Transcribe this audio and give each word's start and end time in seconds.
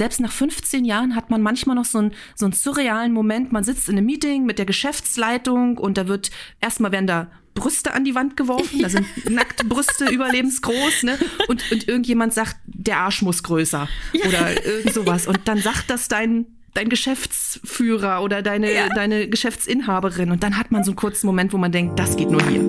selbst 0.00 0.18
nach 0.20 0.32
15 0.32 0.86
Jahren 0.86 1.14
hat 1.14 1.28
man 1.28 1.42
manchmal 1.42 1.76
noch 1.76 1.84
so 1.84 1.98
einen, 1.98 2.12
so 2.34 2.46
einen 2.46 2.54
surrealen 2.54 3.12
Moment. 3.12 3.52
Man 3.52 3.64
sitzt 3.64 3.86
in 3.86 3.98
einem 3.98 4.06
Meeting 4.06 4.46
mit 4.46 4.58
der 4.58 4.64
Geschäftsleitung 4.64 5.76
und 5.76 5.98
da 5.98 6.08
wird 6.08 6.30
erstmal 6.58 6.90
werden 6.90 7.06
da 7.06 7.30
Brüste 7.52 7.92
an 7.92 8.06
die 8.06 8.14
Wand 8.14 8.34
geworfen. 8.34 8.80
Da 8.80 8.88
sind 8.88 9.04
nackte 9.30 9.66
Brüste 9.66 10.06
überlebensgroß, 10.06 11.02
ne? 11.02 11.18
Und, 11.48 11.70
und 11.70 11.86
irgendjemand 11.86 12.32
sagt, 12.32 12.56
der 12.64 12.96
Arsch 12.96 13.20
muss 13.20 13.42
größer 13.42 13.90
oder 14.26 14.64
irgend 14.64 14.94
sowas. 14.94 15.26
Und 15.26 15.40
dann 15.44 15.58
sagt 15.58 15.90
das 15.90 16.08
dein, 16.08 16.46
dein 16.72 16.88
Geschäftsführer 16.88 18.22
oder 18.22 18.40
deine, 18.40 18.72
ja. 18.72 18.88
deine 18.88 19.28
Geschäftsinhaberin. 19.28 20.30
Und 20.30 20.42
dann 20.42 20.56
hat 20.56 20.70
man 20.70 20.82
so 20.82 20.92
einen 20.92 20.96
kurzen 20.96 21.26
Moment, 21.26 21.52
wo 21.52 21.58
man 21.58 21.72
denkt, 21.72 21.98
das 21.98 22.16
geht 22.16 22.30
nur 22.30 22.42
hier. 22.48 22.62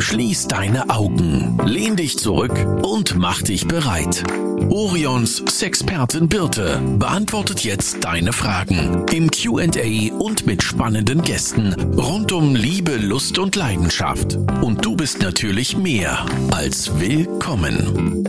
Schließ 0.00 0.48
deine 0.48 0.90
Augen, 0.90 1.58
lehn 1.64 1.96
dich 1.96 2.18
zurück 2.18 2.52
und 2.82 3.16
mach 3.16 3.40
dich 3.40 3.66
bereit. 3.66 4.22
Orions 4.70 5.42
Sexpertin 5.48 6.28
Birte 6.28 6.80
beantwortet 6.98 7.64
jetzt 7.64 8.04
deine 8.04 8.32
Fragen 8.32 9.06
im 9.12 9.30
QA 9.30 10.12
und 10.18 10.46
mit 10.46 10.62
spannenden 10.62 11.22
Gästen 11.22 11.72
rund 11.94 12.32
um 12.32 12.54
Liebe, 12.54 12.96
Lust 12.96 13.38
und 13.38 13.56
Leidenschaft. 13.56 14.36
Und 14.62 14.84
du 14.84 14.94
bist 14.94 15.22
natürlich 15.22 15.76
mehr 15.76 16.26
als 16.50 17.00
willkommen. 17.00 18.24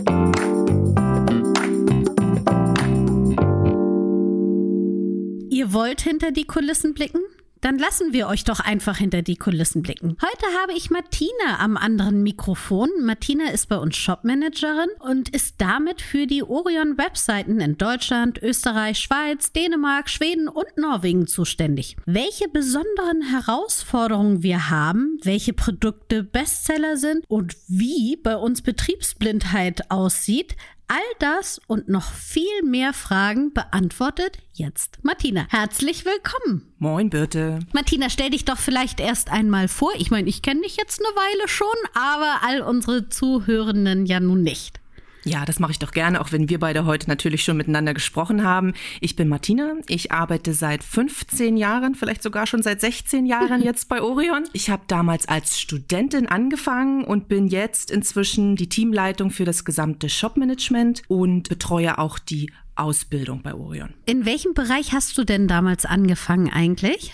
Ihr 5.49 5.73
wollt 5.73 6.01
hinter 6.01 6.31
die 6.31 6.45
Kulissen 6.45 6.93
blicken? 6.93 7.19
Dann 7.61 7.77
lassen 7.77 8.13
wir 8.13 8.27
euch 8.27 8.45
doch 8.45 8.61
einfach 8.61 8.97
hinter 8.97 9.21
die 9.21 9.35
Kulissen 9.35 9.81
blicken. 9.81 10.15
Heute 10.21 10.45
habe 10.61 10.73
ich 10.73 10.89
Martina 10.89 11.59
am 11.59 11.75
anderen 11.75 12.23
Mikrofon. 12.23 12.89
Martina 13.01 13.49
ist 13.49 13.67
bei 13.67 13.75
uns 13.75 13.97
Shopmanagerin 13.97 14.89
und 14.99 15.29
ist 15.29 15.55
damit 15.57 16.01
für 16.01 16.25
die 16.25 16.43
Orion-Webseiten 16.43 17.59
in 17.59 17.77
Deutschland, 17.77 18.41
Österreich, 18.41 18.99
Schweiz, 18.99 19.51
Dänemark, 19.51 20.09
Schweden 20.09 20.47
und 20.47 20.77
Norwegen 20.77 21.27
zuständig. 21.27 21.97
Welche 22.05 22.47
besonderen 22.47 23.21
Herausforderungen 23.29 24.41
wir 24.41 24.69
haben, 24.69 25.19
welche 25.23 25.51
Produkte 25.51 26.23
Bestseller 26.23 26.95
sind 26.95 27.25
und 27.27 27.57
wie 27.67 28.15
bei 28.15 28.37
uns 28.37 28.61
Betriebsblindheit 28.61 29.91
aussieht, 29.91 30.55
All 30.91 30.97
das 31.19 31.61
und 31.67 31.87
noch 31.87 32.11
viel 32.11 32.63
mehr 32.63 32.93
Fragen 32.93 33.53
beantwortet 33.53 34.39
jetzt 34.53 34.97
Martina. 35.03 35.45
Herzlich 35.49 36.03
willkommen. 36.03 36.73
Moin, 36.79 37.11
Birte. 37.11 37.59
Martina, 37.73 38.09
stell 38.09 38.31
dich 38.31 38.43
doch 38.43 38.57
vielleicht 38.57 38.99
erst 38.99 39.31
einmal 39.31 39.67
vor. 39.67 39.91
Ich 39.99 40.09
meine, 40.09 40.27
ich 40.27 40.41
kenne 40.41 40.61
dich 40.61 40.77
jetzt 40.77 40.99
eine 40.99 41.15
Weile 41.15 41.47
schon, 41.47 41.67
aber 41.93 42.39
all 42.41 42.61
unsere 42.61 43.07
Zuhörenden 43.07 44.07
ja 44.07 44.19
nun 44.19 44.41
nicht. 44.41 44.79
Ja, 45.25 45.45
das 45.45 45.59
mache 45.59 45.71
ich 45.71 45.79
doch 45.79 45.91
gerne, 45.91 46.21
auch 46.21 46.31
wenn 46.31 46.49
wir 46.49 46.59
beide 46.59 46.85
heute 46.85 47.07
natürlich 47.09 47.43
schon 47.43 47.57
miteinander 47.57 47.93
gesprochen 47.93 48.43
haben. 48.43 48.73
Ich 49.01 49.15
bin 49.15 49.27
Martina. 49.27 49.73
Ich 49.87 50.11
arbeite 50.11 50.53
seit 50.53 50.83
15 50.83 51.57
Jahren, 51.57 51.95
vielleicht 51.95 52.23
sogar 52.23 52.47
schon 52.47 52.63
seit 52.63 52.81
16 52.81 53.25
Jahren 53.25 53.61
jetzt 53.63 53.89
bei 53.89 54.01
Orion. 54.01 54.45
Ich 54.53 54.69
habe 54.69 54.83
damals 54.87 55.27
als 55.27 55.59
Studentin 55.59 56.27
angefangen 56.27 57.03
und 57.03 57.27
bin 57.27 57.47
jetzt 57.47 57.91
inzwischen 57.91 58.55
die 58.55 58.69
Teamleitung 58.69 59.31
für 59.31 59.45
das 59.45 59.65
gesamte 59.65 60.09
Shopmanagement 60.09 61.03
und 61.07 61.49
betreue 61.49 61.97
auch 61.97 62.19
die 62.19 62.51
Ausbildung 62.75 63.41
bei 63.41 63.53
Orion. 63.53 63.93
In 64.05 64.25
welchem 64.25 64.53
Bereich 64.53 64.93
hast 64.93 65.17
du 65.17 65.25
denn 65.25 65.47
damals 65.47 65.85
angefangen 65.85 66.49
eigentlich? 66.49 67.11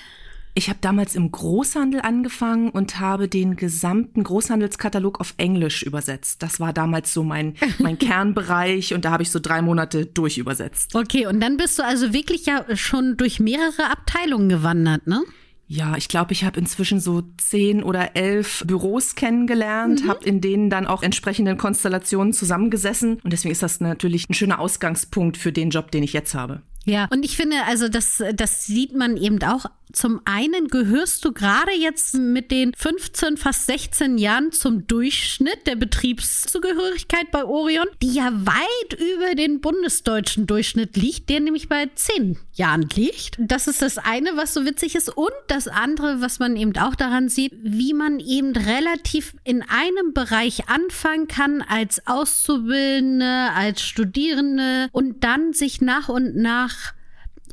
Ich 0.57 0.69
habe 0.69 0.79
damals 0.79 1.15
im 1.15 1.31
Großhandel 1.31 1.99
angefangen 1.99 2.69
und 2.69 3.01
habe 3.01 3.27
den 3.27 3.57
gesamten 3.57 4.23
Großhandelskatalog 4.23 5.19
auf 5.19 5.33
Englisch 5.35 5.83
übersetzt. 5.83 6.41
Das 6.41 6.61
war 6.61 6.71
damals 6.71 7.13
so 7.13 7.23
mein, 7.23 7.55
mein 7.79 7.99
Kernbereich 7.99 8.93
und 8.93 9.03
da 9.03 9.11
habe 9.11 9.21
ich 9.21 9.31
so 9.31 9.39
drei 9.39 9.61
Monate 9.61 10.05
durchübersetzt. 10.05 10.95
Okay, 10.95 11.27
und 11.27 11.41
dann 11.41 11.57
bist 11.57 11.77
du 11.77 11.83
also 11.83 12.13
wirklich 12.13 12.45
ja 12.45 12.63
schon 12.77 13.17
durch 13.17 13.41
mehrere 13.41 13.91
Abteilungen 13.91 14.47
gewandert, 14.47 15.07
ne? 15.07 15.21
Ja, 15.67 15.97
ich 15.97 16.07
glaube, 16.07 16.31
ich 16.31 16.45
habe 16.45 16.59
inzwischen 16.59 17.01
so 17.01 17.23
zehn 17.37 17.83
oder 17.83 18.15
elf 18.15 18.63
Büros 18.65 19.15
kennengelernt, 19.15 20.05
mhm. 20.05 20.07
habe 20.07 20.23
in 20.23 20.39
denen 20.39 20.69
dann 20.69 20.87
auch 20.87 21.03
entsprechenden 21.03 21.57
Konstellationen 21.57 22.33
zusammengesessen. 22.33 23.19
Und 23.23 23.33
deswegen 23.33 23.51
ist 23.51 23.63
das 23.63 23.81
natürlich 23.81 24.29
ein 24.29 24.35
schöner 24.35 24.59
Ausgangspunkt 24.59 25.37
für 25.37 25.51
den 25.51 25.71
Job, 25.71 25.91
den 25.91 26.03
ich 26.03 26.13
jetzt 26.13 26.35
habe. 26.35 26.61
Ja, 26.85 27.07
und 27.11 27.25
ich 27.25 27.35
finde, 27.35 27.57
also 27.67 27.89
das, 27.89 28.23
das 28.35 28.67
sieht 28.67 28.95
man 28.95 29.17
eben 29.17 29.41
auch 29.41 29.65
zum 29.93 30.21
einen 30.25 30.67
gehörst 30.67 31.23
du 31.23 31.31
gerade 31.31 31.71
jetzt 31.71 32.15
mit 32.15 32.51
den 32.51 32.73
15, 32.75 33.37
fast 33.37 33.65
16 33.67 34.17
Jahren 34.17 34.51
zum 34.51 34.87
Durchschnitt 34.87 35.67
der 35.67 35.75
Betriebszugehörigkeit 35.75 37.31
bei 37.31 37.45
Orion, 37.45 37.87
die 38.01 38.13
ja 38.13 38.31
weit 38.33 38.93
über 38.93 39.35
den 39.35 39.61
bundesdeutschen 39.61 40.47
Durchschnitt 40.47 40.97
liegt, 40.97 41.29
der 41.29 41.39
nämlich 41.39 41.69
bei 41.69 41.89
10 41.93 42.37
Jahren 42.53 42.87
liegt. 42.95 43.35
Das 43.39 43.67
ist 43.67 43.81
das 43.81 43.97
eine, 43.97 44.35
was 44.35 44.53
so 44.53 44.65
witzig 44.65 44.95
ist. 44.95 45.15
Und 45.15 45.31
das 45.47 45.67
andere, 45.67 46.21
was 46.21 46.39
man 46.39 46.55
eben 46.55 46.75
auch 46.77 46.95
daran 46.95 47.29
sieht, 47.29 47.53
wie 47.61 47.93
man 47.93 48.19
eben 48.19 48.53
relativ 48.53 49.35
in 49.43 49.61
einem 49.61 50.13
Bereich 50.13 50.67
anfangen 50.69 51.27
kann 51.27 51.61
als 51.61 52.05
Auszubildende, 52.07 53.49
als 53.53 53.81
Studierende 53.81 54.89
und 54.91 55.23
dann 55.23 55.53
sich 55.53 55.81
nach 55.81 56.09
und 56.09 56.35
nach 56.35 56.93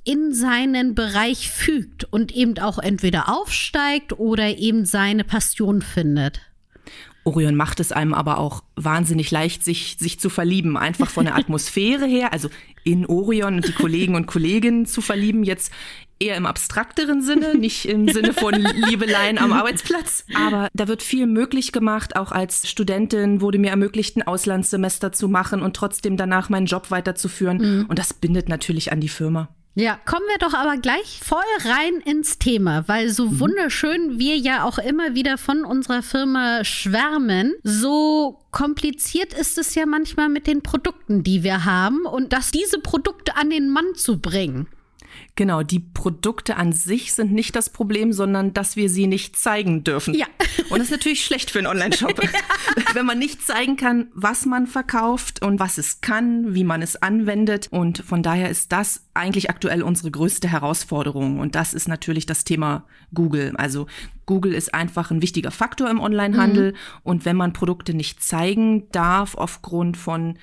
in 0.05 0.35
seinen 0.35 0.95
Bereich 0.95 1.51
fügt 1.51 2.05
und 2.05 2.33
eben 2.33 2.59
auch 2.59 2.79
entweder 2.79 3.29
aufsteigt 3.29 4.19
oder 4.19 4.59
eben 4.59 4.85
seine 4.85 5.25
Passion 5.25 5.83
findet. 5.83 6.41
Orion 7.25 7.55
macht 7.55 7.79
es 7.79 7.93
einem 7.93 8.15
aber 8.15 8.39
auch 8.39 8.65
wahnsinnig 8.75 9.31
leicht, 9.31 9.63
sich, 9.63 9.97
sich 9.99 10.19
zu 10.19 10.29
verlieben, 10.29 10.77
einfach 10.77 11.09
von 11.09 11.25
der 11.25 11.37
Atmosphäre 11.39 12.07
her, 12.07 12.33
also 12.33 12.49
in 12.85 13.07
Orion 13.07 13.57
und 13.57 13.69
die 13.69 13.73
Kollegen 13.73 14.17
und 14.17 14.27
Kolleginnen 14.27 14.87
zu 14.87 15.01
verlieben, 15.01 15.45
jetzt 15.45 15.73
eher 16.19 16.37
im 16.37 16.47
abstrakteren 16.47 17.23
Sinne, 17.23 17.57
nicht 17.57 17.85
im 17.85 18.09
Sinne 18.09 18.33
von 18.33 18.55
Liebeleien 18.55 19.39
am 19.39 19.53
Arbeitsplatz. 19.53 20.25
Aber 20.35 20.69
da 20.73 20.89
wird 20.89 21.03
viel 21.03 21.27
möglich 21.27 21.73
gemacht. 21.73 22.17
Auch 22.17 22.33
als 22.33 22.69
Studentin 22.69 23.41
wurde 23.41 23.59
mir 23.59 23.71
ermöglicht, 23.71 24.17
ein 24.17 24.23
Auslandssemester 24.23 25.13
zu 25.13 25.29
machen 25.29 25.63
und 25.63 25.75
trotzdem 25.77 26.17
danach 26.17 26.49
meinen 26.49 26.67
Job 26.67 26.91
weiterzuführen. 26.91 27.59
Mhm. 27.59 27.87
Und 27.87 27.99
das 27.99 28.15
bindet 28.15 28.49
natürlich 28.49 28.93
an 28.93 29.01
die 29.01 29.09
Firma. 29.09 29.49
Ja, 29.75 29.99
kommen 30.05 30.27
wir 30.29 30.37
doch 30.39 30.53
aber 30.53 30.77
gleich 30.77 31.21
voll 31.25 31.41
rein 31.65 31.95
ins 32.05 32.39
Thema, 32.39 32.87
weil 32.89 33.09
so 33.09 33.27
mhm. 33.27 33.41
wunderschön 33.41 34.19
wir 34.19 34.37
ja 34.37 34.65
auch 34.65 34.79
immer 34.79 35.15
wieder 35.15 35.39
von 35.39 35.65
unserer 35.65 36.03
Firma 36.03 36.63
schwärmen, 36.63 37.55
so 37.63 38.45
kompliziert 38.51 39.33
ist 39.33 39.57
es 39.57 39.75
ja 39.75 39.87
manchmal 39.87 40.29
mit 40.29 40.47
den 40.47 40.63
Produkten, 40.63 41.23
die 41.23 41.43
wir 41.43 41.65
haben 41.65 42.05
und 42.05 42.35
dass 42.35 42.51
diese 42.51 42.81
Produkte 42.81 43.37
an 43.37 43.49
den 43.49 43.71
Mann 43.71 43.95
zu 43.95 44.21
bringen. 44.21 44.69
Genau, 45.35 45.63
die 45.63 45.81
Produkte 45.81 46.57
an 46.57 46.73
sich 46.73 47.15
sind 47.15 47.33
nicht 47.33 47.57
das 47.57 47.71
Problem, 47.71 48.13
sondern 48.13 48.53
dass 48.53 48.77
wir 48.77 48.91
sie 48.91 49.07
nicht 49.07 49.35
zeigen 49.35 49.83
dürfen. 49.83 50.13
Ja. 50.13 50.27
Und 50.69 50.79
das 50.79 50.89
ist 50.89 50.91
natürlich 50.91 51.25
schlecht 51.25 51.51
für 51.51 51.59
einen 51.59 51.69
Online-Shop. 51.69 52.21
Wenn 52.93 53.07
man 53.07 53.19
nicht 53.19 53.41
zeigen 53.41 53.79
kann, 53.79 54.09
was 54.13 54.45
man 54.45 54.67
verkauft 54.67 55.41
und 55.41 55.59
was 55.59 55.79
es 55.79 56.03
kann, 56.03 56.55
wie 56.55 56.65
man 56.65 56.83
es 56.83 56.97
anwendet. 56.97 57.69
Und 57.71 58.05
von 58.07 58.23
daher 58.23 58.51
ist 58.51 58.73
das 58.73 59.07
eigentlich 59.15 59.49
aktuell 59.49 59.83
unsere 59.83 60.11
größte 60.11 60.49
Herausforderung. 60.49 61.41
Und 61.41 61.55
das 61.55 61.73
ist 61.73 61.89
natürlich 61.89 62.27
das 62.27 62.45
Thema 62.45 62.85
Google. 63.15 63.55
Also 63.57 63.87
Google 64.27 64.53
ist 64.53 64.75
einfach 64.75 65.11
ein 65.11 65.23
wichtiger 65.23 65.51
Faktor 65.51 65.89
im 65.89 66.01
Online-Handel. 66.01 66.73
Mhm. 66.73 66.77
Und 67.05 67.25
wenn 67.25 67.37
man 67.37 67.55
Produkte 67.55 67.95
nicht 67.95 68.23
zeigen 68.23 68.91
darf 68.93 69.35
aufgrund 69.35 69.97
von 69.97 70.37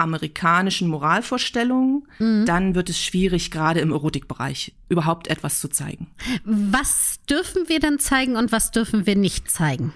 amerikanischen 0.00 0.88
Moralvorstellungen, 0.88 2.06
mhm. 2.18 2.44
dann 2.46 2.74
wird 2.74 2.90
es 2.90 3.00
schwierig, 3.00 3.50
gerade 3.50 3.80
im 3.80 3.92
Erotikbereich 3.92 4.74
überhaupt 4.88 5.28
etwas 5.28 5.60
zu 5.60 5.68
zeigen. 5.68 6.08
Was 6.44 7.20
dürfen 7.28 7.68
wir 7.68 7.80
denn 7.80 7.98
zeigen 7.98 8.36
und 8.36 8.52
was 8.52 8.70
dürfen 8.70 9.06
wir 9.06 9.16
nicht 9.16 9.50
zeigen? 9.50 9.92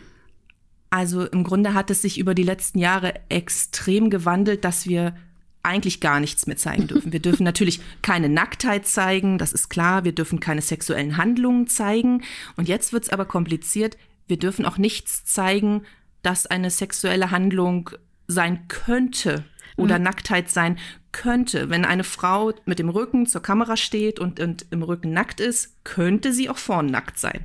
Also 0.91 1.27
im 1.27 1.43
Grunde 1.43 1.75
hat 1.75 1.91
es 1.91 2.03
sich 2.03 2.19
über 2.19 2.35
die 2.35 2.45
letzten 2.45 2.79
Jahre 2.79 3.15
extrem 3.29 4.11
gewandelt, 4.11 4.65
dass 4.65 4.87
wir 4.87 5.17
eigentlich 5.65 6.01
gar 6.01 6.21
nichts 6.21 6.47
mehr 6.47 6.57
zeigen 6.57 6.87
dürfen. 6.87 7.13
Wir 7.13 7.21
dürfen 7.21 7.43
natürlich 7.45 7.81
keine 8.03 8.29
Nacktheit 8.29 8.87
zeigen, 8.87 9.39
das 9.39 9.53
ist 9.53 9.71
klar. 9.71 10.05
Wir 10.05 10.13
dürfen 10.13 10.39
keine 10.39 10.63
sexuellen 10.63 11.17
Handlungen 11.17 11.67
zeigen. 11.67 12.23
Und 12.57 12.69
jetzt 12.69 12.93
wird 12.93 13.05
es 13.05 13.11
aber 13.11 13.25
kompliziert. 13.25 13.97
Wir 14.29 14.39
dürfen 14.39 14.67
auch 14.67 14.79
nichts 14.79 15.25
zeigen, 15.25 15.83
dass 16.23 16.47
eine 16.47 16.71
sexuelle 16.71 17.31
Handlung 17.31 17.91
sein 18.27 18.67
könnte 18.69 19.45
oder 19.77 19.99
mhm. 19.99 20.05
Nacktheit 20.05 20.51
sein 20.51 20.79
könnte. 21.13 21.71
Wenn 21.71 21.85
eine 21.85 22.05
Frau 22.05 22.53
mit 22.65 22.79
dem 22.79 22.89
Rücken 22.89 23.27
zur 23.27 23.43
Kamera 23.43 23.77
steht 23.77 24.19
und, 24.19 24.41
und 24.41 24.67
im 24.71 24.83
Rücken 24.83 25.13
nackt 25.13 25.41
ist, 25.41 25.85
könnte 25.85 26.33
sie 26.33 26.49
auch 26.49 26.59
vorn 26.59 26.87
nackt 26.87 27.19
sein. 27.19 27.45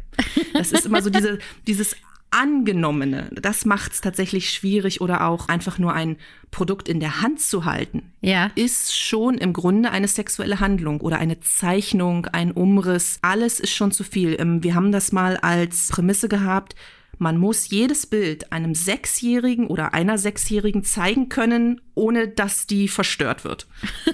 Das 0.54 0.72
ist 0.72 0.86
immer 0.86 1.02
so 1.02 1.10
diese, 1.10 1.40
dieses 1.68 1.96
Angenommene. 2.32 3.30
Das 3.34 3.66
macht 3.66 3.94
es 3.94 4.02
tatsächlich 4.02 4.52
schwierig 4.52 5.02
oder 5.02 5.28
auch 5.28 5.48
einfach 5.48 5.80
nur 5.80 5.94
ein 5.94 6.18
Produkt 6.52 6.88
in 6.88 7.00
der 7.00 7.22
Hand 7.22 7.42
zu 7.42 7.66
halten. 7.66 8.14
Ja. 8.22 8.52
Ist 8.56 8.96
schon 8.96 9.38
im 9.38 9.54
Grunde 9.54 9.92
eine 9.92 10.08
sexuelle 10.08 10.60
Handlung 10.60 11.02
oder 11.02 11.18
eine 11.18 11.40
Zeichnung, 11.40 12.28
ein 12.28 12.52
Umriss. 12.52 13.18
Alles 13.22 13.60
ist 13.60 13.74
schon 13.74 13.92
zu 13.92 14.04
viel. 14.04 14.36
Ähm, 14.40 14.64
wir 14.64 14.76
haben 14.76 14.92
das 14.92 15.12
mal 15.12 15.38
als 15.38 15.88
Prämisse 15.90 16.30
gehabt 16.30 16.76
man 17.20 17.38
muss 17.38 17.70
jedes 17.70 18.08
Bild 18.08 18.52
einem 18.52 18.74
Sechsjährigen 18.74 19.68
oder 19.68 19.94
einer 19.94 20.18
Sechsjährigen 20.18 20.84
zeigen 20.84 21.30
können, 21.30 21.82
ohne 21.94 22.30
dass 22.30 22.66
die 22.66 22.88
verstört 22.88 23.44
wird. 23.44 23.68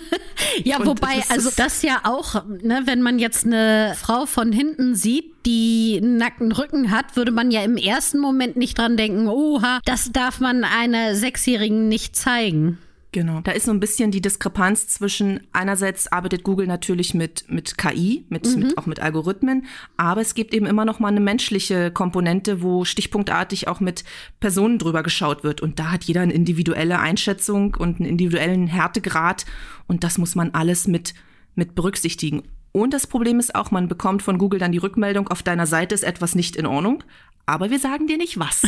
Ja, 0.64 0.78
Und 0.80 0.86
wobei, 0.88 1.18
das 1.18 1.32
also 1.32 1.50
das 1.56 1.82
ja 1.82 2.02
auch, 2.04 2.46
ne, 2.46 2.84
wenn 2.86 3.02
man 3.02 3.20
jetzt 3.20 3.46
eine 3.46 3.96
Frau 3.98 4.26
von 4.26 4.52
hinten 4.52 4.96
sieht, 4.96 5.34
die 5.46 6.00
einen 6.02 6.18
nackten 6.18 6.52
Rücken 6.52 6.92
hat, 6.92 7.16
würde 7.16 7.32
man 7.32 7.52
ja 7.52 7.64
im 7.64 7.78
ersten 7.78 8.20
Moment 8.20 8.56
nicht 8.56 8.78
dran 8.78 8.96
denken, 8.96 9.28
oha, 9.28 9.80
das 9.86 10.12
darf 10.12 10.40
man 10.40 10.64
einer 10.64 11.16
Sechsjährigen 11.16 11.88
nicht 11.88 12.16
zeigen. 12.16 12.78
Genau. 13.16 13.40
Da 13.40 13.52
ist 13.52 13.66
so 13.66 13.72
ein 13.72 13.80
bisschen 13.80 14.12
die 14.12 14.20
Diskrepanz 14.20 14.90
zwischen, 14.90 15.40
einerseits 15.54 16.12
arbeitet 16.12 16.44
Google 16.44 16.68
natürlich 16.68 17.14
mit, 17.14 17.50
mit 17.50 17.78
KI, 17.78 18.26
mit, 18.28 18.58
mit, 18.58 18.78
auch 18.78 18.88
mit 18.88 19.00
Algorithmen, 19.00 19.68
aber 19.96 20.20
es 20.20 20.36
gibt 20.36 20.54
eben 20.54 20.66
immer 20.66 20.84
noch 20.84 21.00
mal 21.00 21.08
eine 21.08 21.22
menschliche 21.22 21.92
Komponente, 21.92 22.62
wo 22.62 22.84
stichpunktartig 22.84 23.70
auch 23.70 23.80
mit 23.80 24.04
Personen 24.42 24.80
drüber 24.80 25.02
geschaut 25.02 25.46
wird. 25.46 25.62
Und 25.62 25.80
da 25.80 25.94
hat 25.94 26.04
jeder 26.04 26.20
eine 26.20 26.34
individuelle 26.34 27.00
Einschätzung 27.00 27.76
und 27.76 28.02
einen 28.02 28.10
individuellen 28.10 28.68
Härtegrad. 28.68 29.46
Und 29.88 30.04
das 30.04 30.18
muss 30.18 30.36
man 30.36 30.52
alles 30.52 30.86
mit, 30.86 31.14
mit 31.56 31.74
berücksichtigen. 31.74 32.44
Und 32.76 32.94
das 32.94 33.08
Problem 33.08 33.40
ist 33.40 33.56
auch, 33.56 33.72
man 33.72 33.88
bekommt 33.88 34.22
von 34.22 34.38
Google 34.38 34.60
dann 34.60 34.74
die 34.74 34.80
Rückmeldung, 34.80 35.30
auf 35.30 35.42
deiner 35.44 35.66
Seite 35.66 35.96
ist 35.96 36.04
etwas 36.04 36.36
nicht 36.36 36.58
in 36.58 36.66
Ordnung. 36.66 37.06
Aber 37.46 37.70
wir 37.70 37.80
sagen 37.80 38.06
dir 38.08 38.18
nicht 38.18 38.38
was. 38.38 38.64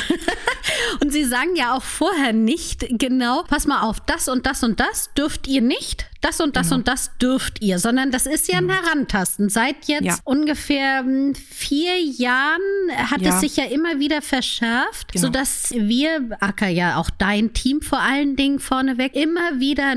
Und 1.02 1.12
sie 1.12 1.26
sagen 1.26 1.58
ja 1.58 1.74
auch 1.74 1.84
vorher 1.84 2.32
nicht 2.32 2.86
genau, 2.92 3.44
pass 3.44 3.68
mal 3.68 3.82
auf, 3.82 4.00
das 4.00 4.30
und 4.30 4.46
das 4.46 4.64
und 4.64 4.80
das 4.80 5.14
dürft 5.16 5.48
ihr 5.48 5.62
nicht, 5.62 6.06
das 6.22 6.40
und 6.40 6.56
das 6.56 6.72
und 6.72 6.88
das 6.88 7.18
dürft 7.18 7.62
ihr, 7.62 7.80
sondern 7.80 8.12
das 8.12 8.26
ist 8.28 8.48
ja 8.52 8.60
ein 8.60 8.70
Herantasten. 8.70 9.50
Seit 9.50 9.86
jetzt 9.88 10.06
Ja. 10.06 10.16
ungefähr 10.24 11.00
hm, 11.00 11.34
vier 11.36 12.00
Jahren 12.00 12.62
hat 12.96 13.22
Ja. 13.22 13.34
es 13.36 13.42
sich 13.42 13.58
ja 13.58 13.66
immer 13.66 14.00
wieder 14.00 14.22
verschärft, 14.22 15.12
Genau. 15.14 15.26
sodass 15.26 15.72
wir, 15.72 16.38
Acker, 16.40 16.68
ja 16.70 16.98
auch 16.98 17.10
dein 17.10 17.54
Team 17.54 17.82
vor 17.82 18.00
allen 18.00 18.36
Dingen 18.38 18.60
vorneweg, 18.60 19.16
immer 19.16 19.60
wieder 19.60 19.96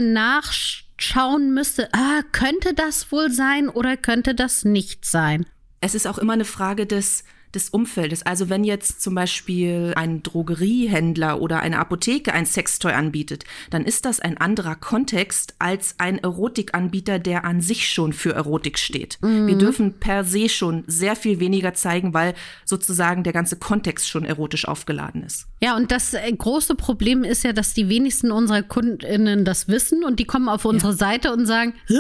nachschauen 1.01 1.53
müsste, 1.55 1.89
ah, 1.93 2.21
könnte 2.33 2.75
das 2.75 3.11
wohl 3.11 3.31
sein 3.31 3.69
oder 3.69 3.97
könnte 3.97 4.35
das 4.35 4.65
nicht 4.65 5.05
sein? 5.05 5.47
Es 5.81 5.95
ist 5.95 6.07
auch 6.07 6.19
immer 6.19 6.35
eine 6.35 6.45
Frage 6.45 6.87
des, 6.87 7.25
des 7.55 7.71
Umfeldes. 7.71 8.25
Also 8.25 8.49
wenn 8.49 8.65
jetzt 8.65 9.01
zum 9.03 9.15
Beispiel 9.15 9.93
ein 9.97 10.23
Drogeriehändler 10.23 11.41
oder 11.41 11.61
eine 11.61 11.79
Apotheke 11.79 12.33
ein 12.33 12.47
Sextoy 12.47 12.93
anbietet, 12.93 13.45
dann 13.71 13.85
ist 13.85 14.05
das 14.05 14.21
ein 14.21 14.39
anderer 14.39 14.77
Kontext 14.77 15.55
als 15.59 15.95
ein 15.99 16.19
Erotikanbieter, 16.19 17.19
der 17.19 17.45
an 17.45 17.61
sich 17.61 17.91
schon 17.91 18.13
für 18.13 18.35
Erotik 18.35 18.79
steht. 18.79 19.19
Wir 19.21 19.57
dürfen 19.57 19.95
per 19.99 20.25
se 20.25 20.49
schon 20.49 20.85
sehr 20.87 21.17
viel 21.17 21.41
weniger 21.41 21.75
zeigen, 21.75 22.15
weil 22.15 22.35
sozusagen 22.65 23.25
der 23.25 23.33
ganze 23.33 23.57
Kontext 23.57 24.09
schon 24.09 24.25
erotisch 24.25 24.67
aufgeladen 24.67 25.23
ist. 25.23 25.47
Ja, 25.63 25.77
und 25.77 25.91
das 25.91 26.15
äh, 26.15 26.33
große 26.33 26.75
Problem 26.75 27.25
ist 27.25 27.45
ja, 27.45 27.53
dass 27.53 27.75
die 27.75 27.89
wenigsten 27.89 28.31
unserer 28.31 28.63
KundInnen 28.63 29.45
das 29.45 29.69
wissen 29.69 30.05
und 30.05 30.19
die 30.19 30.25
kommen 30.25 30.49
auf 30.49 30.65
unsere 30.65 30.95
Seite 30.95 31.33
und 31.33 31.47
sagen, 31.47 31.75
Hä? 31.87 31.99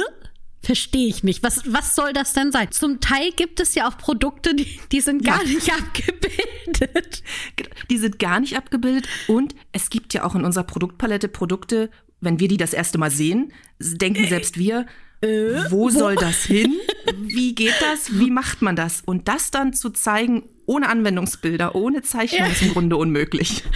Verstehe 0.62 1.08
ich 1.08 1.24
nicht. 1.24 1.42
Was, 1.42 1.62
was 1.72 1.94
soll 1.94 2.12
das 2.12 2.34
denn 2.34 2.52
sein? 2.52 2.70
Zum 2.70 3.00
Teil 3.00 3.32
gibt 3.34 3.60
es 3.60 3.74
ja 3.74 3.88
auch 3.88 3.96
Produkte, 3.96 4.54
die, 4.54 4.78
die 4.92 5.00
sind 5.00 5.24
gar 5.24 5.42
Ja. 5.42 5.48
nicht 5.48 5.72
abgebildet. 5.72 7.22
Die 7.90 7.98
sind 7.98 8.18
gar 8.18 8.40
nicht 8.40 8.56
abgebildet 8.56 9.08
und 9.26 9.54
es 9.72 9.88
gibt 9.90 10.12
ja 10.14 10.24
auch 10.24 10.34
in 10.34 10.44
unserer 10.44 10.64
Produktpalette 10.64 11.28
Produkte, 11.28 11.90
wenn 12.20 12.38
wir 12.40 12.48
die 12.48 12.58
das 12.58 12.74
erste 12.74 12.98
Mal 12.98 13.10
sehen, 13.10 13.52
denken 13.78 14.26
selbst 14.28 14.58
wir, 14.58 14.86
wo 15.70 15.90
soll 15.90 16.14
das 16.16 16.44
hin? 16.44 16.74
Wie 17.18 17.54
geht 17.54 17.74
das? 17.80 18.18
Wie 18.18 18.30
macht 18.30 18.62
man 18.62 18.76
das? 18.76 19.02
Und 19.04 19.28
das 19.28 19.50
dann 19.50 19.72
zu 19.74 19.90
zeigen 19.90 20.44
ohne 20.70 20.88
Anwendungsbilder, 20.88 21.74
ohne 21.74 22.02
Zeichnung 22.02 22.48
ist 22.48 22.62
im 22.62 22.72
Grunde 22.72 22.96
unmöglich. 22.96 23.64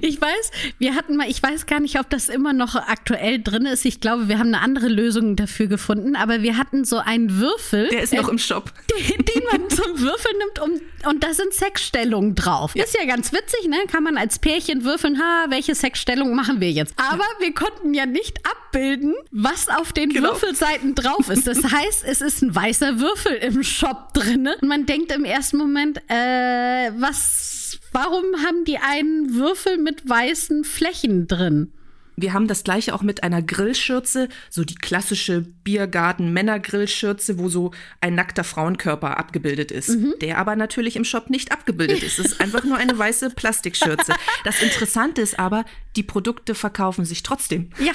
Ich 0.00 0.20
weiß, 0.20 0.50
wir 0.78 0.94
hatten 0.96 1.16
mal, 1.16 1.30
ich 1.30 1.40
weiß 1.40 1.66
gar 1.66 1.78
nicht, 1.78 2.00
ob 2.00 2.10
das 2.10 2.28
immer 2.28 2.52
noch 2.52 2.74
aktuell 2.74 3.40
drin 3.40 3.64
ist. 3.64 3.84
Ich 3.84 4.00
glaube, 4.00 4.28
wir 4.28 4.38
haben 4.38 4.48
eine 4.48 4.60
andere 4.60 4.88
Lösung 4.88 5.36
dafür 5.36 5.66
gefunden, 5.66 6.16
aber 6.16 6.42
wir 6.42 6.56
hatten 6.56 6.84
so 6.84 6.98
einen 6.98 7.38
Würfel. 7.38 7.88
Der 7.88 8.02
ist 8.02 8.12
noch 8.12 8.28
im 8.28 8.38
Shop. 8.38 8.72
den, 9.08 9.24
den 9.24 9.44
man 9.52 9.70
zum 9.70 10.00
Würfeln 10.00 10.34
nimmt 10.38 10.60
um, 10.60 10.80
und 11.08 11.22
da 11.22 11.32
sind 11.32 11.52
Sexstellungen 11.54 12.34
drauf. 12.34 12.74
Ist 12.74 12.96
ja 12.98 13.06
ganz 13.06 13.32
witzig, 13.32 13.68
ne? 13.68 13.76
Kann 13.90 14.02
man 14.02 14.16
als 14.16 14.38
Pärchen 14.40 14.84
würfeln, 14.84 15.20
ha, 15.20 15.46
welche 15.48 15.74
Sexstellung 15.74 16.34
machen 16.34 16.60
wir 16.60 16.70
jetzt? 16.72 16.94
Aber 16.96 17.24
wir 17.38 17.54
konnten 17.54 17.94
ja 17.94 18.06
nicht 18.06 18.40
abbilden, 18.44 19.14
was 19.30 19.68
auf 19.68 19.92
den 19.92 20.10
Genau. 20.10 20.30
Würfelseiten 20.30 20.94
drauf 20.96 21.28
ist. 21.28 21.46
Das 21.46 21.62
heißt, 21.72 22.04
es 22.04 22.20
ist 22.20 22.42
ein 22.42 22.54
weißer 22.54 22.98
Würfel 22.98 23.34
im 23.34 23.62
Shop 23.62 24.12
drinne. 24.14 24.56
Und 24.60 24.68
man 24.68 24.86
denkt 24.86 25.12
im 25.12 25.24
ersten 25.24 25.56
Moment, 25.58 25.98
äh, 26.08 26.37
was, 27.00 27.78
warum 27.92 28.24
haben 28.44 28.64
die 28.64 28.78
einen 28.78 29.34
Würfel 29.34 29.78
mit 29.78 30.08
weißen 30.08 30.64
Flächen 30.64 31.26
drin? 31.26 31.72
Wir 32.20 32.32
haben 32.32 32.48
das 32.48 32.64
gleiche 32.64 32.94
auch 32.96 33.02
mit 33.02 33.22
einer 33.22 33.42
Grillschürze, 33.42 34.28
so 34.50 34.64
die 34.64 34.74
klassische 34.74 35.42
Biergarten-Männer-Grillschürze, 35.62 37.38
wo 37.38 37.48
so 37.48 37.70
ein 38.00 38.16
nackter 38.16 38.42
Frauenkörper 38.42 39.16
abgebildet 39.16 39.70
ist, 39.70 39.96
der 40.20 40.38
aber 40.38 40.56
natürlich 40.56 40.96
im 40.96 41.04
Shop 41.04 41.30
nicht 41.30 41.52
abgebildet 41.52 42.02
ist. 42.02 42.18
Es 42.18 42.32
ist 42.32 42.40
einfach 42.40 42.64
nur 42.64 42.76
eine 42.76 42.98
weiße 42.98 43.30
Plastikschürze. 43.36 44.14
Das 44.42 44.60
Interessante 44.60 45.20
ist 45.22 45.38
aber, 45.38 45.64
die 45.94 46.02
Produkte 46.02 46.56
verkaufen 46.56 47.04
sich 47.04 47.22
trotzdem. 47.22 47.70
Ja, 47.78 47.92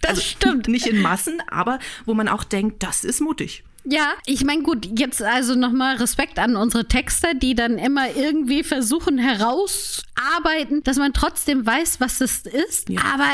das 0.00 0.10
Also 0.12 0.22
stimmt. 0.22 0.68
Nicht 0.68 0.86
in 0.86 1.02
Massen, 1.02 1.42
aber 1.48 1.78
wo 2.06 2.14
man 2.14 2.28
auch 2.28 2.44
denkt, 2.44 2.82
das 2.82 3.04
ist 3.04 3.20
mutig. 3.20 3.62
Ja, 3.88 4.14
ich 4.26 4.44
meine, 4.44 4.62
gut, 4.62 4.98
jetzt 4.98 5.22
also 5.22 5.54
nochmal 5.54 5.96
Respekt 5.96 6.40
an 6.40 6.56
unsere 6.56 6.86
Texter, 6.86 7.34
die 7.34 7.54
dann 7.54 7.78
immer 7.78 8.16
irgendwie 8.16 8.64
versuchen 8.64 9.16
herausarbeiten, 9.16 10.82
dass 10.82 10.96
man 10.96 11.12
trotzdem 11.12 11.64
weiß, 11.64 12.00
was 12.00 12.20
es 12.20 12.46
ist. 12.46 12.88
Ja. 12.88 13.00
Aber 13.14 13.30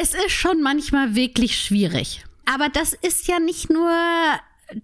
es 0.00 0.14
ist 0.14 0.30
schon 0.30 0.62
manchmal 0.62 1.16
wirklich 1.16 1.60
schwierig. 1.60 2.24
Aber 2.46 2.68
das 2.68 2.92
ist 2.92 3.26
ja 3.26 3.40
nicht 3.40 3.70
nur 3.70 3.90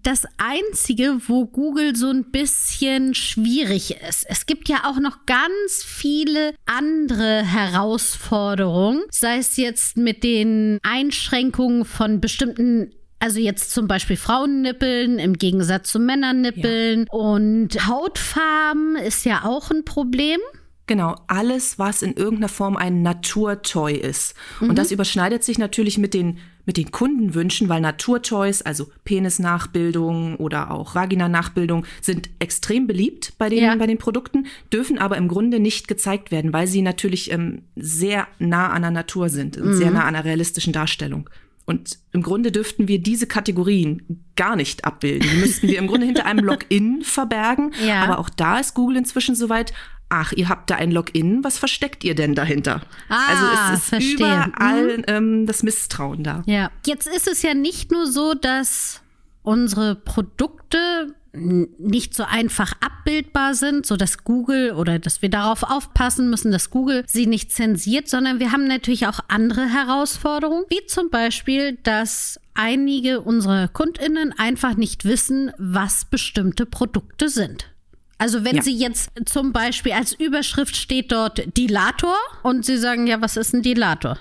das 0.03 0.23
Einzige, 0.37 1.21
wo 1.27 1.45
Google 1.45 1.95
so 1.95 2.09
ein 2.09 2.31
bisschen 2.31 3.13
schwierig 3.13 3.95
ist. 4.07 4.25
Es 4.27 4.45
gibt 4.45 4.67
ja 4.67 4.83
auch 4.85 4.99
noch 4.99 5.25
ganz 5.25 5.83
viele 5.85 6.55
andere 6.65 7.43
Herausforderungen, 7.43 9.03
sei 9.11 9.37
es 9.37 9.55
jetzt 9.57 9.95
mit 9.95 10.23
den 10.23 10.79
Einschränkungen 10.83 11.85
von 11.85 12.19
bestimmten 12.19 12.91
also 13.19 13.39
jetzt 13.39 13.71
zum 13.71 13.87
Beispiel 13.87 14.17
Frauennippeln 14.17 15.19
im 15.19 15.33
Gegensatz 15.37 15.91
zu 15.91 15.99
Männernippeln 15.99 17.07
und 17.09 17.87
Hautfarben 17.87 18.95
ist 18.97 19.25
ja 19.25 19.43
auch 19.45 19.71
ein 19.71 19.85
Problem. 19.85 20.39
Genau, 20.87 21.15
alles, 21.25 21.79
was 21.79 22.03
in 22.03 22.13
irgendeiner 22.13 22.47
Form 22.49 22.77
ein 22.77 23.01
Naturtoy 23.01 23.93
ist. 23.95 24.35
Und 24.61 24.77
das 24.77 24.91
überschneidet 24.91 25.43
sich 25.43 25.57
natürlich 25.57 25.97
mit 25.97 26.13
den, 26.13 26.37
mit 26.67 26.77
den 26.77 26.91
Kundenwünschen, 26.91 27.69
weil 27.69 27.81
Naturtoys, 27.81 28.61
also 28.61 28.91
Penisnachbildung 29.03 30.35
oder 30.35 30.69
auch 30.71 30.93
Vaginanachbildung, 30.93 31.85
sind 32.01 32.29
extrem 32.37 32.85
beliebt 32.85 33.33
bei 33.39 33.49
den, 33.49 33.63
Ja. 33.63 33.75
bei 33.75 33.87
den 33.87 33.97
Produkten, 33.97 34.45
dürfen 34.71 34.99
aber 34.99 35.17
im 35.17 35.27
Grunde 35.27 35.59
nicht 35.59 35.87
gezeigt 35.87 36.29
werden, 36.31 36.53
weil 36.53 36.67
sie 36.67 36.83
natürlich 36.83 37.31
ähm, 37.31 37.63
sehr 37.75 38.27
nah 38.37 38.69
an 38.69 38.83
der 38.83 38.91
Natur 38.91 39.29
sind 39.29 39.57
und 39.57 39.73
sehr 39.73 39.89
nah 39.89 40.01
an 40.01 40.15
einer 40.15 40.25
realistischen 40.25 40.73
Darstellung. 40.73 41.29
Und 41.65 41.97
im 42.11 42.21
Grunde 42.21 42.51
dürften 42.51 42.87
wir 42.87 42.99
diese 42.99 43.25
Kategorien 43.27 44.23
gar 44.35 44.55
nicht 44.55 44.85
abbilden. 44.85 45.27
Die 45.29 45.37
müssten 45.37 45.67
wir 45.67 45.79
im 45.79 45.87
Grunde 45.87 46.05
hinter 46.05 46.25
einem 46.25 46.45
Login 46.45 47.01
verbergen. 47.03 47.71
Ja. 47.85 48.03
Aber 48.03 48.19
auch 48.19 48.29
da 48.29 48.59
ist 48.59 48.75
Google 48.75 48.97
inzwischen 48.97 49.35
soweit, 49.35 49.73
ach, 50.09 50.31
ihr 50.31 50.47
habt 50.47 50.69
da 50.69 50.75
ein 50.75 50.91
Login, 50.91 51.43
was 51.43 51.57
versteckt 51.57 52.03
ihr 52.03 52.13
denn 52.13 52.35
dahinter? 52.35 52.81
Ah, 53.09 53.27
also 53.29 53.45
es 53.73 53.79
ist 53.79 53.89
verstehe. 53.89 54.15
überall 54.15 55.03
ähm, 55.07 55.47
das 55.47 55.63
Misstrauen 55.63 56.23
da. 56.23 56.43
Ja. 56.45 56.69
Jetzt 56.85 57.07
ist 57.07 57.27
es 57.27 57.41
ja 57.41 57.55
nicht 57.55 57.91
nur 57.91 58.05
so, 58.05 58.35
dass 58.35 59.01
unsere 59.41 59.95
Produkte 59.95 61.15
nicht 61.35 62.13
so 62.13 62.23
einfach 62.23 62.73
abbildbar 62.79 63.53
sind, 63.53 63.85
so 63.85 63.95
dass 63.97 64.23
Google 64.23 64.71
oder 64.73 64.99
dass 64.99 65.21
wir 65.21 65.29
darauf 65.29 65.63
aufpassen 65.63 66.29
müssen, 66.29 66.51
dass 66.51 66.69
Google 66.69 67.03
sie 67.07 67.27
nicht 67.27 67.51
zensiert, 67.51 68.07
sondern 68.09 68.39
wir 68.39 68.51
haben 68.51 68.67
natürlich 68.67 69.07
auch 69.07 69.19
andere 69.27 69.67
Herausforderungen, 69.67 70.65
wie 70.69 70.85
zum 70.87 71.09
Beispiel, 71.09 71.77
dass 71.83 72.39
einige 72.53 73.21
unserer 73.21 73.67
KundInnen 73.67 74.33
einfach 74.37 74.75
nicht 74.75 75.05
wissen, 75.05 75.51
was 75.57 76.05
bestimmte 76.05 76.65
Produkte 76.65 77.29
sind. 77.29 77.69
Also 78.17 78.45
wenn 78.45 78.55
Ja. 78.55 78.61
sie 78.61 78.75
jetzt 78.77 79.09
zum 79.25 79.51
Beispiel 79.51 79.91
als 79.91 80.13
Überschrift 80.13 80.77
steht 80.77 81.11
dort 81.11 81.57
Dilator 81.57 82.15
und 82.43 82.65
sie 82.65 82.77
sagen, 82.77 83.07
ja, 83.07 83.19
was 83.21 83.35
ist 83.35 83.53
ein 83.53 83.61
Dilator? 83.61 84.17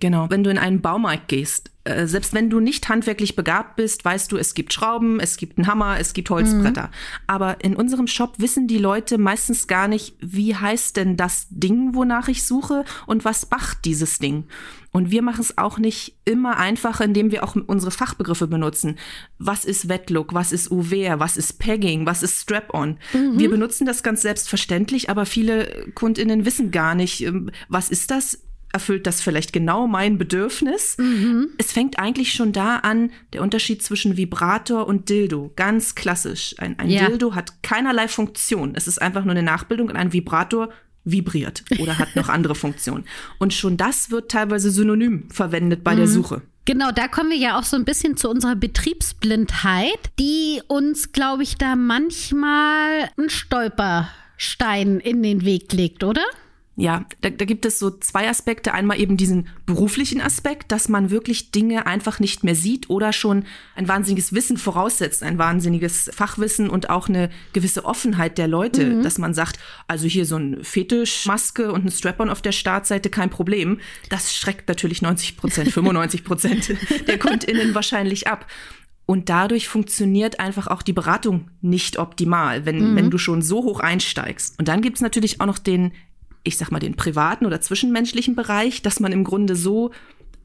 Genau. 0.00 0.30
Wenn 0.30 0.44
du 0.44 0.50
in 0.50 0.58
einen 0.58 0.80
Baumarkt 0.80 1.28
gehst, 1.28 1.70
äh, 1.84 2.06
selbst 2.06 2.32
wenn 2.32 2.48
du 2.48 2.60
nicht 2.60 2.88
handwerklich 2.88 3.36
begabt 3.36 3.76
bist, 3.76 4.04
weißt 4.04 4.32
du, 4.32 4.38
es 4.38 4.54
gibt 4.54 4.72
Schrauben, 4.72 5.20
es 5.20 5.36
gibt 5.36 5.58
einen 5.58 5.66
Hammer, 5.66 5.98
es 6.00 6.14
gibt 6.14 6.30
Holzbretter. 6.30 6.90
Aber 7.26 7.62
in 7.62 7.76
unserem 7.76 8.06
Shop 8.06 8.36
wissen 8.38 8.66
die 8.66 8.78
Leute 8.78 9.18
meistens 9.18 9.66
gar 9.66 9.86
nicht, 9.86 10.16
wie 10.20 10.56
heißt 10.56 10.96
denn 10.96 11.18
das 11.18 11.46
Ding, 11.50 11.94
wonach 11.94 12.28
ich 12.28 12.46
suche 12.46 12.84
und 13.06 13.26
was 13.26 13.50
macht 13.50 13.84
dieses 13.84 14.18
Ding. 14.18 14.44
Und 14.92 15.10
wir 15.10 15.20
machen 15.20 15.42
es 15.42 15.58
auch 15.58 15.78
nicht 15.78 16.16
immer 16.24 16.56
einfacher, 16.56 17.04
indem 17.04 17.30
wir 17.30 17.44
auch 17.44 17.56
unsere 17.66 17.90
Fachbegriffe 17.90 18.46
benutzen. 18.46 18.96
Was 19.38 19.66
ist 19.66 19.88
Wetlook? 19.88 20.32
Was 20.32 20.52
ist 20.52 20.70
Uwear? 20.70 21.20
Was 21.20 21.36
ist 21.36 21.58
Pegging? 21.58 22.06
Was 22.06 22.22
ist 22.22 22.40
Strap-on? 22.40 22.98
Wir 23.12 23.50
benutzen 23.50 23.86
das 23.86 24.02
ganz 24.02 24.22
selbstverständlich, 24.22 25.10
aber 25.10 25.26
viele 25.26 25.90
KundInnen 25.94 26.46
wissen 26.46 26.70
gar 26.70 26.94
nicht, 26.94 27.22
ähm, 27.22 27.50
was 27.68 27.90
ist 27.90 28.10
das? 28.10 28.40
Erfüllt 28.74 29.06
das 29.06 29.20
vielleicht 29.20 29.52
genau 29.52 29.86
mein 29.86 30.18
Bedürfnis. 30.18 30.96
Mhm. 30.98 31.50
Es 31.58 31.72
fängt 31.72 31.98
eigentlich 31.98 32.32
schon 32.32 32.52
da 32.52 32.78
an, 32.78 33.10
der 33.32 33.42
Unterschied 33.42 33.82
zwischen 33.82 34.16
Vibrator 34.16 34.86
und 34.86 35.08
Dildo. 35.08 35.52
Ganz 35.56 35.94
klassisch. 35.94 36.54
Ein, 36.58 36.78
ein 36.78 36.90
ja. 36.90 37.06
Dildo 37.06 37.34
hat 37.34 37.62
keinerlei 37.62 38.08
Funktion. 38.08 38.74
Es 38.74 38.86
ist 38.86 39.00
einfach 39.00 39.24
nur 39.24 39.32
eine 39.32 39.42
Nachbildung 39.42 39.88
und 39.88 39.96
ein 39.96 40.12
Vibrator 40.12 40.70
vibriert 41.04 41.64
oder 41.78 41.98
hat 41.98 42.16
noch 42.16 42.28
andere 42.30 42.54
Funktionen. 42.54 43.04
Und 43.38 43.54
schon 43.54 43.76
das 43.76 44.10
wird 44.10 44.30
teilweise 44.30 44.70
synonym 44.70 45.28
verwendet 45.30 45.84
bei 45.84 45.92
mhm. 45.94 45.98
der 45.98 46.08
Suche. 46.08 46.42
Genau, 46.66 46.90
da 46.92 47.08
kommen 47.08 47.30
wir 47.30 47.36
ja 47.36 47.58
auch 47.58 47.64
so 47.64 47.76
ein 47.76 47.84
bisschen 47.84 48.16
zu 48.16 48.30
unserer 48.30 48.56
Betriebsblindheit, 48.56 49.98
die 50.18 50.62
uns, 50.66 51.12
glaube 51.12 51.42
ich, 51.42 51.56
da 51.58 51.76
manchmal 51.76 53.10
einen 53.18 53.28
Stolperstein 53.28 54.98
in 54.98 55.22
den 55.22 55.44
Weg 55.44 55.72
legt, 55.74 56.02
oder? 56.04 56.22
Ja, 56.76 57.04
da, 57.20 57.30
da 57.30 57.44
gibt 57.44 57.66
es 57.66 57.78
so 57.78 57.90
zwei 57.90 58.28
Aspekte. 58.28 58.74
Einmal 58.74 59.00
eben 59.00 59.16
diesen 59.16 59.48
beruflichen 59.64 60.20
Aspekt, 60.20 60.72
dass 60.72 60.88
man 60.88 61.10
wirklich 61.10 61.52
Dinge 61.52 61.86
einfach 61.86 62.18
nicht 62.18 62.42
mehr 62.42 62.56
sieht 62.56 62.90
oder 62.90 63.12
schon 63.12 63.44
ein 63.76 63.86
wahnsinniges 63.86 64.32
Wissen 64.32 64.56
voraussetzt, 64.56 65.22
ein 65.22 65.38
wahnsinniges 65.38 66.10
Fachwissen 66.12 66.68
und 66.68 66.90
auch 66.90 67.08
eine 67.08 67.30
gewisse 67.52 67.84
Offenheit 67.84 68.38
der 68.38 68.48
Leute, 68.48 68.86
mhm. 68.86 69.02
dass 69.02 69.18
man 69.18 69.34
sagt, 69.34 69.60
also 69.86 70.08
hier 70.08 70.26
so 70.26 70.36
ein 70.36 70.64
Fetischmaske 70.64 71.70
und 71.70 71.84
ein 71.84 71.90
Strap-on 71.92 72.28
auf 72.28 72.42
der 72.42 72.52
Startseite, 72.52 73.08
kein 73.08 73.30
Problem. 73.30 73.78
Das 74.08 74.34
schreckt 74.34 74.68
natürlich 74.68 75.00
90 75.00 75.36
Prozent, 75.36 75.70
95 75.72 76.24
Prozent 76.24 76.76
der 77.06 77.18
KundInnen 77.18 77.76
wahrscheinlich 77.76 78.26
ab. 78.26 78.46
Und 79.06 79.28
dadurch 79.28 79.68
funktioniert 79.68 80.40
einfach 80.40 80.66
auch 80.66 80.82
die 80.82 80.94
Beratung 80.94 81.50
nicht 81.60 81.98
optimal, 81.98 82.64
wenn, 82.64 82.92
mhm. 82.92 82.96
wenn 82.96 83.10
du 83.10 83.18
schon 83.18 83.42
so 83.42 83.62
hoch 83.62 83.80
einsteigst. 83.80 84.58
Und 84.58 84.66
dann 84.66 84.80
gibt's 84.80 85.02
natürlich 85.02 85.40
auch 85.40 85.46
noch 85.46 85.58
den 85.58 85.92
ich 86.44 86.58
sag 86.58 86.70
mal, 86.70 86.78
den 86.78 86.94
privaten 86.94 87.46
oder 87.46 87.60
zwischenmenschlichen 87.60 88.36
Bereich, 88.36 88.82
dass 88.82 89.00
man 89.00 89.12
im 89.12 89.24
Grunde 89.24 89.56
so 89.56 89.90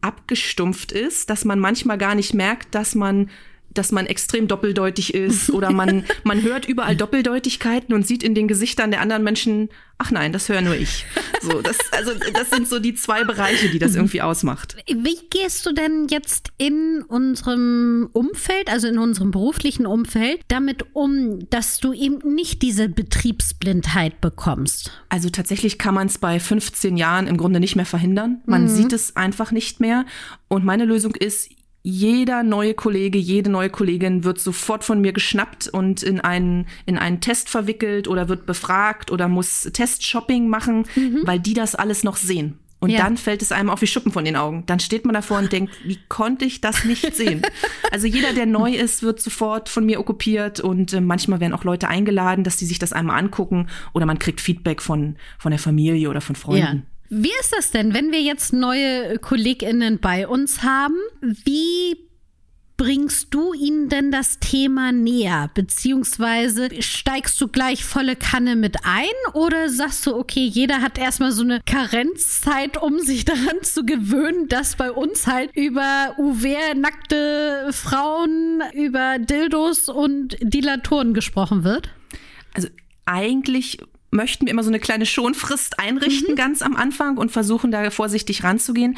abgestumpft 0.01 0.91
ist, 0.91 1.29
dass 1.29 1.45
man 1.45 1.59
manchmal 1.59 1.97
gar 1.97 2.15
nicht 2.15 2.33
merkt, 2.33 2.73
dass 2.73 2.95
man 2.95 3.29
dass 3.73 3.91
man 3.91 4.05
extrem 4.05 4.47
doppeldeutig 4.47 5.13
ist 5.13 5.49
oder 5.51 5.71
man, 5.71 6.03
man 6.23 6.41
hört 6.41 6.67
überall 6.67 6.95
Doppeldeutigkeiten 6.95 7.93
und 7.93 8.05
sieht 8.05 8.23
in 8.23 8.35
den 8.35 8.47
Gesichtern 8.47 8.91
der 8.91 9.01
anderen 9.01 9.23
Menschen, 9.23 9.69
ach 9.97 10.11
nein, 10.11 10.31
das 10.33 10.49
höre 10.49 10.61
nur 10.61 10.75
ich. 10.75 11.05
So, 11.41 11.61
das, 11.61 11.77
also, 11.91 12.11
das 12.33 12.49
sind 12.49 12.67
so 12.67 12.79
die 12.79 12.95
zwei 12.95 13.23
Bereiche, 13.23 13.69
die 13.69 13.79
das 13.79 13.95
irgendwie 13.95 14.21
ausmacht. 14.21 14.75
Wie 14.87 15.17
gehst 15.29 15.65
du 15.65 15.73
denn 15.73 16.07
jetzt 16.09 16.49
in 16.57 17.03
unserem 17.07 18.09
Umfeld, 18.13 18.69
also 18.69 18.87
in 18.87 18.97
unserem 18.97 19.31
beruflichen 19.31 19.85
Umfeld, 19.85 20.41
damit 20.47 20.85
um, 20.93 21.47
dass 21.49 21.79
du 21.79 21.93
eben 21.93 22.33
nicht 22.33 22.61
diese 22.61 22.89
Betriebsblindheit 22.89 24.21
bekommst? 24.21 24.91
Also 25.09 25.29
tatsächlich 25.29 25.77
kann 25.77 25.93
man 25.93 26.07
es 26.07 26.17
bei 26.17 26.39
15 26.39 26.97
Jahren 26.97 27.27
im 27.27 27.37
Grunde 27.37 27.59
nicht 27.59 27.75
mehr 27.75 27.85
verhindern. 27.85 28.41
Man 28.45 28.63
mhm. 28.63 28.67
sieht 28.69 28.93
es 28.93 29.15
einfach 29.15 29.51
nicht 29.51 29.79
mehr. 29.79 30.05
Und 30.47 30.65
meine 30.65 30.85
Lösung 30.85 31.15
ist, 31.15 31.49
jeder 31.81 32.43
neue 32.43 32.73
Kollege, 32.73 33.17
jede 33.17 33.49
neue 33.49 33.69
Kollegin 33.69 34.23
wird 34.23 34.39
sofort 34.39 34.83
von 34.83 34.99
mir 34.99 35.13
geschnappt 35.13 35.67
und 35.67 36.03
in 36.03 36.19
einen, 36.19 36.67
in 36.85 36.97
einen 36.97 37.21
Test 37.21 37.49
verwickelt 37.49 38.07
oder 38.07 38.27
wird 38.27 38.45
befragt 38.45 39.11
oder 39.11 39.27
muss 39.27 39.69
Testshopping 39.73 40.47
machen, 40.47 40.85
mhm. 40.95 41.21
weil 41.23 41.39
die 41.39 41.53
das 41.53 41.75
alles 41.75 42.03
noch 42.03 42.17
sehen. 42.17 42.59
Und 42.81 42.91
ja. 42.91 42.99
dann 42.99 43.17
fällt 43.17 43.41
es 43.41 43.51
einem 43.51 43.69
auf 43.69 43.81
wie 43.81 43.87
Schuppen 43.87 44.11
von 44.11 44.23
den 44.23 44.37
Augen. 44.37 44.63
Dann 44.65 44.79
steht 44.79 45.03
man 45.03 45.13
davor 45.13 45.37
und 45.39 45.51
denkt, 45.51 45.73
wie 45.83 45.99
konnte 46.07 46.45
ich 46.45 46.61
das 46.61 46.85
nicht 46.85 47.15
sehen? 47.15 47.41
Also 47.91 48.05
jeder, 48.05 48.33
der 48.33 48.45
neu 48.45 48.75
ist, 48.75 49.01
wird 49.01 49.19
sofort 49.19 49.67
von 49.67 49.83
mir 49.83 49.99
okkupiert 49.99 50.59
und 50.59 50.93
äh, 50.93 51.01
manchmal 51.01 51.39
werden 51.39 51.53
auch 51.53 51.63
Leute 51.63 51.87
eingeladen, 51.87 52.43
dass 52.43 52.57
die 52.57 52.65
sich 52.65 52.77
das 52.77 52.93
einmal 52.93 53.17
angucken 53.17 53.67
oder 53.93 54.05
man 54.05 54.19
kriegt 54.19 54.39
Feedback 54.39 54.79
von, 54.79 55.15
von 55.39 55.49
der 55.49 55.57
Familie 55.57 56.11
oder 56.11 56.21
von 56.21 56.35
Freunden. 56.35 56.77
Ja. 56.77 56.98
Wie 57.09 57.31
ist 57.41 57.53
das 57.55 57.71
denn, 57.71 57.95
wenn 57.95 58.11
wir 58.11 58.21
jetzt 58.21 58.53
neue 58.53 59.17
KollegInnen 59.17 59.99
bei 59.99 60.27
uns 60.27 60.61
haben? 60.61 60.95
Wie 61.21 61.97
bringst 62.77 63.33
du 63.33 63.53
ihnen 63.53 63.89
denn 63.89 64.11
das 64.11 64.39
Thema 64.39 64.91
näher? 64.91 65.49
Beziehungsweise 65.55 66.69
steigst 66.81 67.41
du 67.41 67.47
gleich 67.47 67.83
volle 67.83 68.15
Kanne 68.15 68.55
mit 68.55 68.85
ein 68.85 69.33
oder 69.33 69.69
sagst 69.69 70.05
du, 70.05 70.15
okay, 70.15 70.45
jeder 70.45 70.81
hat 70.81 70.99
erstmal 70.99 71.31
so 71.31 71.41
eine 71.41 71.61
Karenzzeit, 71.65 72.81
um 72.81 72.99
sich 72.99 73.25
daran 73.25 73.63
zu 73.63 73.85
gewöhnen, 73.85 74.47
dass 74.47 74.75
bei 74.75 74.91
uns 74.91 75.25
halt 75.25 75.49
über 75.55 76.13
UW, 76.19 76.75
nackte 76.75 77.69
Frauen, 77.71 78.61
über 78.73 79.17
Dildos 79.17 79.89
und 79.89 80.37
Dilatoren 80.41 81.15
gesprochen 81.15 81.63
wird? 81.63 81.89
Also 82.53 82.69
eigentlich 83.05 83.79
möchten 84.11 84.45
wir 84.45 84.51
immer 84.51 84.63
so 84.63 84.69
eine 84.69 84.79
kleine 84.79 85.05
Schonfrist 85.05 85.79
einrichten, 85.79 86.33
mhm. 86.33 86.37
ganz 86.37 86.61
am 86.61 86.75
Anfang 86.75 87.17
und 87.17 87.31
versuchen 87.31 87.71
da 87.71 87.89
vorsichtig 87.91 88.43
ranzugehen. 88.43 88.97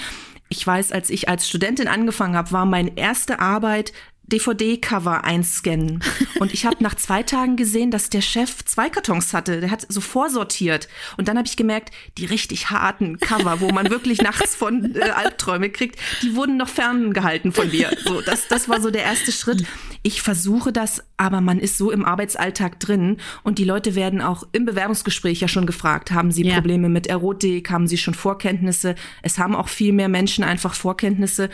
Ich 0.50 0.66
weiß, 0.66 0.92
als 0.92 1.10
ich 1.10 1.30
als 1.30 1.48
Studentin 1.48 1.88
angefangen 1.88 2.36
habe, 2.36 2.52
war 2.52 2.66
meine 2.66 2.98
erste 2.98 3.40
Arbeit 3.40 3.94
DVD-Cover 4.32 5.24
einscannen. 5.24 6.04
Und 6.40 6.54
ich 6.54 6.66
habe 6.66 6.78
nach 6.84 6.96
zwei 6.96 7.24
Tagen 7.24 7.56
gesehen, 7.56 7.92
dass 7.92 8.10
der 8.10 8.22
Chef 8.22 8.64
zwei 8.66 8.90
Kartons 8.90 9.34
hatte. 9.34 9.62
Der 9.62 9.72
hat 9.72 9.86
so 9.90 10.02
vorsortiert. 10.02 10.88
Und 11.18 11.28
dann 11.28 11.38
habe 11.38 11.48
ich 11.48 11.58
gemerkt, 11.58 11.92
die 12.18 12.26
richtig 12.26 12.70
harten 12.70 13.20
Cover, 13.20 13.60
wo 13.60 13.70
man 13.70 13.90
wirklich 13.90 14.22
nachts 14.22 14.56
von 14.56 14.96
äh, 14.96 15.02
Albträume 15.10 15.70
kriegt, 15.70 16.00
die 16.22 16.36
wurden 16.36 16.58
noch 16.58 16.70
ferngehalten 16.70 17.52
von 17.52 17.70
mir. 17.70 17.90
So, 18.04 18.22
das, 18.22 18.48
das 18.48 18.70
war 18.70 18.82
so 18.82 18.92
der 18.92 19.04
erste 19.04 19.32
Schritt. 19.32 19.66
Ich 20.04 20.22
versuche 20.22 20.72
das, 20.72 21.04
aber 21.18 21.42
man 21.42 21.60
ist 21.60 21.78
so 21.78 21.92
im 21.92 22.06
Arbeitsalltag 22.06 22.80
drin 22.80 23.18
und 23.44 23.60
die 23.60 23.64
Leute 23.66 23.96
werden 23.96 24.22
auch 24.22 24.48
im 24.52 24.66
Bewerbungsgespräch 24.66 25.42
ja 25.42 25.48
schon 25.48 25.66
gefragt, 25.66 26.12
haben 26.12 26.32
sie 26.32 26.44
ja. 26.44 26.56
Probleme 26.56 26.90
mit 26.90 27.08
Erotik, 27.08 27.70
haben 27.70 27.88
sie 27.88 27.98
schon 27.98 28.16
Vorkenntnisse? 28.16 28.96
Es 29.22 29.38
haben 29.38 29.56
auch 29.56 29.68
viel 29.68 29.94
mehr 29.94 30.10
Menschen 30.10 30.44
einfach 30.44 30.74
Vorkenntnisse 30.74 31.50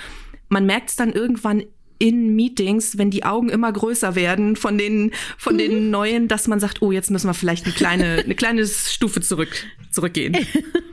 man 0.50 0.66
merkt 0.66 0.90
es 0.90 0.96
dann 0.96 1.12
irgendwann 1.12 1.64
in 2.00 2.36
Meetings, 2.36 2.98
wenn 2.98 3.12
die 3.12 3.24
Augen 3.24 3.50
immer 3.50 3.72
größer 3.72 4.16
werden 4.16 4.56
von 4.56 4.78
den, 4.78 5.12
von 5.38 5.56
mhm. 5.56 5.58
den 5.58 5.90
neuen, 5.90 6.28
dass 6.28 6.48
man 6.48 6.60
sagt, 6.60 6.82
oh, 6.82 6.92
jetzt 6.92 7.12
müssen 7.12 7.28
wir 7.28 7.34
vielleicht 7.34 7.66
eine 7.66 7.74
kleine, 7.74 8.06
eine 8.24 8.36
kleine 8.36 8.66
Stufe 8.66 9.22
zurück, 9.22 9.66
zurückgehen. 9.92 10.38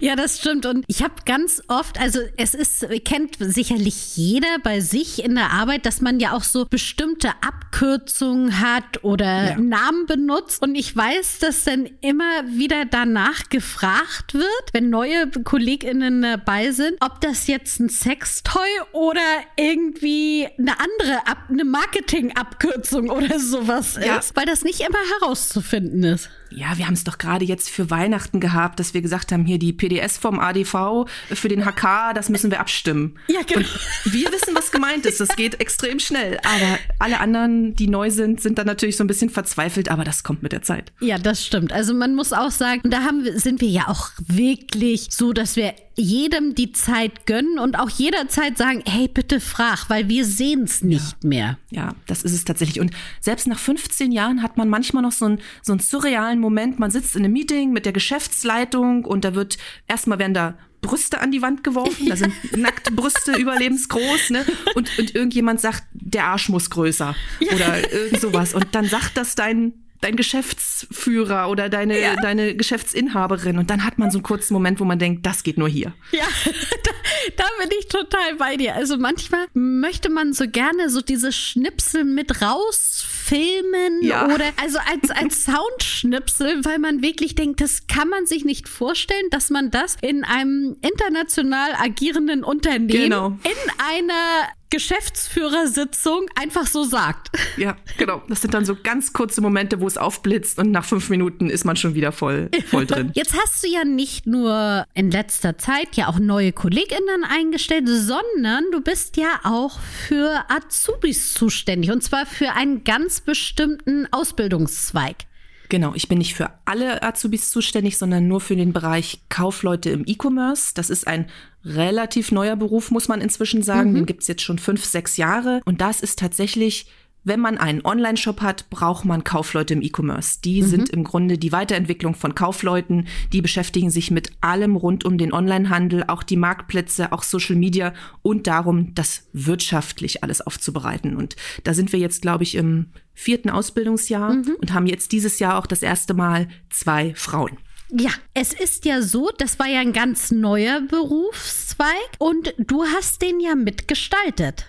Ja, 0.00 0.16
das 0.16 0.38
stimmt. 0.38 0.66
Und 0.66 0.84
ich 0.87 1.02
habe 1.02 1.14
ganz 1.25 1.62
oft, 1.68 1.99
also 1.99 2.20
es 2.37 2.54
ist, 2.54 2.87
kennt 3.04 3.37
sicherlich 3.38 4.16
jeder 4.16 4.58
bei 4.62 4.80
sich 4.80 5.25
in 5.25 5.34
der 5.34 5.50
Arbeit, 5.50 5.87
dass 5.87 6.00
man 6.00 6.20
ja 6.20 6.32
auch 6.32 6.42
so 6.42 6.66
bestimmte 6.66 7.30
Abkürzungen 7.40 8.61
hat 8.61 9.02
oder 9.02 9.50
ja. 9.50 9.58
Namen 9.58 10.06
benutzt. 10.06 10.62
Und 10.62 10.75
ich 10.75 10.94
weiß, 10.94 11.38
dass 11.38 11.64
dann 11.64 11.88
immer 12.00 12.44
wieder 12.49 12.84
danach 12.84 13.49
gefragt 13.49 14.34
wird, 14.34 14.44
wenn 14.73 14.90
neue 14.90 15.30
KollegInnen 15.30 16.23
dabei 16.23 16.70
sind, 16.73 16.96
ob 17.00 17.20
das 17.20 17.46
jetzt 17.46 17.80
ein 17.80 17.88
Sextoy 17.88 18.68
oder 18.92 19.20
irgendwie 19.56 20.46
eine 20.58 20.78
andere 20.80 20.93
andere, 21.00 21.26
Ab 21.26 21.38
eine 21.48 21.64
Marketing-Abkürzung 21.64 23.10
oder 23.10 23.38
sowas 23.38 23.98
ja. 24.04 24.16
ist, 24.18 24.36
weil 24.36 24.46
das 24.46 24.62
nicht 24.62 24.80
immer 24.80 24.98
herauszufinden 25.20 26.02
ist. 26.04 26.30
Ja, 26.50 26.78
wir 26.78 26.86
haben 26.86 26.94
es 26.94 27.04
doch 27.04 27.18
gerade 27.18 27.44
jetzt 27.44 27.70
für 27.70 27.90
Weihnachten 27.90 28.40
gehabt, 28.40 28.78
dass 28.78 28.94
wir 28.94 29.02
gesagt 29.02 29.32
haben, 29.32 29.44
hier 29.44 29.58
die 29.58 29.72
PDS 29.72 30.18
vom 30.18 30.38
ADV 30.38 31.06
für 31.32 31.48
den 31.48 31.64
HK, 31.64 32.14
das 32.14 32.28
müssen 32.28 32.50
wir 32.50 32.60
abstimmen. 32.60 33.18
Ja, 33.28 33.40
genau. 33.42 33.60
Und 33.60 34.12
wir 34.12 34.30
wissen, 34.32 34.54
was 34.54 34.70
gemeint 34.70 35.06
ist. 35.06 35.20
Das 35.20 35.28
geht 35.36 35.60
extrem 35.60 35.98
schnell. 35.98 36.38
Aber 36.44 36.78
alle 36.98 37.20
anderen, 37.20 37.74
die 37.74 37.88
neu 37.88 38.10
sind, 38.10 38.40
sind 38.40 38.58
dann 38.58 38.66
natürlich 38.66 38.96
so 38.96 39.04
ein 39.04 39.08
bisschen 39.08 39.30
verzweifelt, 39.30 39.90
aber 39.90 40.04
das 40.04 40.22
kommt 40.22 40.42
mit 40.42 40.52
der 40.52 40.62
Zeit. 40.62 40.92
Ja, 41.00 41.18
das 41.18 41.44
stimmt. 41.44 41.72
Also 41.72 41.94
man 41.94 42.14
muss 42.14 42.32
auch 42.32 42.50
sagen, 42.50 42.82
da 42.84 43.02
haben, 43.02 43.26
sind 43.38 43.60
wir 43.60 43.68
ja 43.68 43.88
auch 43.88 44.10
wirklich 44.26 45.08
so, 45.10 45.32
dass 45.32 45.56
wir 45.56 45.74
jedem 45.96 46.54
die 46.54 46.72
Zeit 46.72 47.26
gönnen 47.26 47.58
und 47.58 47.78
auch 47.78 47.88
jederzeit 47.88 48.58
sagen, 48.58 48.82
hey, 48.86 49.08
bitte 49.08 49.40
frag, 49.40 49.88
weil 49.88 50.08
wir 50.08 50.24
sehen 50.24 50.64
es 50.64 50.82
nicht 50.82 51.16
ja. 51.22 51.28
mehr. 51.28 51.58
Ja, 51.70 51.94
das 52.06 52.22
ist 52.22 52.32
es 52.32 52.44
tatsächlich. 52.44 52.80
Und 52.80 52.90
selbst 53.20 53.46
nach 53.46 53.58
15 53.58 54.10
Jahren 54.10 54.42
hat 54.42 54.56
man 54.56 54.68
manchmal 54.68 55.02
noch 55.02 55.12
so 55.12 55.26
einen, 55.26 55.40
so 55.62 55.72
einen 55.72 55.80
surrealen 55.80 56.33
Moment, 56.40 56.78
man 56.78 56.90
sitzt 56.90 57.16
in 57.16 57.24
einem 57.24 57.32
Meeting 57.32 57.72
mit 57.72 57.84
der 57.84 57.92
Geschäftsleitung 57.92 59.04
und 59.04 59.24
da 59.24 59.34
wird 59.34 59.58
erstmal 59.86 60.18
werden 60.18 60.34
da 60.34 60.58
Brüste 60.80 61.20
an 61.20 61.30
die 61.30 61.42
Wand 61.42 61.64
geworfen, 61.64 62.08
da 62.08 62.16
sind 62.16 62.34
nackte 62.56 62.92
Brüste 62.92 63.32
überlebensgroß, 63.32 64.30
ne? 64.30 64.44
Und, 64.74 64.98
und 64.98 65.14
irgendjemand 65.14 65.60
sagt, 65.60 65.84
der 65.92 66.26
Arsch 66.26 66.48
muss 66.48 66.70
größer 66.70 67.16
oder 67.40 67.92
irgend 67.92 68.20
sowas. 68.20 68.54
Und 68.54 68.66
dann 68.72 68.86
sagt 68.86 69.16
das 69.16 69.34
dein 69.34 69.83
dein 70.04 70.16
Geschäftsführer 70.16 71.49
oder 71.49 71.68
deine, 71.68 71.99
ja. 71.99 72.16
deine 72.16 72.54
Geschäftsinhaberin. 72.54 73.58
Und 73.58 73.70
dann 73.70 73.84
hat 73.84 73.99
man 73.99 74.11
so 74.11 74.18
einen 74.18 74.23
kurzen 74.23 74.52
Moment, 74.52 74.78
wo 74.78 74.84
man 74.84 74.99
denkt, 74.99 75.25
das 75.25 75.42
geht 75.42 75.56
nur 75.56 75.68
hier. 75.68 75.94
Ja, 76.12 76.26
da, 76.44 76.90
da 77.37 77.44
bin 77.58 77.70
ich 77.78 77.88
total 77.88 78.34
bei 78.38 78.56
dir. 78.56 78.75
Also 78.75 78.99
manchmal 78.99 79.46
möchte 79.54 80.11
man 80.11 80.34
so 80.34 80.46
gerne 80.46 80.90
so 80.90 81.00
diese 81.00 81.32
Schnipsel 81.32 82.04
mit 82.04 82.42
rausfilmen 82.42 84.02
ja. 84.02 84.26
oder 84.26 84.44
also 84.62 84.78
als, 84.90 85.11
als 85.11 85.44
Soundschnipsel, 85.54 86.64
weil 86.64 86.78
man 86.78 87.00
wirklich 87.00 87.34
denkt, 87.34 87.62
das 87.62 87.87
kann 87.87 88.08
man 88.08 88.26
sich 88.26 88.44
nicht 88.44 88.68
vorstellen, 88.68 89.30
dass 89.30 89.49
man 89.49 89.70
das 89.70 89.96
in 90.02 90.25
einem 90.25 90.76
international 90.82 91.70
agierenden 91.80 92.44
Unternehmen 92.44 92.88
genau. 92.88 93.26
in 93.28 93.70
einer 93.78 94.49
Geschäftsführersitzung 94.75 96.26
einfach 96.35 96.66
so 96.66 96.83
sagt. 96.83 97.31
Ja, 97.57 97.76
genau. 97.97 98.23
Das 98.28 98.40
sind 98.43 98.54
dann 98.54 98.64
so 98.64 98.75
ganz 98.75 99.12
kurze 99.12 99.40
Momente, 99.40 99.81
wo 99.81 99.87
es 99.87 99.97
aufblitzt 99.97 100.59
und 100.59 100.73
nach 100.73 100.85
fünf 100.85 101.11
Minuten 101.11 101.49
ist 101.49 101.64
man 101.64 101.76
schon 101.76 101.95
wieder 101.95 102.11
voll, 102.11 102.50
voll 102.66 102.85
drin. 102.85 103.12
Jetzt 103.14 103.37
hast 103.40 103.62
du 103.62 103.69
ja 103.69 103.85
nicht 103.85 104.26
nur 104.26 104.85
in 104.95 105.12
letzter 105.12 105.59
Zeit 105.59 105.95
ja 105.95 106.09
auch 106.09 106.19
neue 106.19 106.52
KollegInnen 106.52 107.23
eingestellt, 107.23 107.88
sondern 107.88 108.64
du 108.73 108.81
bist 108.81 109.16
ja 109.16 109.40
auch 109.45 109.78
für 109.78 110.45
Azubis 110.49 111.35
zuständig 111.35 111.93
und 111.93 112.02
zwar 112.02 112.26
für 112.26 112.50
einen 112.54 112.83
ganz 112.83 113.21
bestimmten 113.21 114.09
Ausbildungszweig. 114.11 115.19
Genau, 115.68 115.92
ich 115.94 116.09
bin 116.09 116.18
nicht 116.18 116.35
für 116.35 116.50
alle 116.64 117.02
Azubis 117.02 117.50
zuständig, 117.50 117.99
sondern 117.99 118.28
nur 118.28 118.40
für 118.40 118.56
den 118.56 118.73
Bereich 118.73 119.23
Kaufleute 119.28 119.90
im 119.90 120.04
E-Commerce. 120.06 120.73
Das 120.75 120.90
ist 120.90 121.06
ein 121.06 121.26
relativ 121.64 122.33
neuer 122.33 122.56
Beruf, 122.56 122.90
muss 122.90 123.09
man 123.09 123.21
inzwischen 123.21 123.62
sagen. 123.62 123.90
Mhm. 123.90 123.94
Den 123.94 124.06
gibt's 124.06 124.28
jetzt 124.28 124.42
schon 124.42 124.59
fünf, 124.59 124.85
sechs 124.85 125.16
Jahre. 125.16 125.61
Und 125.64 125.80
das 125.80 126.00
ist 126.00 126.18
tatsächlich 126.18 126.87
wenn 127.25 127.40
man 127.40 127.56
einen 127.56 127.85
Online-Shop 127.85 128.42
hat, 128.42 128.68
braucht 128.71 129.06
man 129.06 129.25
Kaufleute 129.25 129.75
im 129.75 129.83
E-Commerce. 129.83 130.40
Die 130.44 130.62
mhm. 130.62 130.66
sind 130.66 130.90
im 130.90 131.04
Grunde 131.04 131.38
die 131.38 131.52
Weiterentwicklung 131.52 132.14
von 132.14 132.35
Kaufleuten. 132.35 133.09
Die 133.33 133.40
beschäftigen 133.40 133.90
sich 133.90 134.11
mit 134.11 134.33
allem 134.42 134.76
rund 134.76 135.04
um 135.04 135.16
den 135.16 135.33
Online-Handel, 135.33 136.04
auch 136.06 136.23
die 136.23 136.37
Marktplätze, 136.37 137.12
auch 137.12 137.23
Social 137.23 137.56
Media 137.56 137.94
und 138.23 138.47
darum, 138.47 138.94
das 138.94 139.26
wirtschaftlich 139.33 140.23
alles 140.23 140.42
aufzubereiten. 140.42 141.16
Und 141.16 141.37
da 141.64 141.73
sind 141.73 141.92
wir 141.92 141.99
jetzt, 141.99 142.23
glaube 142.23 142.44
ich, 142.44 142.54
im 142.54 142.87
vierten 143.14 143.50
Ausbildungsjahr 143.50 144.35
mhm. 144.35 144.56
und 144.61 144.73
haben 144.73 144.87
jetzt 144.87 145.12
dieses 145.12 145.38
Jahr 145.38 145.59
auch 145.59 145.66
das 145.66 145.83
erste 145.83 146.14
Mal 146.14 146.49
zwei 146.71 147.14
Frauen. 147.14 147.59
Ja, 147.90 148.11
es 148.33 148.52
ist 148.52 148.87
ja 148.87 149.02
so, 149.02 149.30
das 149.38 149.59
war 149.59 149.68
ja 149.68 149.80
ein 149.80 149.92
ganz 149.92 150.30
neuer 150.30 150.80
Berufszweig 150.80 151.88
und 152.18 152.54
du 152.59 152.85
hast 152.85 153.23
den 153.23 153.40
ja 153.40 153.54
mitgestaltet. 153.54 154.66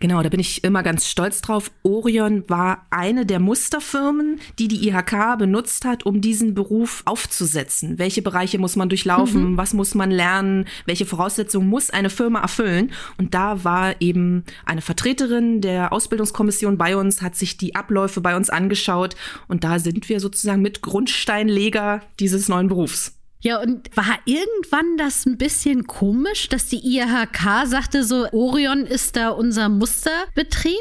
Genau, 0.00 0.22
da 0.22 0.28
bin 0.28 0.40
ich 0.40 0.64
immer 0.64 0.82
ganz 0.82 1.08
stolz 1.08 1.40
drauf. 1.40 1.70
Orion 1.82 2.44
war 2.48 2.86
eine 2.90 3.26
der 3.26 3.40
Musterfirmen, 3.40 4.40
die 4.58 4.68
die 4.68 4.88
IHK 4.88 5.38
benutzt 5.38 5.84
hat, 5.84 6.06
um 6.06 6.20
diesen 6.20 6.54
Beruf 6.54 7.02
aufzusetzen. 7.04 7.98
Welche 7.98 8.22
Bereiche 8.22 8.58
muss 8.58 8.76
man 8.76 8.88
durchlaufen? 8.88 9.52
Mhm. 9.52 9.56
Was 9.56 9.74
muss 9.74 9.94
man 9.94 10.10
lernen? 10.10 10.66
Welche 10.86 11.06
Voraussetzungen 11.06 11.68
muss 11.68 11.90
eine 11.90 12.10
Firma 12.10 12.40
erfüllen? 12.40 12.92
Und 13.18 13.34
da 13.34 13.64
war 13.64 14.00
eben 14.00 14.44
eine 14.64 14.80
Vertreterin 14.80 15.60
der 15.60 15.92
Ausbildungskommission 15.92 16.78
bei 16.78 16.96
uns, 16.96 17.22
hat 17.22 17.36
sich 17.36 17.56
die 17.56 17.74
Abläufe 17.74 18.20
bei 18.20 18.36
uns 18.36 18.50
angeschaut 18.50 19.16
und 19.48 19.64
da 19.64 19.78
sind 19.78 20.08
wir 20.08 20.20
sozusagen 20.20 20.62
mit 20.62 20.82
Grundsteinleger 20.82 22.02
dieses 22.18 22.48
neuen 22.48 22.68
Berufs. 22.68 23.12
Ja, 23.44 23.60
und 23.60 23.94
war 23.94 24.18
irgendwann 24.24 24.96
das 24.96 25.26
ein 25.26 25.36
bisschen 25.36 25.86
komisch, 25.86 26.48
dass 26.48 26.66
die 26.66 26.80
IHK 26.96 27.66
sagte, 27.66 28.02
so 28.02 28.26
Orion 28.32 28.86
ist 28.86 29.16
da 29.16 29.28
unser 29.28 29.68
Musterbetrieb? 29.68 30.80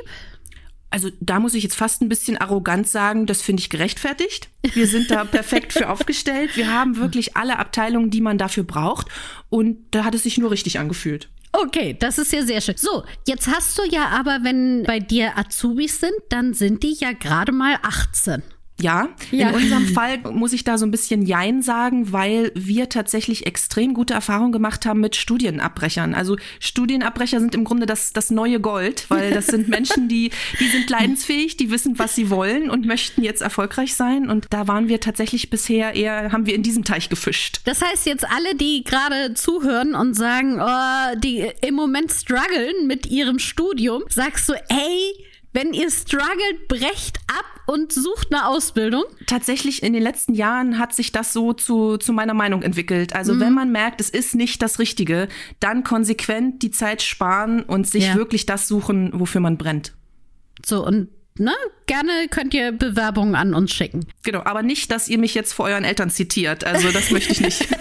Also 0.89 1.10
da 1.20 1.41
muss 1.41 1.55
ich 1.55 1.63
jetzt 1.63 1.75
fast 1.75 2.01
ein 2.01 2.08
bisschen 2.08 2.38
arrogant 2.38 2.88
sagen, 2.88 3.25
das 3.25 3.41
finde 3.41 3.60
ich 3.60 3.70
gerechtfertigt. 3.70 4.48
Wir 4.62 4.88
sind 4.88 5.12
da 5.12 5.25
perfekt 5.25 5.74
für 5.74 5.89
aufgestellt. 5.89 6.55
Wir 6.55 6.72
haben 6.72 6.96
wirklich 6.96 7.36
alle 7.36 7.60
Abteilungen, 7.60 8.12
die 8.12 8.22
man 8.22 8.38
dafür 8.38 8.63
braucht. 8.63 9.10
Und 9.50 9.79
da 9.91 10.05
hat 10.05 10.15
es 10.15 10.24
sich 10.24 10.38
nur 10.38 10.51
richtig 10.51 10.79
angefühlt. 10.79 11.27
Okay, 11.51 11.98
das 12.00 12.17
ist 12.17 12.32
ja 12.32 12.43
sehr 12.43 12.62
schön. 12.62 12.77
So, 12.77 13.03
jetzt 13.27 13.48
hast 13.48 13.77
du 13.77 13.84
ja 13.84 14.08
aber, 14.08 14.39
wenn 14.43 14.84
bei 14.84 15.01
dir 15.01 15.38
Azubis 15.38 16.00
sind, 16.00 16.13
dann 16.29 16.53
sind 16.53 16.82
die 16.84 16.93
ja 16.93 17.12
gerade 17.12 17.51
mal 17.51 17.77
18. 17.82 18.41
Ja, 18.82 19.10
ja, 19.32 19.50
in 19.50 19.56
unserem 19.56 19.88
Fall 19.94 20.18
muss 20.32 20.51
ich 20.51 20.63
da 20.63 20.77
so 20.77 20.86
ein 20.86 20.92
bisschen 20.92 21.25
Jein 21.25 21.62
sagen, 21.62 22.12
weil 22.12 22.51
wir 22.56 22.89
tatsächlich 22.89 23.46
extrem 23.46 23.94
gute 23.94 24.13
Erfahrungen 24.13 24.51
gemacht 24.51 24.86
haben 24.86 25.00
mit 25.00 25.15
Studienabbrechern. 25.15 26.13
Also 26.15 26.38
Studienabbrecher 26.60 27.39
sind 27.39 27.53
im 27.56 27.63
Grunde 27.63 27.86
das, 27.86 28.13
das 28.13 28.32
neue 28.32 28.60
Gold, 28.60 29.06
weil 29.10 29.32
das 29.32 29.48
sind 29.48 29.70
Menschen, 29.70 30.10
die, 30.10 30.32
die 30.60 30.68
sind 30.68 30.89
leidensfähig, 30.89 31.56
die 31.56 31.70
wissen, 31.70 32.00
was 32.00 32.15
sie 32.15 32.30
wollen 32.30 32.70
und 32.70 32.86
möchten 32.86 33.24
jetzt 33.24 33.42
erfolgreich 33.42 33.96
sein. 33.96 34.30
Und 34.30 34.48
da 34.50 34.68
waren 34.68 34.88
wir 34.88 35.00
tatsächlich 35.00 35.50
bisher 35.50 35.96
eher, 35.96 36.32
haben 36.32 36.46
wir 36.46 36.56
in 36.56 36.63
diesem 36.63 36.84
Teich 36.84 37.10
gefischt. 37.10 37.62
Das 37.65 37.82
heißt 37.82 38.08
jetzt 38.08 38.25
alle, 38.30 38.56
die 38.56 38.84
gerade 38.84 39.34
zuhören 39.36 39.94
und 39.94 40.15
sagen, 40.15 40.60
oh, 40.60 41.20
die 41.20 41.48
im 41.62 41.75
Moment 41.75 42.12
strugglen 42.12 42.88
mit 42.88 43.06
ihrem 43.06 43.39
Studium, 43.39 44.03
sagst 44.10 44.50
du, 44.50 44.53
ey, 44.53 45.25
wenn 45.53 45.74
ihr 45.74 45.92
struggelt, 45.92 46.68
brecht 46.68 47.20
ab 47.27 47.53
und 47.65 47.93
sucht 47.93 48.34
eine 48.34 48.48
Ausbildung? 48.48 49.03
Tatsächlich 49.27 49.84
in 49.84 49.93
den 49.93 50.04
letzten 50.04 50.34
Jahren 50.34 50.80
hat 50.80 50.93
sich 50.93 51.12
das 51.12 51.34
so 51.34 51.54
zu, 51.54 51.97
zu 51.97 52.13
meiner 52.13 52.34
Meinung 52.34 52.62
entwickelt. 52.62 53.15
Also 53.15 53.34
mhm. 53.34 53.39
wenn 53.39 53.54
man 53.54 53.71
merkt, 53.71 54.02
es 54.02 54.10
ist 54.10 54.36
nicht 54.36 54.62
das 54.62 54.80
Richtige, 54.80 55.28
dann 55.60 55.84
konsequent 55.84 56.62
die 56.63 56.71
Zeit 56.71 57.02
sparen 57.02 57.63
und 57.63 57.88
sich 57.88 58.08
ja. 58.08 58.15
wirklich 58.15 58.45
das 58.45 58.67
suchen, 58.67 59.12
wofür 59.13 59.41
man 59.41 59.58
brennt. 59.58 59.93
So, 60.65 60.86
und 60.86 61.10
ne, 61.38 61.54
gerne 61.88 62.28
könnt 62.30 62.54
ihr 62.54 62.71
Bewerbungen 62.71 63.36
an 63.36 63.54
uns 63.54 63.71
schicken. 63.71 64.06
Genau, 64.23 64.43
aber 64.43 64.63
nicht, 64.63 64.91
dass 64.91 65.08
ihr 65.08 65.17
mich 65.17 65.34
jetzt 65.34 65.54
vor 65.54 65.65
euren 65.65 65.84
Eltern 65.84 66.10
zitiert. 66.10 66.63
Also 66.63 66.91
das 66.91 67.12
möchte 67.12 67.32
ich 67.32 67.41
nicht. 67.41 67.67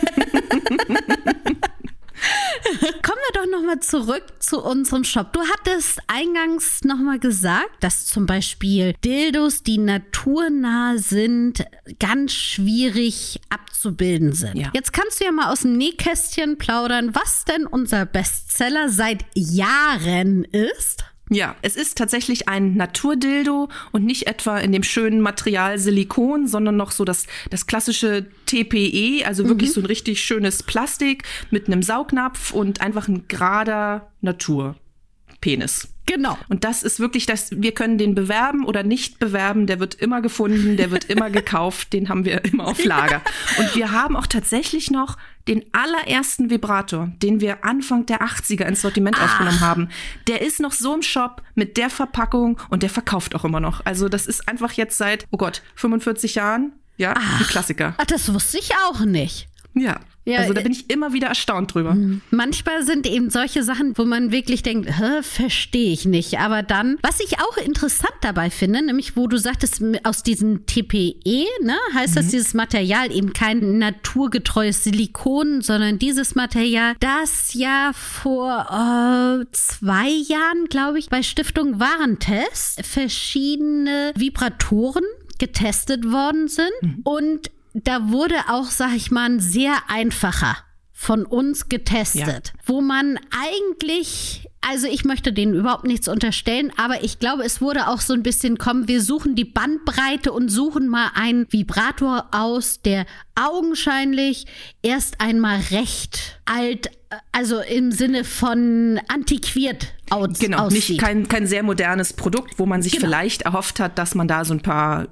Kommen 3.02 3.18
wir 3.32 3.40
doch 3.40 3.50
nochmal 3.50 3.80
zurück 3.80 4.24
zu 4.38 4.62
unserem 4.62 5.04
Shop. 5.04 5.32
Du 5.32 5.40
hattest 5.40 6.00
eingangs 6.06 6.84
nochmal 6.84 7.18
gesagt, 7.18 7.82
dass 7.82 8.06
zum 8.06 8.26
Beispiel 8.26 8.94
Dildos, 9.04 9.62
die 9.62 9.78
naturnah 9.78 10.96
sind, 10.98 11.64
ganz 11.98 12.32
schwierig 12.32 13.40
abzubilden 13.48 14.32
sind. 14.32 14.56
Ja. 14.56 14.70
Jetzt 14.74 14.92
kannst 14.92 15.20
du 15.20 15.24
ja 15.24 15.32
mal 15.32 15.52
aus 15.52 15.60
dem 15.60 15.76
Nähkästchen 15.76 16.58
plaudern, 16.58 17.14
was 17.14 17.44
denn 17.44 17.66
unser 17.66 18.06
Bestseller 18.06 18.88
seit 18.88 19.24
Jahren 19.34 20.44
ist. 20.44 21.04
Ja, 21.30 21.56
es 21.62 21.76
ist 21.76 21.96
tatsächlich 21.96 22.48
ein 22.48 22.74
Naturdildo 22.74 23.68
und 23.92 24.04
nicht 24.04 24.26
etwa 24.26 24.58
in 24.58 24.72
dem 24.72 24.82
schönen 24.82 25.20
Material 25.20 25.78
Silikon, 25.78 26.46
sondern 26.46 26.76
noch 26.76 26.90
so 26.90 27.04
das, 27.04 27.26
das 27.48 27.66
klassische 27.66 28.26
TPE, 28.46 29.24
also 29.24 29.48
wirklich 29.48 29.70
mhm. 29.70 29.74
so 29.74 29.80
ein 29.80 29.86
richtig 29.86 30.20
schönes 30.22 30.62
Plastik 30.62 31.22
mit 31.50 31.68
einem 31.68 31.82
Saugnapf 31.82 32.52
und 32.52 32.80
einfach 32.80 33.08
ein 33.08 33.28
gerader 33.28 34.12
Naturpenis. 34.20 35.88
Genau. 36.06 36.36
Und 36.48 36.64
das 36.64 36.82
ist 36.82 36.98
wirklich 36.98 37.26
das, 37.26 37.50
wir 37.52 37.72
können 37.72 37.96
den 37.96 38.14
bewerben 38.14 38.66
oder 38.66 38.82
nicht 38.82 39.18
bewerben, 39.18 39.66
der 39.66 39.78
wird 39.78 39.94
immer 39.94 40.20
gefunden, 40.20 40.76
der 40.76 40.90
wird 40.90 41.04
immer 41.04 41.30
gekauft, 41.30 41.92
den 41.92 42.08
haben 42.08 42.24
wir 42.24 42.44
immer 42.44 42.66
auf 42.66 42.84
Lager. 42.84 43.22
Und 43.58 43.74
wir 43.76 43.92
haben 43.92 44.16
auch 44.16 44.26
tatsächlich 44.26 44.90
noch 44.90 45.16
den 45.48 45.64
allerersten 45.72 46.50
Vibrator, 46.50 47.10
den 47.22 47.40
wir 47.40 47.64
Anfang 47.64 48.06
der 48.06 48.22
80er 48.22 48.64
ins 48.64 48.82
Sortiment 48.82 49.16
Ach. 49.18 49.24
aufgenommen 49.24 49.60
haben. 49.60 49.88
Der 50.28 50.42
ist 50.42 50.60
noch 50.60 50.72
so 50.72 50.94
im 50.94 51.02
Shop 51.02 51.42
mit 51.54 51.76
der 51.76 51.90
Verpackung 51.90 52.60
und 52.70 52.82
der 52.82 52.90
verkauft 52.90 53.34
auch 53.34 53.44
immer 53.44 53.60
noch. 53.60 53.84
Also 53.84 54.08
das 54.08 54.26
ist 54.26 54.48
einfach 54.48 54.72
jetzt 54.72 54.96
seit, 54.98 55.26
oh 55.30 55.36
Gott, 55.36 55.62
45 55.74 56.36
Jahren, 56.36 56.72
ja, 56.96 57.14
Ach. 57.16 57.40
ein 57.40 57.46
Klassiker. 57.46 57.94
Ach, 57.98 58.06
das 58.06 58.32
wusste 58.32 58.58
ich 58.58 58.70
auch 58.88 59.00
nicht. 59.00 59.48
Ja. 59.74 60.00
Ja, 60.24 60.38
also 60.38 60.52
da 60.52 60.60
bin 60.60 60.70
ich 60.70 60.88
immer 60.88 61.12
wieder 61.12 61.26
erstaunt 61.26 61.74
drüber. 61.74 61.94
Mhm. 61.94 62.20
Manchmal 62.30 62.84
sind 62.84 63.08
eben 63.08 63.28
solche 63.28 63.64
Sachen, 63.64 63.98
wo 63.98 64.04
man 64.04 64.30
wirklich 64.30 64.62
denkt, 64.62 64.88
verstehe 65.22 65.92
ich 65.92 66.04
nicht. 66.04 66.38
Aber 66.38 66.62
dann, 66.62 66.98
was 67.02 67.18
ich 67.18 67.40
auch 67.40 67.56
interessant 67.56 68.14
dabei 68.20 68.50
finde, 68.50 68.84
nämlich 68.84 69.16
wo 69.16 69.26
du 69.26 69.36
sagtest, 69.36 69.82
aus 70.04 70.22
diesem 70.22 70.64
TPE, 70.66 71.46
ne, 71.62 71.76
heißt 71.94 72.14
mhm. 72.14 72.16
das 72.16 72.28
dieses 72.28 72.54
Material 72.54 73.10
eben 73.10 73.32
kein 73.32 73.78
naturgetreues 73.78 74.84
Silikon, 74.84 75.60
sondern 75.60 75.98
dieses 75.98 76.36
Material, 76.36 76.94
das 77.00 77.54
ja 77.54 77.90
vor 77.92 78.66
äh, 78.70 79.44
zwei 79.50 80.08
Jahren, 80.08 80.66
glaube 80.68 81.00
ich, 81.00 81.08
bei 81.08 81.24
Stiftung 81.24 81.80
Warentest 81.80 82.86
verschiedene 82.86 84.12
Vibratoren 84.14 85.04
getestet 85.38 86.12
worden 86.12 86.46
sind 86.46 86.70
mhm. 86.82 87.00
und 87.02 87.50
da 87.74 88.10
wurde 88.10 88.36
auch, 88.48 88.66
sag 88.66 88.94
ich 88.94 89.10
mal, 89.10 89.28
ein 89.28 89.40
sehr 89.40 89.74
einfacher 89.88 90.56
von 91.02 91.26
uns 91.26 91.68
getestet, 91.68 92.52
ja. 92.54 92.60
wo 92.64 92.80
man 92.80 93.18
eigentlich, 93.32 94.48
also 94.60 94.86
ich 94.86 95.04
möchte 95.04 95.32
denen 95.32 95.52
überhaupt 95.52 95.84
nichts 95.84 96.06
unterstellen, 96.06 96.70
aber 96.76 97.02
ich 97.02 97.18
glaube, 97.18 97.42
es 97.42 97.60
wurde 97.60 97.88
auch 97.88 98.00
so 98.00 98.14
ein 98.14 98.22
bisschen, 98.22 98.56
komm, 98.56 98.86
wir 98.86 99.02
suchen 99.02 99.34
die 99.34 99.44
Bandbreite 99.44 100.30
und 100.30 100.48
suchen 100.48 100.86
mal 100.86 101.10
einen 101.14 101.52
Vibrator 101.52 102.28
aus, 102.30 102.82
der 102.82 103.04
augenscheinlich 103.34 104.46
erst 104.82 105.20
einmal 105.20 105.58
recht 105.72 106.38
alt, 106.44 106.88
also 107.32 107.58
im 107.58 107.90
Sinne 107.90 108.22
von 108.22 109.00
antiquiert 109.08 109.88
aus, 110.08 110.38
genau, 110.38 110.66
aussieht. 110.66 110.90
Nicht 110.90 111.00
kein, 111.00 111.26
kein 111.26 111.48
sehr 111.48 111.64
modernes 111.64 112.12
Produkt, 112.12 112.60
wo 112.60 112.66
man 112.66 112.80
sich 112.80 112.92
genau. 112.92 113.06
vielleicht 113.06 113.42
erhofft 113.42 113.80
hat, 113.80 113.98
dass 113.98 114.14
man 114.14 114.28
da 114.28 114.44
so 114.44 114.54
ein 114.54 114.60
paar 114.60 115.08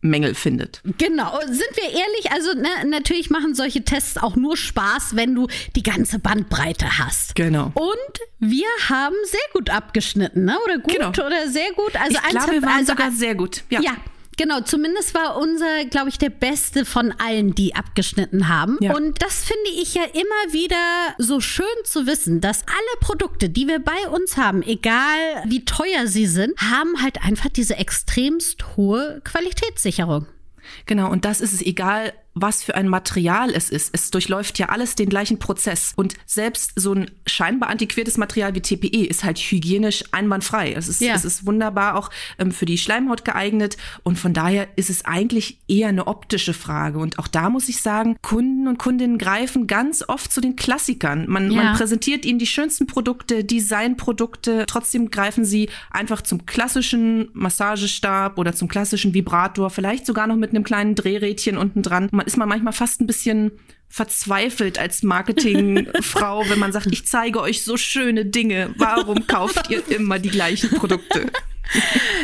Mängel 0.00 0.34
findet. 0.34 0.80
Genau, 0.98 1.38
sind 1.46 1.70
wir 1.74 1.84
ehrlich, 1.84 2.30
also 2.30 2.52
ne, 2.54 2.68
natürlich 2.88 3.30
machen 3.30 3.54
solche 3.54 3.82
Tests 3.84 4.18
auch 4.18 4.36
nur 4.36 4.56
Spaß, 4.56 5.16
wenn 5.16 5.34
du 5.34 5.48
die 5.74 5.82
ganze 5.82 6.18
Bandbreite 6.18 6.98
hast. 6.98 7.34
Genau. 7.34 7.72
Und 7.74 8.20
wir 8.38 8.68
haben 8.88 9.16
sehr 9.24 9.40
gut 9.52 9.70
abgeschnitten, 9.70 10.44
ne? 10.44 10.56
Oder 10.64 10.78
gut 10.78 10.94
genau. 10.94 11.08
oder 11.08 11.48
sehr 11.48 11.72
gut. 11.72 11.96
Also 11.96 12.18
ich 12.22 12.30
glaube, 12.30 12.52
wir 12.52 12.62
waren 12.62 12.78
also, 12.78 12.92
sogar 12.92 13.10
sehr 13.10 13.34
gut. 13.34 13.64
Ja. 13.70 13.80
ja. 13.80 13.96
Genau, 14.36 14.60
zumindest 14.60 15.14
war 15.14 15.38
unser, 15.38 15.86
glaube 15.86 16.10
ich, 16.10 16.18
der 16.18 16.28
beste 16.28 16.84
von 16.84 17.12
allen, 17.12 17.54
die 17.54 17.74
abgeschnitten 17.74 18.48
haben. 18.48 18.76
Ja. 18.80 18.94
Und 18.94 19.22
das 19.22 19.44
finde 19.44 19.70
ich 19.80 19.94
ja 19.94 20.02
immer 20.04 20.52
wieder 20.52 20.76
so 21.18 21.40
schön 21.40 21.66
zu 21.84 22.06
wissen, 22.06 22.42
dass 22.42 22.62
alle 22.66 23.00
Produkte, 23.00 23.48
die 23.48 23.66
wir 23.66 23.78
bei 23.78 24.08
uns 24.10 24.36
haben, 24.36 24.62
egal 24.62 25.42
wie 25.46 25.64
teuer 25.64 26.06
sie 26.06 26.26
sind, 26.26 26.52
haben 26.60 27.02
halt 27.02 27.22
einfach 27.22 27.48
diese 27.48 27.76
extremst 27.76 28.76
hohe 28.76 29.22
Qualitätssicherung. 29.24 30.26
Genau, 30.84 31.10
und 31.10 31.24
das 31.24 31.40
ist 31.40 31.54
es 31.54 31.62
egal, 31.62 32.12
was 32.38 32.62
für 32.62 32.74
ein 32.74 32.86
Material 32.88 33.50
es 33.54 33.70
ist. 33.70 33.90
Es 33.92 34.10
durchläuft 34.10 34.58
ja 34.58 34.66
alles 34.68 34.94
den 34.94 35.08
gleichen 35.08 35.38
Prozess. 35.38 35.94
Und 35.96 36.14
selbst 36.26 36.72
so 36.76 36.92
ein 36.92 37.10
scheinbar 37.26 37.70
antiquiertes 37.70 38.18
Material 38.18 38.54
wie 38.54 38.60
TPE 38.60 39.06
ist 39.06 39.24
halt 39.24 39.38
hygienisch 39.38 40.04
einwandfrei. 40.12 40.72
Es 40.74 40.86
ist, 40.86 41.00
Ja. 41.00 41.14
es 41.14 41.24
ist 41.24 41.46
wunderbar 41.46 41.96
auch 41.96 42.10
ähm, 42.38 42.52
für 42.52 42.66
die 42.66 42.76
Schleimhaut 42.76 43.24
geeignet. 43.24 43.78
Und 44.02 44.18
von 44.18 44.34
daher 44.34 44.68
ist 44.76 44.90
es 44.90 45.06
eigentlich 45.06 45.58
eher 45.66 45.88
eine 45.88 46.06
optische 46.06 46.52
Frage. 46.52 46.98
Und 46.98 47.18
auch 47.18 47.26
da 47.28 47.48
muss 47.48 47.70
ich 47.70 47.80
sagen, 47.80 48.16
Kunden 48.20 48.68
und 48.68 48.78
Kundinnen 48.78 49.16
greifen 49.16 49.66
ganz 49.66 50.04
oft 50.06 50.30
zu 50.30 50.42
den 50.42 50.56
Klassikern. 50.56 51.24
Man, 51.28 51.50
Ja. 51.50 51.62
man 51.62 51.76
präsentiert 51.76 52.26
ihnen 52.26 52.38
die 52.38 52.46
schönsten 52.46 52.86
Produkte, 52.86 53.44
Designprodukte. 53.44 54.64
Trotzdem 54.66 55.10
greifen 55.10 55.44
sie 55.46 55.70
einfach 55.90 56.20
zum 56.20 56.44
klassischen 56.44 57.28
Massagestab 57.32 58.38
oder 58.38 58.54
zum 58.54 58.68
klassischen 58.68 59.14
Vibrator, 59.14 59.70
vielleicht 59.70 60.06
sogar 60.06 60.26
noch 60.26 60.36
mit 60.36 60.50
einem 60.50 60.64
kleinen 60.64 60.94
Drehrädchen 60.94 61.56
unten 61.56 61.82
dran. 61.82 62.08
Man 62.12 62.25
ist 62.26 62.36
man 62.36 62.48
manchmal 62.48 62.72
fast 62.72 63.00
ein 63.00 63.06
bisschen 63.06 63.52
verzweifelt 63.88 64.78
als 64.78 65.02
Marketingfrau, 65.02 66.44
wenn 66.48 66.58
man 66.58 66.72
sagt, 66.72 66.88
ich 66.90 67.06
zeige 67.06 67.40
euch 67.40 67.64
so 67.64 67.76
schöne 67.76 68.24
Dinge. 68.26 68.74
Warum 68.76 69.26
kauft 69.26 69.70
ihr 69.70 69.82
immer 69.90 70.18
die 70.18 70.30
gleichen 70.30 70.70
Produkte? 70.70 71.30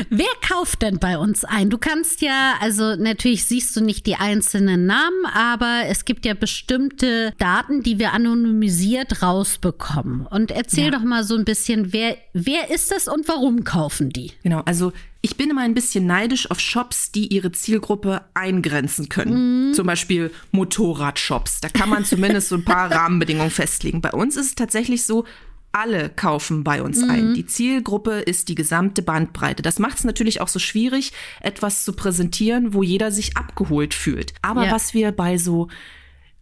Wer 0.08 0.26
kauft 0.46 0.82
denn 0.82 0.98
bei 1.00 1.18
uns 1.18 1.44
ein? 1.44 1.68
Du 1.68 1.76
kannst 1.78 2.20
ja, 2.22 2.54
also 2.60 2.94
natürlich 2.94 3.44
siehst 3.44 3.74
du 3.74 3.80
nicht 3.80 4.06
die 4.06 4.14
einzelnen 4.14 4.86
Namen, 4.86 5.26
aber 5.34 5.82
es 5.88 6.04
gibt 6.04 6.24
ja 6.24 6.34
bestimmte 6.34 7.32
Daten, 7.38 7.82
die 7.82 7.98
wir 7.98 8.12
anonymisiert 8.12 9.20
rausbekommen. 9.22 10.26
Und 10.26 10.52
erzähl 10.52 10.84
Ja. 10.84 10.90
doch 10.92 11.02
mal 11.02 11.24
so 11.24 11.34
ein 11.36 11.44
bisschen, 11.44 11.92
wer, 11.92 12.16
wer 12.32 12.70
ist 12.70 12.92
das 12.92 13.08
und 13.08 13.26
warum 13.28 13.64
kaufen 13.64 14.10
die? 14.10 14.32
Genau, 14.44 14.60
also 14.64 14.92
ich 15.24 15.36
bin 15.36 15.50
immer 15.50 15.60
ein 15.62 15.74
bisschen 15.74 16.04
neidisch 16.06 16.50
auf 16.50 16.58
Shops, 16.58 17.12
die 17.12 17.28
ihre 17.32 17.52
Zielgruppe 17.52 18.22
eingrenzen 18.34 19.08
können. 19.08 19.72
Zum 19.72 19.86
Beispiel 19.86 20.32
Motorradshops. 20.50 21.60
Da 21.60 21.68
kann 21.68 21.88
man 21.88 22.04
zumindest 22.04 22.48
so 22.48 22.56
ein 22.56 22.64
paar 22.64 22.90
Rahmenbedingungen 22.92 23.50
festlegen. 23.52 24.00
Bei 24.00 24.10
uns 24.10 24.36
ist 24.36 24.46
es 24.46 24.54
tatsächlich 24.56 25.04
so, 25.06 25.24
alle 25.70 26.10
kaufen 26.10 26.64
bei 26.64 26.82
uns 26.82 27.02
ein. 27.02 27.32
Die 27.32 27.46
Zielgruppe 27.46 28.18
ist 28.18 28.48
die 28.50 28.54
gesamte 28.54 29.00
Bandbreite. 29.00 29.62
Das 29.62 29.78
macht 29.78 29.96
es 29.98 30.04
natürlich 30.04 30.40
auch 30.42 30.48
so 30.48 30.58
schwierig, 30.58 31.12
etwas 31.40 31.84
zu 31.84 31.94
präsentieren, 31.94 32.74
wo 32.74 32.82
jeder 32.82 33.10
sich 33.10 33.38
abgeholt 33.38 33.94
fühlt. 33.94 34.34
Aber 34.42 34.66
Ja. 34.66 34.72
was 34.72 34.92
wir 34.92 35.12
bei 35.12 35.38
so 35.38 35.68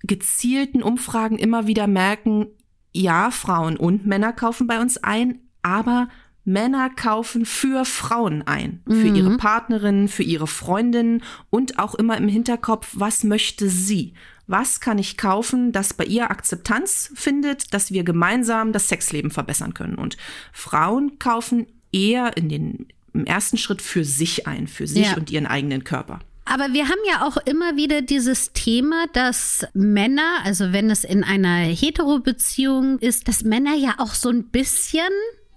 gezielten 0.02 0.82
Umfragen 0.82 1.38
immer 1.38 1.66
wieder 1.66 1.86
merken, 1.86 2.46
ja, 2.92 3.30
Frauen 3.30 3.76
und 3.76 4.06
Männer 4.06 4.32
kaufen 4.32 4.66
bei 4.66 4.80
uns 4.80 4.96
ein, 4.98 5.38
aber 5.62 6.08
Männer 6.44 6.90
kaufen 6.90 7.44
für 7.44 7.84
Frauen 7.84 8.42
ein, 8.46 8.82
für 8.88 9.08
ihre 9.08 9.36
Partnerinnen, 9.36 10.08
für 10.08 10.22
ihre 10.22 10.46
Freundinnen 10.46 11.22
und 11.50 11.78
auch 11.78 11.94
immer 11.94 12.16
im 12.16 12.28
Hinterkopf, 12.28 12.88
was 12.94 13.24
möchte 13.24 13.68
sie? 13.68 14.14
Was 14.46 14.80
kann 14.80 14.98
ich 14.98 15.16
kaufen, 15.16 15.70
das 15.70 15.94
bei 15.94 16.04
ihr 16.04 16.30
Akzeptanz 16.30 17.12
findet, 17.14 17.72
dass 17.72 17.92
wir 17.92 18.02
gemeinsam 18.02 18.72
das 18.72 18.88
Sexleben 18.88 19.30
verbessern 19.30 19.74
können? 19.74 19.94
Und 19.94 20.16
Frauen 20.52 21.18
kaufen 21.20 21.66
eher 21.92 22.36
in 22.36 22.48
den, 22.48 22.86
im 23.12 23.26
ersten 23.26 23.58
Schritt 23.58 23.80
für 23.82 24.04
sich 24.04 24.48
ein, 24.48 24.66
für 24.66 24.86
sich 24.88 25.08
Ja. 25.10 25.16
und 25.16 25.30
ihren 25.30 25.46
eigenen 25.46 25.84
Körper. 25.84 26.18
Aber 26.46 26.72
wir 26.72 26.88
haben 26.88 26.98
ja 27.08 27.24
auch 27.28 27.36
immer 27.36 27.76
wieder 27.76 28.02
dieses 28.02 28.52
Thema, 28.52 29.04
dass 29.12 29.64
Männer, 29.72 30.38
also 30.42 30.72
wenn 30.72 30.90
es 30.90 31.04
in 31.04 31.22
einer 31.22 31.58
Hetero-Beziehung 31.58 32.98
ist, 32.98 33.28
dass 33.28 33.44
Männer 33.44 33.76
ja 33.76 33.94
auch 33.98 34.14
so 34.14 34.30
ein 34.30 34.44
bisschen 34.48 35.02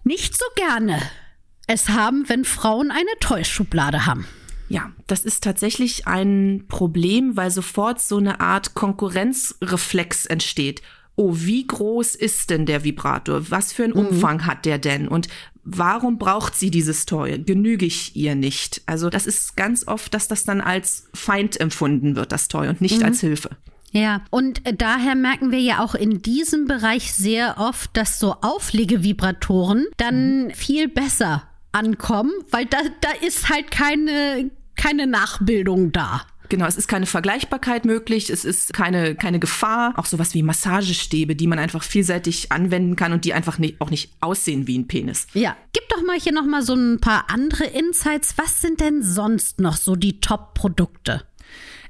nicht 0.04 0.38
so 0.38 0.46
gerne 0.56 1.02
es 1.68 1.90
haben, 1.90 2.28
wenn 2.28 2.46
Frauen 2.46 2.92
eine 2.92 3.20
Toy-Schublade 3.20 4.06
haben. 4.06 4.28
Ja, 4.70 4.92
das 5.08 5.24
ist 5.24 5.44
tatsächlich 5.44 6.08
ein 6.08 6.66
Problem, 6.68 7.38
weil 7.38 7.52
sofort 7.52 8.02
so 8.02 8.18
eine 8.18 8.40
Art 8.40 8.74
Konkurrenzreflex 8.74 10.26
entsteht. 10.26 10.82
Oh, 11.16 11.34
wie 11.36 11.68
groß 11.68 12.16
ist 12.16 12.50
denn 12.50 12.66
der 12.66 12.84
Vibrator? 12.84 13.52
Was 13.52 13.72
für 13.72 13.84
einen 13.84 13.94
Umfang 13.94 14.46
hat 14.46 14.66
der 14.66 14.80
denn? 14.80 15.08
Und 15.08 15.28
warum 15.64 16.18
braucht 16.18 16.56
sie 16.56 16.72
dieses 16.72 17.06
Toy? 17.06 17.38
Genüge 17.38 17.86
ich 17.86 18.16
ihr 18.16 18.36
nicht? 18.36 18.82
Also 18.88 19.10
das 19.10 19.28
ist 19.28 19.56
ganz 19.56 19.88
oft, 19.88 20.14
dass 20.14 20.28
das 20.28 20.44
dann 20.44 20.60
als 20.60 21.08
Feind 21.14 21.60
empfunden 21.60 22.16
wird, 22.16 22.32
das 22.32 22.48
Toy, 22.48 22.68
und 22.68 22.82
nicht 22.82 23.04
als 23.04 23.20
Hilfe. 23.20 23.52
Ja, 23.94 24.24
und 24.32 24.66
äh, 24.66 24.74
daher 24.74 25.16
merken 25.16 25.52
wir 25.52 25.60
ja 25.60 25.80
auch 25.84 25.96
in 25.96 26.22
diesem 26.22 26.66
Bereich 26.66 27.14
sehr 27.14 27.58
oft, 27.60 27.96
dass 27.96 28.20
so 28.20 28.36
Auflegevibratoren 28.42 29.86
dann 29.98 30.52
viel 30.56 30.88
besser 30.88 31.44
ankommen, 31.72 32.32
weil 32.50 32.66
da, 32.66 32.78
da 33.02 33.10
ist 33.26 33.50
halt 33.50 33.72
keine, 33.72 34.50
keine 34.76 35.08
Nachbildung 35.08 35.92
da. 35.92 36.24
Genau, 36.50 36.66
es 36.66 36.76
ist 36.76 36.88
keine 36.88 37.06
Vergleichbarkeit 37.06 37.86
möglich, 37.86 38.30
es 38.30 38.46
ist 38.46 38.74
keine, 38.74 39.16
keine 39.16 39.40
Gefahr. 39.40 39.94
Auch 39.98 40.06
sowas 40.06 40.34
wie 40.34 40.44
Massagestäbe, 40.44 41.36
die 41.36 41.48
man 41.48 41.58
einfach 41.58 41.84
vielseitig 41.84 42.52
anwenden 42.52 42.96
kann 42.96 43.14
und 43.14 43.26
die 43.26 43.34
einfach 43.34 43.58
nicht, 43.58 43.80
auch 43.82 43.90
nicht 43.90 44.12
aussehen 44.20 44.68
wie 44.68 44.78
ein 44.78 44.88
Penis. 44.88 45.26
Ja, 45.34 45.56
gib 45.72 45.88
doch 45.90 46.04
mal 46.04 46.20
hier 46.20 46.34
noch 46.34 46.46
mal 46.46 46.62
so 46.62 46.76
ein 46.76 47.00
paar 47.00 47.30
andere 47.30 47.64
Insights. 47.64 48.36
Was 48.38 48.62
sind 48.62 48.82
denn 48.82 49.02
sonst 49.02 49.62
noch 49.62 49.78
so 49.78 49.96
die 49.96 50.20
Top-Produkte? 50.20 51.24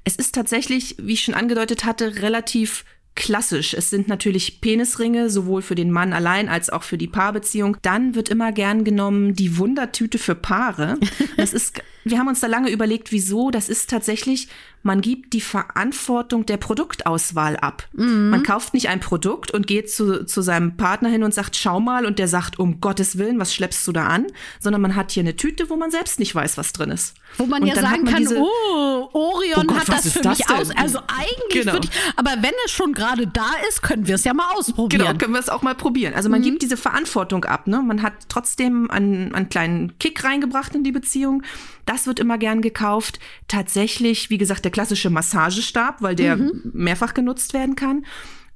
Es 0.04 0.16
ist 0.16 0.36
tatsächlich, 0.36 0.96
wie 1.00 1.14
ich 1.14 1.24
schon 1.24 1.34
angedeutet 1.34 1.86
hatte, 1.86 2.22
relativ 2.22 2.86
klassisch. 3.16 3.74
Es 3.74 3.90
sind 3.90 4.08
natürlich 4.08 4.60
Penisringe, 4.60 5.30
sowohl 5.30 5.62
für 5.62 5.76
den 5.76 5.92
Mann 5.92 6.14
allein 6.14 6.50
als 6.50 6.70
auch 6.70 6.84
für 6.84 6.98
die 6.98 7.08
Paarbeziehung. 7.08 7.78
Dann 7.82 8.16
wird 8.16 8.30
immer 8.30 8.52
gern 8.52 8.84
genommen 8.84 9.34
die 9.34 9.58
Wundertüte 9.58 10.18
für 10.18 10.36
Paare. 10.36 10.98
Das 11.38 11.54
ist, 11.54 11.82
wir 12.04 12.18
haben 12.18 12.28
uns 12.28 12.40
da 12.40 12.48
lange 12.48 12.72
überlegt, 12.72 13.12
wieso. 13.12 13.52
Das 13.52 13.70
ist 13.70 13.90
tatsächlich, 13.90 14.48
man 14.84 15.02
gibt 15.02 15.34
die 15.34 15.42
Verantwortung 15.42 16.46
der 16.46 16.58
Produktauswahl 16.58 17.58
ab. 17.58 17.88
Man 17.94 18.44
kauft 18.44 18.74
nicht 18.74 18.90
ein 18.90 19.00
Produkt 19.00 19.52
und 19.52 19.66
geht 19.66 19.90
zu, 19.90 20.26
zu 20.26 20.42
seinem 20.42 20.78
Partner 20.78 21.10
hin 21.10 21.24
und 21.24 21.34
sagt, 21.34 21.56
schau 21.56 21.80
mal, 21.80 22.06
und 22.06 22.20
der 22.20 22.28
sagt, 22.28 22.60
um 22.60 22.82
Gottes 22.82 23.18
Willen, 23.18 23.40
was 23.40 23.54
schleppst 23.54 23.88
du 23.88 23.92
da 23.94 24.08
an? 24.08 24.28
Sondern 24.60 24.82
man 24.82 24.96
hat 24.96 25.12
hier 25.12 25.22
eine 25.24 25.36
Tüte, 25.36 25.70
wo 25.70 25.76
man 25.78 25.90
selbst 25.90 26.20
nicht 26.20 26.36
weiß, 26.36 26.58
was 26.58 26.74
drin 26.74 26.92
ist. 26.92 27.16
Wo 27.38 27.46
man 27.46 27.62
Und 27.64 27.70
ja 27.70 27.76
sagen 27.76 28.04
man 28.04 28.14
kann, 28.14 28.22
diese- 28.22 28.38
oh, 28.38 29.10
Orion 29.14 29.62
Oh 29.62 29.64
Gott, 29.64 29.80
hat 29.80 29.90
das 29.90 30.12
für 30.14 30.22
das 30.22 30.38
mich 30.38 30.48
denn? 30.48 30.56
aus. 30.58 30.70
Also 30.76 31.00
eigentlich 31.08 31.64
Genau. 31.64 31.74
würde 31.74 31.88
ich, 31.92 31.98
aber 32.18 32.32
wenn 32.42 32.54
es 32.66 32.72
schon 32.72 32.94
gerade 32.94 33.26
da 33.26 33.48
ist, 33.70 33.82
können 33.82 34.06
wir 34.08 34.16
es 34.16 34.24
ja 34.24 34.34
mal 34.34 34.52
ausprobieren. 34.56 35.02
Genau, 35.06 35.18
können 35.18 35.34
wir 35.34 35.40
es 35.40 35.50
auch 35.50 35.62
mal 35.62 35.74
probieren. 35.76 36.14
Also 36.14 36.30
man 36.30 36.42
gibt 36.42 36.62
diese 36.62 36.78
Verantwortung 36.78 37.46
ab. 37.46 37.68
Ne? 37.68 37.82
Man 37.82 38.02
hat 38.04 38.14
trotzdem 38.30 38.92
einen, 38.92 39.34
einen 39.34 39.50
kleinen 39.50 39.98
Kick 39.98 40.24
reingebracht 40.24 40.76
in 40.76 40.84
die 40.84 40.92
Beziehung. 40.92 41.42
Das 41.86 42.06
wird 42.08 42.20
immer 42.20 42.38
gern 42.38 42.62
gekauft. 42.62 43.20
Tatsächlich, 43.48 44.30
wie 44.30 44.38
gesagt, 44.38 44.64
der 44.66 44.72
klassische 44.74 45.10
Massagestab, 45.10 46.02
weil 46.02 46.16
der 46.16 46.38
mehrfach 46.74 47.14
genutzt 47.14 47.54
werden 47.54 47.76
kann. 47.76 48.06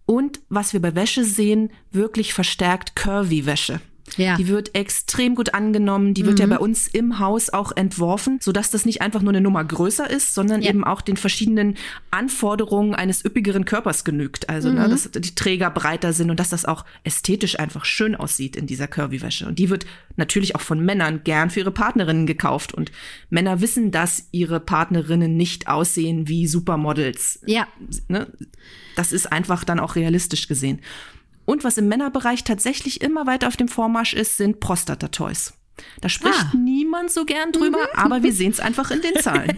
Und 0.05 0.41
was 0.49 0.73
wir 0.73 0.81
bei 0.81 0.95
Wäsche 0.95 1.23
sehen, 1.23 1.71
wirklich 1.91 2.33
verstärkt 2.33 2.95
Curvy-Wäsche. 2.95 3.79
Ja. 4.17 4.35
Die 4.35 4.47
wird 4.47 4.75
extrem 4.75 5.35
gut 5.35 5.53
angenommen. 5.53 6.13
Die 6.13 6.25
wird 6.25 6.39
ja 6.39 6.45
bei 6.47 6.59
uns 6.59 6.87
im 6.87 7.19
Haus 7.19 7.49
auch 7.49 7.71
entworfen, 7.75 8.39
sodass 8.41 8.69
das 8.71 8.85
nicht 8.85 9.01
einfach 9.01 9.21
nur 9.21 9.31
eine 9.31 9.41
Nummer 9.41 9.63
größer 9.63 10.09
ist, 10.09 10.33
sondern 10.33 10.61
Ja. 10.61 10.69
eben 10.69 10.83
auch 10.83 11.01
den 11.01 11.17
verschiedenen 11.17 11.75
Anforderungen 12.11 12.95
eines 12.95 13.23
üppigeren 13.23 13.65
Körpers 13.65 14.03
genügt. 14.03 14.49
Also, 14.49 14.71
ne, 14.71 14.89
dass 14.89 15.09
die 15.11 15.35
Träger 15.35 15.69
breiter 15.69 16.13
sind 16.13 16.29
und 16.29 16.39
dass 16.39 16.49
das 16.49 16.65
auch 16.65 16.85
ästhetisch 17.03 17.59
einfach 17.59 17.85
schön 17.85 18.15
aussieht 18.15 18.55
in 18.55 18.67
dieser 18.67 18.87
Curvy-Wäsche. 18.87 19.45
Und 19.47 19.59
die 19.59 19.69
wird 19.69 19.85
natürlich 20.15 20.55
auch 20.55 20.61
von 20.61 20.83
Männern 20.83 21.21
gern 21.23 21.49
für 21.49 21.59
ihre 21.61 21.71
Partnerinnen 21.71 22.25
gekauft. 22.25 22.73
Und 22.73 22.91
Männer 23.29 23.61
wissen, 23.61 23.91
dass 23.91 24.27
ihre 24.31 24.59
Partnerinnen 24.59 25.37
nicht 25.37 25.67
aussehen 25.67 26.27
wie 26.27 26.47
Supermodels. 26.47 27.39
Ja. 27.45 27.67
Ne? 28.07 28.27
Das 28.95 29.11
ist 29.11 29.31
einfach 29.31 29.63
dann 29.63 29.79
auch 29.79 29.95
realistisch 29.95 30.47
gesehen. 30.47 30.81
Und 31.47 31.63
was 31.63 31.77
im 31.77 31.87
Männerbereich 31.87 32.43
tatsächlich 32.43 32.99
immer 32.99 33.25
weiter 33.25 33.47
auf 33.47 33.55
dem 33.55 33.69
Vormarsch 33.69 34.13
ist, 34.13 34.35
sind 34.35 34.59
Prostata-Toys. 34.59 35.53
Da 36.01 36.09
spricht 36.09 36.35
Ah. 36.39 36.51
niemand 36.57 37.11
so 37.11 37.25
gern 37.25 37.51
drüber, 37.51 37.79
aber 37.95 38.23
wir 38.23 38.31
sehen 38.33 38.51
es 38.51 38.59
einfach 38.59 38.91
in 38.91 39.01
den 39.01 39.15
Zahlen. 39.21 39.57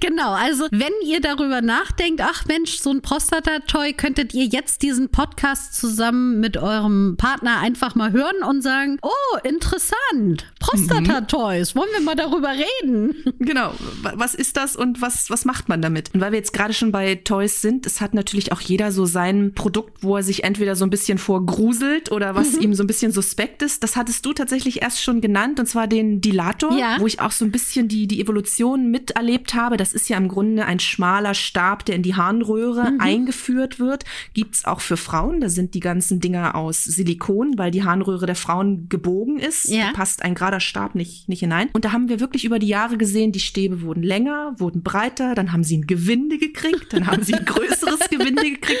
Genau, 0.00 0.32
also 0.32 0.66
wenn 0.70 0.92
ihr 1.04 1.20
darüber 1.20 1.60
nachdenkt, 1.60 2.20
ach 2.22 2.44
Mensch, 2.46 2.78
so 2.78 2.90
ein 2.90 3.02
Prostata-Toy, 3.02 3.92
könntet 3.92 4.32
ihr 4.34 4.44
jetzt 4.46 4.82
diesen 4.82 5.10
Podcast 5.10 5.74
zusammen 5.74 6.40
mit 6.40 6.56
eurem 6.56 7.16
Partner 7.18 7.58
einfach 7.60 7.94
mal 7.94 8.12
hören 8.12 8.42
und 8.48 8.62
sagen, 8.62 8.98
oh, 9.02 9.38
interessant, 9.44 10.46
Prostata-Toys, 10.60 11.74
wollen 11.76 11.90
wir 11.92 12.00
mal 12.02 12.14
darüber 12.16 12.50
reden? 12.82 13.14
genau. 13.38 13.72
Wa- 14.02 14.14
Was 14.16 14.34
ist 14.34 14.56
das 14.56 14.76
und 14.76 15.00
was, 15.02 15.30
was 15.30 15.44
macht 15.44 15.68
man 15.68 15.82
damit? 15.82 16.10
Und 16.14 16.20
weil 16.20 16.32
wir 16.32 16.38
jetzt 16.38 16.52
gerade 16.52 16.72
schon 16.74 16.92
bei 16.92 17.14
Toys 17.16 17.60
sind, 17.60 17.86
es 17.86 18.00
hat 18.00 18.14
natürlich 18.14 18.52
auch 18.52 18.60
jeder 18.60 18.92
so 18.92 19.04
sein 19.06 19.52
Produkt, 19.54 20.02
wo 20.02 20.16
er 20.16 20.22
sich 20.22 20.44
entweder 20.44 20.76
so 20.76 20.84
ein 20.84 20.90
bisschen 20.90 21.18
vorgruselt 21.18 22.10
oder 22.12 22.34
was 22.34 22.54
ihm 22.56 22.74
so 22.74 22.82
ein 22.82 22.86
bisschen 22.86 23.12
suspekt 23.12 23.62
ist. 23.62 23.82
Das 23.82 23.96
hattest 23.96 24.24
du 24.26 24.32
tatsächlich 24.32 24.82
erst 24.82 25.02
schon 25.02 25.20
genannt. 25.20 25.29
Genannt, 25.30 25.60
und 25.60 25.66
zwar 25.66 25.86
den 25.86 26.20
Dilator, 26.20 26.76
Ja. 26.76 26.96
wo 26.98 27.06
ich 27.06 27.20
auch 27.20 27.30
so 27.30 27.44
ein 27.44 27.50
bisschen 27.52 27.86
die, 27.88 28.06
die 28.08 28.20
Evolution 28.20 28.90
miterlebt 28.90 29.54
habe. 29.54 29.76
Das 29.76 29.92
ist 29.92 30.08
ja 30.08 30.16
im 30.16 30.28
Grunde 30.28 30.66
ein 30.66 30.80
schmaler 30.80 31.34
Stab, 31.34 31.84
der 31.84 31.94
in 31.96 32.02
die 32.02 32.14
Harnröhre 32.16 32.90
Mhm. 32.92 33.00
eingeführt 33.00 33.78
wird. 33.78 34.04
Gibt's 34.34 34.64
auch 34.64 34.80
für 34.80 34.96
Frauen. 34.96 35.40
Da 35.40 35.48
sind 35.48 35.74
die 35.74 35.80
ganzen 35.80 36.18
Dinger 36.20 36.54
aus 36.56 36.82
Silikon, 36.84 37.56
weil 37.56 37.70
die 37.70 37.84
Harnröhre 37.84 38.26
der 38.26 38.34
Frauen 38.34 38.88
gebogen 38.88 39.38
ist. 39.38 39.68
Ja. 39.68 39.86
Da 39.88 39.92
passt 39.92 40.22
ein 40.22 40.34
gerader 40.34 40.60
Stab 40.60 40.94
nicht, 40.94 41.28
nicht 41.28 41.40
hinein. 41.40 41.68
Und 41.72 41.84
da 41.84 41.92
haben 41.92 42.08
wir 42.08 42.18
wirklich 42.20 42.44
über 42.44 42.58
die 42.58 42.66
Jahre 42.68 42.96
gesehen, 42.98 43.32
die 43.32 43.40
Stäbe 43.40 43.82
wurden 43.82 44.02
länger, 44.02 44.54
wurden 44.58 44.82
breiter, 44.82 45.34
dann 45.34 45.52
haben 45.52 45.62
sie 45.64 45.76
ein 45.78 45.86
Gewinde 45.86 46.38
gekriegt, 46.38 46.92
dann 46.92 47.06
haben 47.06 47.22
sie 47.22 47.34
ein 47.34 47.44
größeres 47.44 48.08
Gewinde 48.10 48.42
gekriegt. 48.50 48.80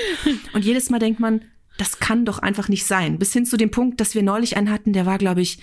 Und 0.52 0.64
jedes 0.64 0.90
Mal 0.90 0.98
denkt 0.98 1.20
man, 1.20 1.42
das 1.78 1.98
kann 1.98 2.24
doch 2.24 2.38
einfach 2.40 2.68
nicht 2.68 2.84
sein. 2.84 3.18
Bis 3.18 3.32
hin 3.32 3.46
zu 3.46 3.56
dem 3.56 3.70
Punkt, 3.70 4.00
dass 4.00 4.14
wir 4.14 4.22
neulich 4.22 4.56
einen 4.56 4.70
hatten, 4.70 4.92
der 4.92 5.06
war, 5.06 5.16
glaube 5.18 5.40
ich, 5.40 5.58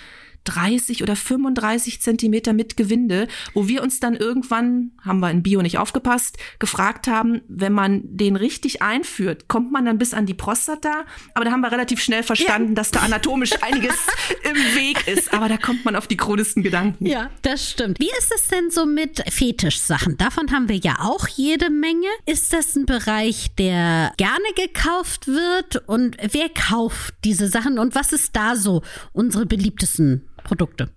30 0.47 1.03
oder 1.03 1.15
35 1.15 2.01
Zentimeter 2.01 2.53
mit 2.53 2.77
Gewinde, 2.77 3.27
wo 3.53 3.67
wir 3.67 3.83
uns 3.83 3.99
dann 3.99 4.15
irgendwann, 4.15 4.91
haben 5.03 5.19
wir 5.19 5.29
in 5.29 5.43
Bio 5.43 5.61
nicht 5.61 5.77
aufgepasst, 5.77 6.37
gefragt 6.59 7.07
haben, 7.07 7.41
wenn 7.47 7.73
man 7.73 8.01
den 8.03 8.35
richtig 8.35 8.81
einführt, 8.81 9.47
kommt 9.47 9.71
man 9.71 9.85
dann 9.85 9.97
bis 9.97 10.13
an 10.13 10.25
die 10.25 10.33
Prostata? 10.33 11.05
Aber 11.33 11.45
da 11.45 11.51
haben 11.51 11.61
wir 11.61 11.71
relativ 11.71 12.01
schnell 12.01 12.23
verstanden, 12.23 12.75
dass 12.75 12.91
da 12.91 13.01
anatomisch 13.01 13.51
einiges 13.61 13.95
im 14.43 14.55
Weg 14.75 15.07
ist. 15.07 15.33
Aber 15.33 15.49
da 15.49 15.57
kommt 15.57 15.85
man 15.85 15.95
auf 15.95 16.07
die 16.07 16.17
kronischsten 16.17 16.63
Gedanken. 16.63 17.05
Ja, 17.05 17.29
das 17.41 17.69
stimmt. 17.69 17.99
Wie 17.99 18.11
ist 18.17 18.31
es 18.33 18.47
denn 18.47 18.69
so 18.71 18.85
mit 18.85 19.23
Fetischsachen? 19.29 20.17
Davon 20.17 20.51
haben 20.51 20.69
wir 20.69 20.77
ja 20.77 20.97
auch 21.01 21.27
jede 21.27 21.69
Menge. 21.69 22.07
Ist 22.25 22.53
das 22.53 22.75
ein 22.75 22.85
Bereich, 22.85 23.53
der 23.57 24.13
gerne 24.17 24.39
gekauft 24.55 25.27
wird? 25.27 25.87
Und 25.87 26.17
wer 26.31 26.49
kauft 26.49 27.13
diese 27.23 27.47
Sachen? 27.49 27.79
Und 27.79 27.95
was 27.95 28.13
ist 28.13 28.35
da 28.35 28.55
so 28.55 28.81
unsere 29.13 29.45
beliebtesten 29.45 30.27
Produkte? 30.47 30.89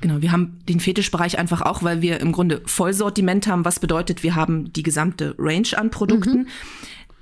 Genau, 0.00 0.20
wir 0.20 0.32
haben 0.32 0.58
den 0.68 0.80
Fetischbereich 0.80 1.38
einfach 1.38 1.62
auch, 1.62 1.82
weil 1.82 2.02
wir 2.02 2.20
im 2.20 2.32
Grunde 2.32 2.60
Vollsortiment 2.66 3.46
haben, 3.46 3.64
was 3.64 3.80
bedeutet, 3.80 4.22
wir 4.22 4.34
haben 4.34 4.72
die 4.72 4.82
gesamte 4.82 5.34
Range 5.38 5.68
an 5.76 5.90
Produkten. 5.90 6.48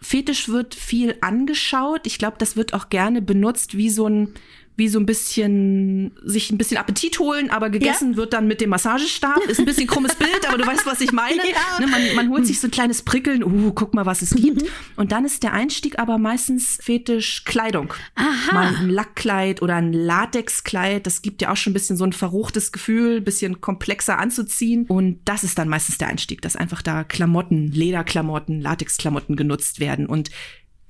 Fetisch 0.00 0.48
wird 0.48 0.74
viel 0.74 1.14
angeschaut. 1.20 2.06
Ich 2.06 2.18
glaube, 2.18 2.36
das 2.38 2.56
wird 2.56 2.74
auch 2.74 2.88
gerne 2.88 3.22
benutzt 3.22 3.76
wie 3.76 3.88
so 3.88 4.08
ein 4.08 4.34
wie 4.76 4.88
so 4.88 4.98
ein 4.98 5.04
bisschen 5.04 6.12
sich 6.24 6.50
ein 6.50 6.56
bisschen 6.56 6.78
Appetit 6.78 7.18
holen, 7.18 7.50
aber 7.50 7.68
gegessen 7.68 8.16
wird 8.16 8.32
dann 8.32 8.46
mit 8.46 8.60
dem 8.60 8.70
Massagestab. 8.70 9.38
Ist 9.48 9.58
ein 9.58 9.66
bisschen 9.66 9.86
krummes 9.86 10.14
Bild, 10.14 10.48
aber 10.48 10.56
du 10.56 10.66
weißt, 10.66 10.86
was 10.86 11.00
ich 11.00 11.12
meine. 11.12 11.32
Ja. 11.52 11.80
Ne, 11.80 11.86
man, 11.86 12.14
man 12.14 12.28
holt 12.30 12.46
sich 12.46 12.60
so 12.60 12.68
ein 12.68 12.70
kleines 12.70 13.02
Prickeln, 13.02 13.42
uh, 13.44 13.72
guck 13.72 13.94
mal, 13.94 14.06
was 14.06 14.22
es 14.22 14.30
gibt. 14.30 14.64
Und 14.96 15.12
dann 15.12 15.24
ist 15.24 15.42
der 15.42 15.52
Einstieg 15.52 15.98
aber 15.98 16.16
meistens 16.16 16.78
Fetisch 16.80 17.44
Kleidung. 17.44 17.92
Aha. 18.14 18.54
Mal 18.54 18.74
ein 18.76 18.88
Lackkleid 18.88 19.60
oder 19.60 19.74
ein 19.74 19.92
Latexkleid. 19.92 21.06
Das 21.06 21.20
gibt 21.20 21.42
ja 21.42 21.50
auch 21.50 21.56
schon 21.56 21.72
ein 21.72 21.74
bisschen 21.74 21.96
so 21.96 22.04
ein 22.04 22.12
verruchtes 22.12 22.72
Gefühl, 22.72 23.20
bisschen 23.20 23.60
komplexer 23.60 24.18
anzuziehen. 24.18 24.86
Und 24.86 25.20
das 25.24 25.44
ist 25.44 25.58
dann 25.58 25.68
meistens 25.68 25.98
der 25.98 26.08
Einstieg, 26.08 26.40
dass 26.42 26.56
einfach 26.56 26.80
da 26.80 27.04
Klamotten, 27.04 27.70
Lederklamotten, 27.72 28.60
Latexklamotten 28.60 29.36
genutzt 29.36 29.80
werden. 29.80 30.06
Und 30.06 30.30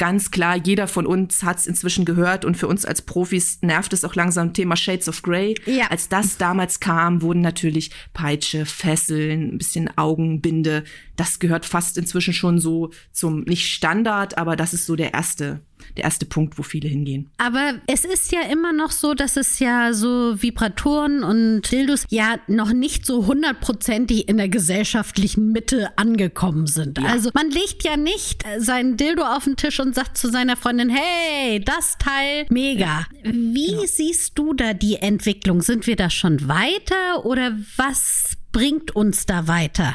ganz 0.03 0.33
klar, 0.33 0.57
jeder 0.57 0.89
von 0.89 1.07
uns 1.07 1.45
hat 1.45 1.59
es 1.59 1.69
inzwischen 1.69 2.05
gehört 2.05 2.45
und 2.45 2.57
für 2.57 2.67
uns 2.67 2.85
als 2.85 3.03
Profis 3.03 3.61
nervt 3.63 3.93
es 3.93 4.05
auch 4.05 4.17
langsam 4.17 4.53
Thema 4.53 4.75
Shades 4.75 5.09
of 5.09 5.23
Grey. 5.23 5.55
Ja. 5.65 5.93
Als 5.93 6.09
das 6.09 6.39
damals 6.39 6.81
kam, 6.81 7.23
wurden 7.23 7.41
natürlich 7.41 7.93
Peitsche, 8.13 8.67
Fesseln, 8.67 9.55
ein 9.55 9.59
bisschen 9.59 9.97
Augenbinde. 9.97 10.83
Das 11.15 11.39
gehört 11.39 11.67
fast 11.67 11.99
inzwischen 11.99 12.35
schon 12.35 12.59
so 12.59 12.91
zum 13.13 13.43
nicht 13.43 13.69
Standard, 13.69 14.39
aber 14.39 14.57
das 14.57 14.75
ist 14.75 14.87
so 14.87 14.97
der 14.97 15.15
erste, 15.15 15.61
der 15.97 16.05
erste 16.05 16.27
Punkt, 16.27 16.59
wo 16.59 16.63
viele 16.63 16.89
hingehen. 16.89 17.31
Aber 17.39 17.75
es 17.87 18.05
ist 18.05 18.33
ja 18.33 18.41
immer 18.51 18.73
noch 18.73 18.91
so, 18.91 19.15
dass 19.15 19.37
es 19.37 19.59
ja 19.59 19.93
so 19.93 20.41
Vibratoren 20.41 21.23
und 21.23 21.71
Dildos 21.71 22.05
ja 22.11 22.37
noch 22.47 22.73
nicht 22.73 23.07
so 23.07 23.27
hundertprozentig 23.27 24.29
in 24.29 24.37
der 24.37 24.49
gesellschaftlichen 24.49 25.53
Mitte 25.53 25.91
angekommen 25.97 26.67
sind. 26.67 26.99
Also 27.05 27.31
man 27.35 27.51
legt 27.51 27.85
ja 27.85 27.97
nicht 27.97 28.45
äh, 28.47 28.61
seinen 28.61 28.97
Dildo 28.97 29.23
auf 29.23 29.45
den 29.45 29.57
Tisch 29.57 29.81
und 29.81 29.95
sagt 29.95 30.17
zu 30.17 30.31
seiner 30.31 30.57
Freundin, 30.57 30.91
hey, 30.91 31.61
das 31.61 31.97
Teil, 31.99 32.47
mega. 32.51 33.07
Wie 33.23 33.87
siehst 33.87 34.39
du 34.39 34.55
da 34.55 34.75
die 34.75 34.97
Entwicklung? 34.97 35.63
Sind 35.63 35.87
wir 35.87 35.97
da 35.97 36.11
schon 36.11 36.49
weiter 36.49 37.25
oder 37.25 37.57
was 37.77 38.37
bringt 38.53 38.95
uns 38.95 39.27
da 39.27 39.49
weiter? 39.49 39.95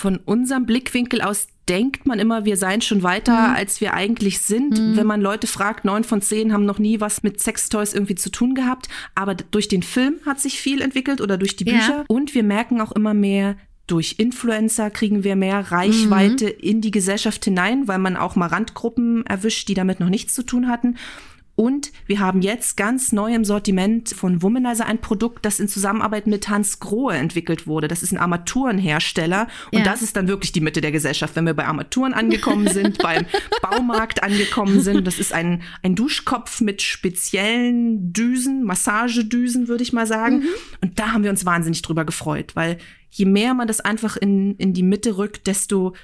Von 0.00 0.16
unserem 0.16 0.66
Blickwinkel 0.66 1.20
aus 1.20 1.46
denkt 1.68 2.04
man 2.04 2.18
immer, 2.18 2.44
wir 2.44 2.56
seien 2.56 2.80
schon 2.80 3.04
weiter, 3.04 3.54
als 3.54 3.80
wir 3.80 3.94
eigentlich 3.94 4.40
sind. 4.40 4.96
Wenn 4.96 5.06
man 5.06 5.20
Leute 5.20 5.46
fragt, 5.46 5.84
neun 5.84 6.02
von 6.02 6.20
zehn 6.20 6.52
haben 6.52 6.64
noch 6.64 6.80
nie 6.80 7.00
was 7.00 7.22
mit 7.22 7.40
Sextoys 7.40 7.94
irgendwie 7.94 8.16
zu 8.16 8.30
tun 8.30 8.54
gehabt. 8.56 8.88
Aber 9.14 9.34
durch 9.36 9.68
den 9.68 9.84
Film 9.84 10.16
hat 10.26 10.40
sich 10.40 10.60
viel 10.60 10.80
entwickelt 10.80 11.20
oder 11.20 11.38
durch 11.38 11.54
die 11.54 11.64
Ja. 11.66 11.74
Bücher. 11.74 12.04
Und 12.08 12.34
wir 12.34 12.42
merken 12.42 12.80
auch 12.80 12.90
immer 12.90 13.14
mehr, 13.14 13.56
durch 13.86 14.16
Influencer 14.18 14.90
kriegen 14.90 15.22
wir 15.22 15.36
mehr 15.36 15.72
Reichweite 15.72 16.48
in 16.48 16.80
die 16.80 16.90
Gesellschaft 16.92 17.44
hinein, 17.44 17.86
weil 17.88 17.98
man 17.98 18.16
auch 18.16 18.36
mal 18.36 18.46
Randgruppen 18.46 19.26
erwischt, 19.26 19.68
die 19.68 19.74
damit 19.74 20.00
noch 20.00 20.08
nichts 20.08 20.34
zu 20.34 20.42
tun 20.44 20.68
hatten. 20.68 20.96
Und 21.56 21.92
wir 22.06 22.20
haben 22.20 22.40
jetzt 22.40 22.76
ganz 22.78 23.12
neu 23.12 23.34
im 23.34 23.44
Sortiment 23.44 24.08
von 24.10 24.42
Womanizer 24.42 24.86
ein 24.86 25.00
Produkt, 25.00 25.44
das 25.44 25.60
in 25.60 25.68
Zusammenarbeit 25.68 26.26
mit 26.26 26.48
Hans 26.48 26.80
Grohe 26.80 27.14
entwickelt 27.14 27.66
wurde. 27.66 27.86
Das 27.86 28.02
ist 28.02 28.12
ein 28.12 28.18
Armaturenhersteller. 28.18 29.46
Und 29.70 29.78
Ja. 29.80 29.84
das 29.84 30.00
ist 30.00 30.16
dann 30.16 30.26
wirklich 30.28 30.52
die 30.52 30.60
Mitte 30.62 30.80
der 30.80 30.92
Gesellschaft, 30.92 31.36
wenn 31.36 31.44
wir 31.44 31.52
bei 31.54 31.66
Armaturen 31.66 32.14
angekommen 32.14 32.68
sind, 32.68 32.96
beim 33.02 33.26
Baumarkt 33.62 34.22
angekommen 34.22 34.80
sind. 34.80 35.06
Das 35.06 35.18
ist 35.18 35.32
ein, 35.34 35.62
ein 35.82 35.94
Duschkopf 35.96 36.60
mit 36.62 36.80
speziellen 36.82 38.12
Düsen, 38.12 38.64
Massagedüsen, 38.64 39.68
würde 39.68 39.82
ich 39.82 39.92
mal 39.92 40.06
sagen. 40.06 40.44
Und 40.80 40.98
da 40.98 41.12
haben 41.12 41.24
wir 41.24 41.30
uns 41.30 41.44
wahnsinnig 41.44 41.82
drüber 41.82 42.04
gefreut, 42.04 42.56
weil 42.56 42.78
je 43.10 43.24
mehr 43.26 43.54
man 43.54 43.66
das 43.68 43.80
einfach 43.80 44.16
in, 44.16 44.54
in 44.56 44.72
die 44.72 44.82
Mitte 44.82 45.18
rückt, 45.18 45.46
desto 45.46 45.94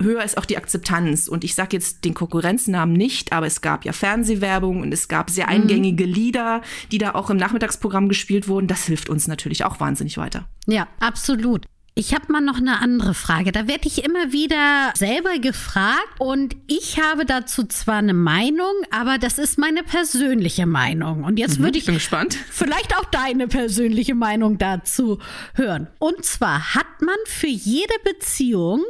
höher 0.00 0.22
ist 0.22 0.38
auch 0.38 0.44
die 0.44 0.56
Akzeptanz. 0.56 1.28
Und 1.28 1.44
ich 1.44 1.54
sage 1.54 1.76
jetzt 1.76 2.04
den 2.04 2.14
Konkurrenznamen 2.14 2.94
nicht, 2.94 3.32
aber 3.32 3.46
es 3.46 3.60
gab 3.60 3.84
ja 3.84 3.92
Fernsehwerbung 3.92 4.80
und 4.80 4.92
es 4.92 5.08
gab 5.08 5.30
sehr 5.30 5.48
eingängige 5.48 6.04
Lieder, 6.04 6.62
die 6.90 6.98
da 6.98 7.14
auch 7.14 7.30
im 7.30 7.36
Nachmittagsprogramm 7.36 8.08
gespielt 8.08 8.48
wurden. 8.48 8.66
Das 8.66 8.84
hilft 8.84 9.08
uns 9.08 9.28
natürlich 9.28 9.64
auch 9.64 9.80
wahnsinnig 9.80 10.18
weiter. 10.18 10.48
Ja, 10.66 10.88
absolut. 11.00 11.66
Ich 11.94 12.14
habe 12.14 12.32
mal 12.32 12.40
noch 12.40 12.56
eine 12.56 12.80
andere 12.80 13.12
Frage. 13.12 13.52
Da 13.52 13.68
werde 13.68 13.86
ich 13.86 14.02
immer 14.02 14.32
wieder 14.32 14.92
selber 14.96 15.38
gefragt 15.38 16.08
und 16.18 16.56
ich 16.66 16.98
habe 16.98 17.26
dazu 17.26 17.64
zwar 17.64 17.96
eine 17.96 18.14
Meinung, 18.14 18.72
aber 18.90 19.18
das 19.18 19.36
ist 19.36 19.58
meine 19.58 19.82
persönliche 19.82 20.64
Meinung. 20.64 21.24
Und 21.24 21.38
jetzt 21.38 21.58
würde 21.58 21.76
ich 21.76 21.84
bin 21.84 21.94
gespannt. 21.96 22.34
vielleicht 22.50 22.96
auch 22.96 23.04
deine 23.04 23.46
persönliche 23.46 24.14
Meinung 24.14 24.56
dazu 24.56 25.18
hören. 25.54 25.88
Und 25.98 26.24
zwar 26.24 26.74
hat 26.74 27.02
man 27.02 27.16
für 27.26 27.48
jede 27.48 27.94
Beziehung, 28.04 28.84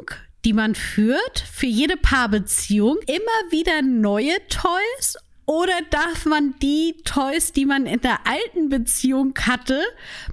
die 0.44 0.52
man 0.52 0.74
führt, 0.74 1.44
für 1.52 1.66
jede 1.66 1.96
Paarbeziehung 1.96 2.98
immer 3.06 3.50
wieder 3.50 3.82
neue 3.82 4.36
Toys 4.48 5.16
oder 5.46 5.74
darf 5.90 6.26
man 6.26 6.54
die 6.60 6.96
Toys, 7.04 7.52
die 7.52 7.66
man 7.66 7.86
in 7.86 8.00
der 8.00 8.26
alten 8.26 8.68
Beziehung 8.68 9.34
hatte, 9.40 9.80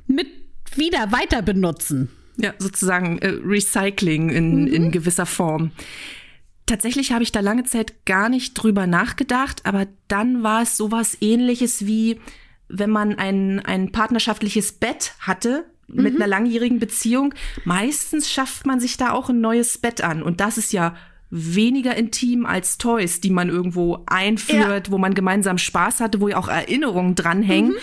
mit 0.07 0.27
wieder 0.75 1.11
weiter 1.11 1.41
benutzen? 1.41 2.09
Ja, 2.37 2.53
sozusagen 2.57 3.19
äh, 3.19 3.29
Recycling 3.43 4.29
in, 4.29 4.67
in 4.67 4.91
gewisser 4.91 5.25
Form. 5.25 5.71
Tatsächlich 6.65 7.11
habe 7.11 7.23
ich 7.23 7.31
da 7.31 7.39
lange 7.39 7.63
Zeit 7.63 8.05
gar 8.05 8.29
nicht 8.29 8.53
drüber 8.53 8.87
nachgedacht, 8.87 9.65
aber 9.65 9.87
dann 10.07 10.43
war 10.43 10.61
es 10.61 10.77
sowas 10.77 11.17
ähnliches 11.19 11.85
wie, 11.85 12.19
wenn 12.67 12.91
man 12.91 13.17
ein, 13.17 13.59
ein 13.59 13.91
partnerschaftliches 13.91 14.73
Bett 14.73 15.15
hatte 15.19 15.65
mit 15.93 16.15
einer 16.15 16.27
langjährigen 16.27 16.79
Beziehung. 16.79 17.33
Meistens 17.65 18.31
schafft 18.31 18.65
man 18.65 18.79
sich 18.79 18.97
da 18.97 19.11
auch 19.11 19.29
ein 19.29 19.41
neues 19.41 19.77
Bett 19.77 20.01
an. 20.01 20.23
Und 20.23 20.39
das 20.39 20.57
ist 20.57 20.73
ja 20.73 20.95
weniger 21.31 21.95
intim 21.95 22.45
als 22.45 22.77
Toys, 22.77 23.21
die 23.21 23.29
man 23.29 23.49
irgendwo 23.49 24.03
einführt, 24.07 24.91
wo 24.91 24.97
man 24.97 25.13
gemeinsam 25.13 25.57
Spaß 25.57 25.99
hatte, 25.99 26.21
wo 26.21 26.27
ja 26.27 26.37
auch 26.37 26.47
Erinnerungen 26.47 27.15
dranhängen. 27.15 27.75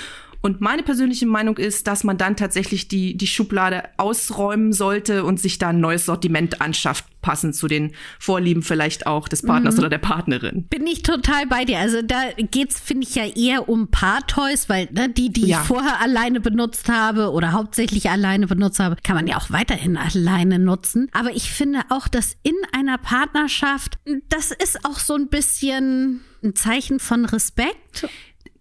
Und 0.47 0.61
meine 0.61 0.85
persönliche 0.85 1.27
Meinung 1.27 1.57
ist, 1.59 1.89
dass 1.89 2.05
man 2.05 2.19
dann 2.19 2.37
tatsächlich 2.37 2.87
die, 2.87 3.17
die 3.17 3.27
Schublade 3.27 3.83
ausräumen 3.97 4.73
sollte 4.73 5.25
und 5.25 5.41
sich 5.41 5.59
da 5.59 5.71
ein 5.71 5.81
neues 5.81 6.07
Sortiment 6.07 6.61
anschafft, 6.61 7.05
passend 7.21 7.57
zu 7.57 7.67
den 7.67 7.91
Vorlieben 8.21 8.63
vielleicht 8.63 9.09
auch 9.09 9.27
des 9.27 9.43
Partners 9.43 9.77
oder 9.77 9.89
der 9.89 9.99
Partnerin. 9.99 10.69
Bin 10.69 10.87
ich 10.87 11.03
total 11.03 11.49
bei 11.49 11.65
dir. 11.65 11.81
Also 11.81 12.01
da 12.01 12.21
geht's, 12.37 12.79
finde 12.79 13.09
ich, 13.09 13.17
ja 13.17 13.25
eher 13.27 13.69
um 13.69 13.89
Paar-Toys, 13.91 14.69
weil 14.69 14.89
ne, 14.93 15.09
die, 15.09 15.33
die 15.33 15.47
Ja. 15.49 15.63
ich 15.63 15.67
vorher 15.67 16.01
alleine 16.01 16.39
benutzt 16.39 16.89
habe 16.89 17.33
oder 17.33 17.51
hauptsächlich 17.51 18.09
alleine 18.09 18.47
benutzt 18.47 18.79
habe, 18.79 18.95
kann 19.03 19.17
man 19.17 19.27
ja 19.27 19.39
auch 19.39 19.51
weiterhin 19.51 19.97
alleine 19.97 20.61
nutzen. 20.61 21.09
Aber 21.13 21.33
ich 21.35 21.51
finde 21.51 21.81
auch, 21.89 22.07
dass 22.07 22.37
in 22.45 22.55
einer 22.71 22.99
Partnerschaft, 22.99 23.99
das 24.29 24.53
ist 24.53 24.85
auch 24.85 25.01
so 25.01 25.15
ein 25.17 25.27
bisschen 25.27 26.21
ein 26.45 26.55
Zeichen 26.55 27.01
von 27.01 27.25
Respekt. 27.25 28.07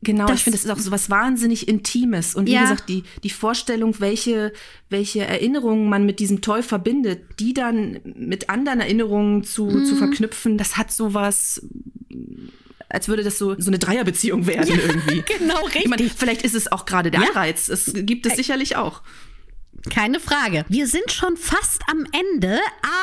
Genau, 0.06 0.28
Das- 0.28 0.38
ich 0.38 0.44
finde, 0.46 0.58
das 0.58 0.64
ist 0.66 0.72
auch 0.72 0.80
so 0.80 0.92
was 0.92 1.10
wahnsinnig 1.10 1.68
Intimes. 1.68 2.36
Und 2.36 2.48
wie 2.48 2.54
Ja. 2.54 2.62
gesagt, 2.62 2.88
die, 2.88 3.04
die 3.24 3.30
Vorstellung, 3.30 4.00
welche, 4.00 4.54
welche 4.90 5.26
Erinnerungen 5.26 5.90
man 5.90 6.06
mit 6.06 6.20
diesem 6.20 6.40
Toy 6.42 6.64
verbindet, 6.64 7.22
die 7.40 7.54
dann 7.54 8.00
mit 8.16 8.50
anderen 8.50 8.80
Erinnerungen 8.80 9.44
zu, 9.44 9.66
Mhm. 9.66 9.86
zu 9.86 9.96
verknüpfen, 9.98 10.58
das 10.58 10.78
hat 10.78 10.92
sowas 10.92 11.62
als 12.88 13.08
würde 13.10 13.24
das 13.24 13.38
so, 13.38 13.60
so 13.60 13.70
eine 13.70 13.80
Dreierbeziehung 13.80 14.48
werden 14.48 14.68
Ja, 14.70 14.82
irgendwie. 14.82 15.24
genau, 15.40 15.66
richtig. 15.66 15.84
Ich 15.84 15.90
meine, 15.90 16.10
vielleicht 16.10 16.44
ist 16.44 16.56
es 16.56 16.72
auch 16.72 16.86
gerade 16.86 17.12
der 17.12 17.20
Ja. 17.22 17.28
Anreiz. 17.30 17.68
Es 17.68 17.92
gibt 17.94 18.26
es 18.26 18.36
sicherlich 18.36 18.78
auch. 18.78 19.02
Keine 19.90 20.20
Frage. 20.20 20.66
Wir 20.68 20.88
sind 20.88 21.12
schon 21.12 21.38
fast 21.38 21.84
am 21.90 22.06
Ende, 22.12 22.60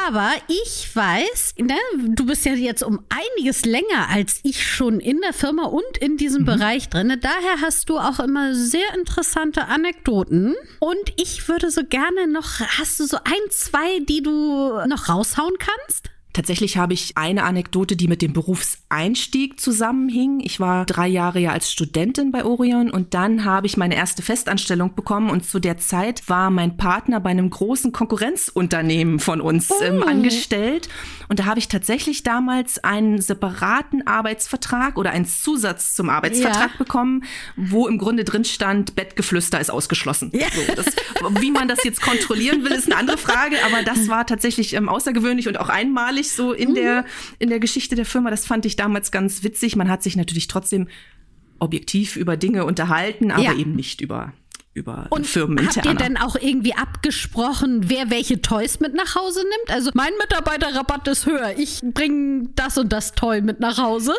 aber 0.06 0.30
ich 0.48 0.94
weiß, 0.94 1.54
ne, 1.58 1.74
du 2.08 2.26
bist 2.26 2.44
ja 2.44 2.54
jetzt 2.54 2.82
um 2.82 3.04
einiges 3.08 3.64
länger 3.64 4.08
als 4.10 4.40
ich 4.42 4.66
schon 4.66 5.00
in 5.00 5.20
der 5.20 5.32
Firma 5.32 5.64
und 5.64 5.98
in 6.00 6.16
diesem 6.16 6.44
Bereich 6.44 6.88
drin. 6.88 7.18
Daher 7.20 7.60
hast 7.60 7.88
du 7.88 7.98
auch 7.98 8.20
immer 8.20 8.54
sehr 8.54 8.94
interessante 8.94 9.66
Anekdoten. 9.66 10.54
Und 10.80 11.12
ich 11.16 11.48
würde 11.48 11.70
so 11.70 11.82
gerne 11.88 12.26
noch, 12.26 12.60
hast 12.60 13.00
du 13.00 13.06
so 13.06 13.16
ein, 13.18 13.50
zwei, 13.50 14.00
die 14.00 14.22
du 14.22 14.84
noch 14.86 15.08
raushauen 15.08 15.54
kannst? 15.58 16.11
Tatsächlich 16.32 16.76
habe 16.78 16.94
ich 16.94 17.16
eine 17.16 17.44
Anekdote, 17.44 17.94
die 17.94 18.08
mit 18.08 18.22
dem 18.22 18.32
Berufseinstieg 18.32 19.60
zusammenhing. 19.60 20.40
Ich 20.40 20.60
war 20.60 20.86
drei 20.86 21.06
Jahre 21.06 21.38
ja 21.40 21.50
als 21.50 21.70
Studentin 21.70 22.32
bei 22.32 22.44
Orion 22.44 22.90
und 22.90 23.12
dann 23.14 23.44
habe 23.44 23.66
ich 23.66 23.76
meine 23.76 23.94
erste 23.96 24.22
Festanstellung 24.22 24.94
bekommen 24.94 25.28
und 25.30 25.44
zu 25.44 25.58
der 25.58 25.78
Zeit 25.78 26.28
war 26.28 26.50
mein 26.50 26.76
Partner 26.78 27.20
bei 27.20 27.30
einem 27.30 27.50
großen 27.50 27.92
Konkurrenzunternehmen 27.92 29.18
von 29.18 29.40
uns 29.40 29.70
ähm, 29.82 30.02
angestellt 30.02 30.88
und 31.28 31.38
da 31.38 31.44
habe 31.44 31.58
ich 31.58 31.68
tatsächlich 31.68 32.22
damals 32.22 32.82
einen 32.82 33.20
separaten 33.20 34.06
Arbeitsvertrag 34.06 34.96
oder 34.98 35.10
einen 35.10 35.26
Zusatz 35.26 35.94
zum 35.94 36.08
Arbeitsvertrag 36.08 36.70
Ja. 36.72 36.78
bekommen, 36.78 37.24
wo 37.56 37.86
im 37.88 37.98
Grunde 37.98 38.24
drin 38.24 38.44
stand, 38.44 38.94
Bettgeflüster 38.94 39.60
ist 39.60 39.70
ausgeschlossen. 39.70 40.30
Ja. 40.34 40.46
So, 40.54 40.74
das, 40.74 40.86
wie 41.40 41.50
man 41.50 41.68
das 41.68 41.84
jetzt 41.84 42.00
kontrollieren 42.00 42.64
will, 42.64 42.72
ist 42.72 42.86
eine 42.86 42.96
andere 42.96 43.18
Frage, 43.18 43.56
aber 43.66 43.82
das 43.82 44.08
war 44.08 44.26
tatsächlich 44.26 44.74
ähm, 44.74 44.88
außergewöhnlich 44.88 45.48
und 45.48 45.58
auch 45.60 45.68
einmalig 45.68 46.21
so 46.30 46.52
in 46.52 46.74
der 46.74 47.04
in 47.38 47.48
der 47.48 47.58
Geschichte 47.60 47.96
der 47.96 48.06
Firma. 48.06 48.30
Das 48.30 48.46
fand 48.46 48.64
ich 48.66 48.76
damals 48.76 49.10
ganz 49.10 49.42
witzig. 49.42 49.74
Man 49.76 49.88
hat 49.88 50.02
sich 50.02 50.16
natürlich 50.16 50.46
trotzdem 50.46 50.88
objektiv 51.58 52.16
über 52.16 52.36
Dinge 52.36 52.64
unterhalten, 52.64 53.30
aber 53.30 53.42
Ja. 53.42 53.54
eben 53.54 53.74
nicht 53.74 54.00
über 54.00 54.32
über 54.74 55.06
Und 55.10 55.26
Firmen 55.26 55.66
habt 55.66 55.84
ihr 55.84 55.94
denn 55.94 56.16
auch 56.16 56.34
irgendwie 56.34 56.74
abgesprochen, 56.74 57.90
wer 57.90 58.08
welche 58.08 58.40
Toys 58.40 58.80
mit 58.80 58.94
nach 58.94 59.14
Hause 59.14 59.40
nimmt? 59.40 59.70
Also 59.76 59.90
mein 59.92 60.12
Mitarbeiterrabatt 60.18 61.06
ist 61.08 61.26
höher. 61.26 61.58
Ich 61.58 61.80
bringe 61.82 62.48
das 62.54 62.78
und 62.78 62.90
das 62.90 63.12
Toy 63.12 63.42
mit 63.42 63.60
nach 63.60 63.76
Hause. 63.76 64.14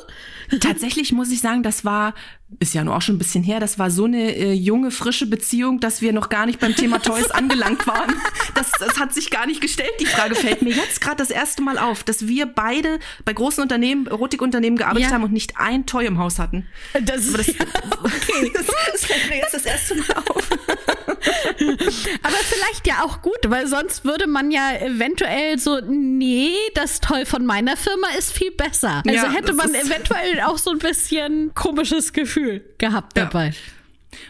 Tatsächlich 0.60 1.12
muss 1.12 1.32
ich 1.32 1.42
sagen, 1.42 1.64
das 1.64 1.86
war, 1.86 2.14
ist 2.60 2.74
ja 2.74 2.84
nur 2.84 2.96
auch 2.96 3.02
schon 3.02 3.16
ein 3.16 3.20
bisschen 3.20 3.44
her, 3.44 3.60
das 3.60 3.80
war 3.80 3.90
so 3.92 4.06
eine 4.06 4.36
äh, 4.36 4.54
junge, 4.54 4.92
frische 4.92 5.26
Beziehung, 5.26 5.80
dass 5.80 6.02
wir 6.02 6.14
noch 6.14 6.30
gar 6.30 6.46
nicht 6.46 6.60
beim 6.60 6.76
Thema 6.76 7.00
Toys 7.00 7.32
angelangt 7.32 7.86
waren. 7.88 8.14
Das, 8.56 8.72
das 8.80 9.00
hat 9.00 9.14
sich 9.14 9.30
gar 9.30 9.46
nicht 9.46 9.62
gestellt. 9.62 9.92
Die 10.00 10.06
Frage 10.06 10.36
fällt 10.36 10.62
mir 10.62 10.74
jetzt 10.74 11.02
gerade 11.02 11.18
das 11.18 11.30
erste 11.30 11.62
Mal 11.62 11.78
auf, 11.78 12.04
dass 12.04 12.28
wir 12.28 12.46
beide 12.46 13.00
bei 13.26 13.34
großen 13.34 13.62
Unternehmen, 13.62 14.08
Erotikunternehmen 14.08 14.78
gearbeitet 14.78 15.10
Ja. 15.10 15.16
haben 15.16 15.24
und 15.24 15.34
nicht 15.34 15.58
ein 15.58 15.86
Toy 15.86 16.06
im 16.06 16.18
Haus 16.20 16.40
hatten. 16.40 16.68
Das 17.04 17.26
ist 17.26 17.38
das, 17.38 17.48
okay. 18.04 18.52
das, 18.54 18.66
das 18.92 19.06
fällt 19.06 19.30
mir 19.30 19.38
jetzt 19.38 19.54
das 19.54 19.66
erste 19.66 19.96
Mal 19.96 20.06
auf. 20.30 20.50
Aber 22.24 22.36
vielleicht 22.36 22.88
ja 22.88 23.04
auch 23.04 23.22
gut, 23.22 23.38
weil 23.48 23.68
sonst 23.68 24.06
würde 24.06 24.28
man 24.28 24.52
ja 24.52 24.76
eventuell 24.80 25.58
so, 25.60 25.80
nee, 25.88 26.54
das 26.76 27.00
Toy 27.00 27.26
von 27.26 27.46
meiner 27.46 27.78
Firma 27.78 28.08
ist 28.18 28.32
viel 28.34 28.52
besser. 28.52 29.02
Also 29.08 29.26
Ja, 29.26 29.32
hätte 29.32 29.54
man 29.54 29.74
eventuell 29.74 30.42
auch 30.46 30.58
so 30.58 30.72
ein 30.72 30.80
bisschen 30.80 31.52
komisches 31.54 32.14
Gefühl 32.14 32.43
gehabt 32.78 33.18
Ja. 33.18 33.26
dabei. 33.26 33.54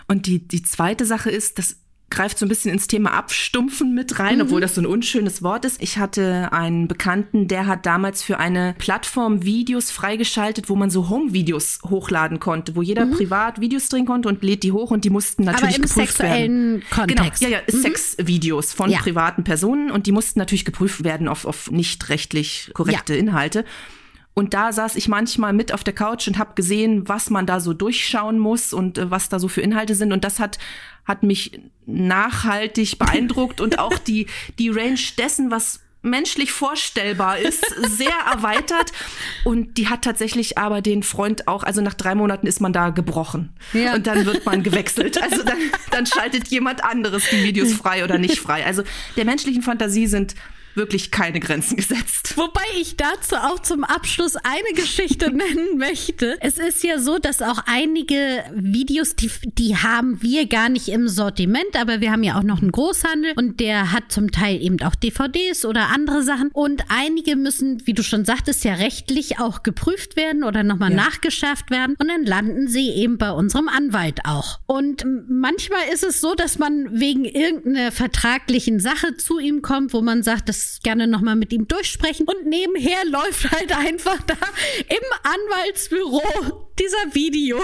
Und 0.08 0.28
die, 0.28 0.48
die 0.48 0.64
zweite 0.64 1.06
Sache 1.06 1.30
ist, 1.30 1.60
das 1.60 1.78
greift 2.10 2.38
so 2.38 2.46
ein 2.46 2.50
bisschen 2.50 2.72
ins 2.72 2.86
Thema 2.86 3.12
Abstumpfen 3.14 3.96
mit 3.96 4.20
rein, 4.20 4.40
obwohl 4.40 4.62
das 4.62 4.76
so 4.76 4.82
ein 4.82 4.86
unschönes 4.86 5.42
Wort 5.42 5.66
ist. 5.66 5.82
Ich 5.82 5.98
hatte 5.98 6.54
einen 6.54 6.88
Bekannten, 6.88 7.48
der 7.48 7.66
hat 7.66 7.88
damals 7.88 8.22
für 8.22 8.38
eine 8.38 8.76
Plattform 8.78 9.44
Videos 9.44 9.90
freigeschaltet, 9.90 10.70
wo 10.70 10.76
man 10.76 10.92
so 10.92 11.10
Home-Videos 11.10 11.80
hochladen 11.90 12.40
konnte, 12.40 12.76
wo 12.76 12.84
jeder 12.84 13.08
privat 13.08 13.60
Videos 13.62 13.90
drehen 13.90 14.06
konnte 14.06 14.30
und 14.30 14.44
lädt 14.44 14.62
die 14.62 14.72
hoch 14.72 14.92
und 14.92 15.06
die 15.06 15.10
mussten 15.10 15.44
natürlich 15.44 15.78
im 15.78 15.82
geprüft 15.82 15.96
sexuellen 16.18 16.82
werden. 16.82 16.84
Kontext. 16.92 17.42
Genau, 17.42 17.52
ja, 17.52 17.62
ja, 17.68 17.74
Sexvideos 17.82 18.74
von 18.74 18.92
Ja. 18.92 19.00
privaten 19.00 19.44
Personen 19.44 19.90
und 19.90 20.06
die 20.06 20.12
mussten 20.12 20.38
natürlich 20.38 20.66
geprüft 20.66 21.04
werden 21.04 21.28
auf, 21.28 21.46
auf 21.46 21.72
nicht 21.72 22.10
rechtlich 22.10 22.70
korrekte 22.76 23.16
Inhalte. 23.16 23.66
Und 24.34 24.54
da 24.54 24.72
saß 24.72 24.96
ich 24.96 25.08
manchmal 25.08 25.54
mit 25.54 25.74
auf 25.74 25.84
der 25.84 25.94
Couch 25.94 26.28
und 26.28 26.38
habe 26.38 26.56
gesehen, 26.56 27.08
was 27.08 27.30
man 27.30 27.46
da 27.46 27.60
so 27.60 27.74
durchschauen 27.74 28.40
muss 28.40 28.74
und 28.74 28.98
äh, 28.98 29.12
was 29.12 29.30
da 29.30 29.40
so 29.40 29.48
für 29.48 29.62
Inhalte 29.62 29.96
sind. 29.96 30.12
Und 30.12 30.24
das 30.24 30.40
hat, 30.40 30.58
hat 31.06 31.24
mich 31.24 31.60
nachhaltig 31.86 32.98
beeindruckt 33.00 33.62
und 33.62 33.80
auch 33.80 33.98
die, 33.98 34.28
die 34.58 34.70
Range 34.70 35.00
dessen, 35.18 35.52
was 35.52 35.82
menschlich 36.04 36.52
vorstellbar 36.52 37.38
ist, 37.38 37.64
sehr 37.98 38.14
erweitert. 38.32 38.92
Und 39.46 39.78
die 39.78 39.88
hat 39.88 40.02
tatsächlich 40.02 40.58
aber 40.58 40.82
den 40.82 41.02
Freund 41.04 41.48
auch, 41.48 41.64
also 41.64 41.82
nach 41.82 41.94
drei 41.94 42.14
Monaten 42.14 42.46
ist 42.46 42.60
man 42.60 42.74
da 42.74 42.90
gebrochen. 42.90 43.54
Ja. 43.72 43.96
Und 43.96 44.06
dann 44.08 44.26
wird 44.26 44.46
man 44.46 44.64
gewechselt. 44.64 45.22
Also 45.22 45.44
dann, 45.44 45.58
dann 45.92 46.06
schaltet 46.06 46.50
jemand 46.50 46.84
anderes 46.84 47.24
die 47.32 47.44
Videos 47.44 47.74
frei 47.74 48.04
oder 48.04 48.18
nicht 48.18 48.40
frei. 48.40 48.66
Also 48.66 48.84
der 49.16 49.26
menschlichen 49.26 49.62
Fantasie 49.62 50.08
sind 50.08 50.36
wirklich 50.76 51.12
keine 51.12 51.40
Grenzen 51.40 51.78
gesetzt. 51.78 52.34
Wobei 52.38 52.62
ich 52.80 52.96
dazu 52.98 53.36
auch 53.36 53.60
zum 53.60 53.84
Abschluss 53.84 54.36
eine 54.36 54.74
Geschichte 54.76 55.32
nennen 55.34 55.78
möchte. 55.78 56.38
Es 56.42 56.58
ist 56.58 56.84
ja 56.84 57.00
so, 57.00 57.20
dass 57.20 57.42
auch 57.42 57.60
einige 57.66 58.44
Videos, 58.54 59.16
die, 59.16 59.30
die 59.46 59.78
haben 59.78 60.22
wir 60.22 60.48
gar 60.48 60.70
nicht 60.70 60.88
im 60.90 61.08
Sortiment, 61.08 61.76
aber 61.80 62.02
wir 62.02 62.12
haben 62.12 62.24
ja 62.24 62.38
auch 62.38 62.44
noch 62.44 62.62
einen 62.62 62.72
Großhandel 62.72 63.34
und 63.36 63.60
der 63.60 63.92
hat 63.92 64.12
zum 64.12 64.32
Teil 64.32 64.62
eben 64.62 64.82
auch 64.82 64.96
DVDs 64.96 65.66
oder 65.66 65.90
andere 65.90 66.24
Sachen. 66.24 66.50
Und 66.54 66.84
einige 66.90 67.36
müssen, 67.36 67.86
wie 67.86 67.94
du 67.94 68.04
schon 68.04 68.26
sagtest, 68.26 68.64
ja 68.64 68.74
rechtlich 68.76 69.40
auch 69.40 69.64
geprüft 69.64 70.16
werden 70.16 70.44
oder 70.44 70.64
nochmal 70.64 70.92
Ja. 70.92 70.98
nachgeschärft 70.98 71.70
werden. 71.72 71.96
Und 72.00 72.08
dann 72.08 72.26
landen 72.26 72.68
sie 72.68 72.90
eben 72.90 73.18
bei 73.18 73.32
unserem 73.32 73.70
Anwalt 73.70 74.22
auch. 74.26 74.60
Und 74.66 75.06
manchmal 75.30 75.82
ist 75.94 76.04
es 76.04 76.20
so, 76.22 76.36
dass 76.36 76.58
man 76.60 77.00
wegen 77.00 77.26
irgendeiner 77.26 77.92
vertraglichen 77.92 78.80
Sache 78.80 79.18
zu 79.18 79.40
ihm 79.40 79.62
kommt, 79.62 79.94
wo 79.94 80.02
man 80.02 80.24
sagt, 80.24 80.50
das 80.50 80.63
gerne 80.84 81.08
nochmal 81.08 81.36
mit 81.36 81.52
ihm 81.54 81.68
durchsprechen. 81.68 82.26
Und 82.28 82.46
nebenher 82.48 83.06
läuft 83.06 83.52
halt 83.52 83.76
einfach 83.78 84.22
da 84.24 84.34
im 84.34 85.04
Anwaltsbüro 85.24 86.22
dieser 86.80 87.14
Video 87.16 87.58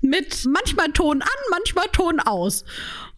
mit 0.00 0.46
manchmal 0.46 0.88
Ton 0.92 1.22
an, 1.22 1.28
manchmal 1.50 1.86
Ton 1.92 2.20
aus. 2.20 2.64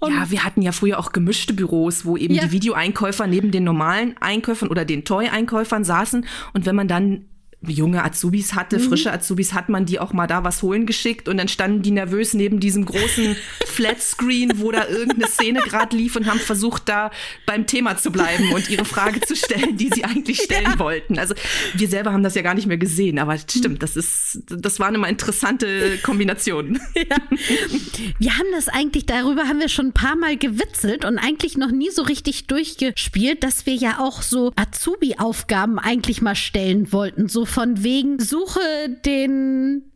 Und 0.00 0.12
Ja, 0.14 0.30
wir 0.30 0.44
hatten 0.44 0.62
ja 0.62 0.72
früher 0.72 0.98
auch 0.98 1.12
gemischte 1.12 1.54
Büros, 1.54 2.04
wo 2.04 2.16
eben 2.16 2.34
Ja. 2.34 2.44
die 2.44 2.52
Videoeinkäufer 2.52 3.26
neben 3.26 3.50
den 3.50 3.64
normalen 3.64 4.16
Einkäufern 4.20 4.68
oder 4.68 4.84
den 4.84 5.04
Toy-Einkäufern 5.04 5.84
saßen. 5.84 6.26
Und 6.52 6.66
wenn 6.66 6.76
man 6.76 6.88
dann 6.88 7.26
junge 7.72 8.04
Azubis 8.04 8.54
hatte, 8.54 8.80
frische 8.80 9.12
Azubis, 9.12 9.54
hat 9.54 9.68
man 9.68 9.86
die 9.86 9.98
auch 9.98 10.12
mal 10.12 10.26
da 10.26 10.44
was 10.44 10.62
holen 10.62 10.86
geschickt 10.86 11.28
und 11.28 11.36
dann 11.36 11.48
standen 11.48 11.82
die 11.82 11.90
nervös 11.90 12.34
neben 12.34 12.60
diesem 12.60 12.84
großen 12.84 13.36
Flatscreen, 13.66 14.52
wo 14.56 14.70
da 14.70 14.86
irgendeine 14.86 15.28
Szene 15.28 15.60
gerade 15.60 15.96
lief 15.96 16.16
und 16.16 16.26
haben 16.26 16.40
versucht, 16.40 16.88
da 16.88 17.10
beim 17.46 17.66
Thema 17.66 17.96
zu 17.96 18.10
bleiben 18.10 18.52
und 18.52 18.70
ihre 18.70 18.84
Frage 18.84 19.20
zu 19.20 19.36
stellen, 19.36 19.76
die 19.76 19.90
sie 19.92 20.04
eigentlich 20.04 20.40
stellen 20.44 20.78
wollten. 20.78 21.18
Also 21.18 21.34
wir 21.74 21.88
selber 21.88 22.12
haben 22.12 22.22
das 22.22 22.34
ja 22.34 22.42
gar 22.42 22.54
nicht 22.54 22.66
mehr 22.66 22.78
gesehen, 22.78 23.18
aber 23.18 23.36
stimmt, 23.38 23.82
das 23.82 23.96
ist, 23.96 24.42
das 24.48 24.80
waren 24.80 24.94
immer 24.94 25.08
interessante 25.08 25.98
Kombinationen. 26.02 26.80
Wir 28.18 28.38
haben 28.38 28.46
das 28.52 28.68
eigentlich, 28.68 29.06
darüber 29.06 29.48
haben 29.48 29.60
wir 29.60 29.68
schon 29.68 29.86
ein 29.86 29.92
paar 29.92 30.16
Mal 30.16 30.36
gewitzelt 30.36 31.04
und 31.04 31.18
eigentlich 31.18 31.56
noch 31.56 31.70
nie 31.70 31.90
so 31.90 32.02
richtig 32.02 32.46
durchgespielt, 32.46 33.42
dass 33.42 33.66
wir 33.66 33.74
ja 33.74 33.98
auch 34.00 34.22
so 34.22 34.52
Azubi-Aufgaben 34.56 35.78
eigentlich 35.78 36.22
mal 36.22 36.34
stellen 36.34 36.92
wollten. 36.92 37.28
So 37.28 37.44
von 37.54 37.82
wegen, 37.84 38.18
suche 38.20 38.60
den 39.06 39.90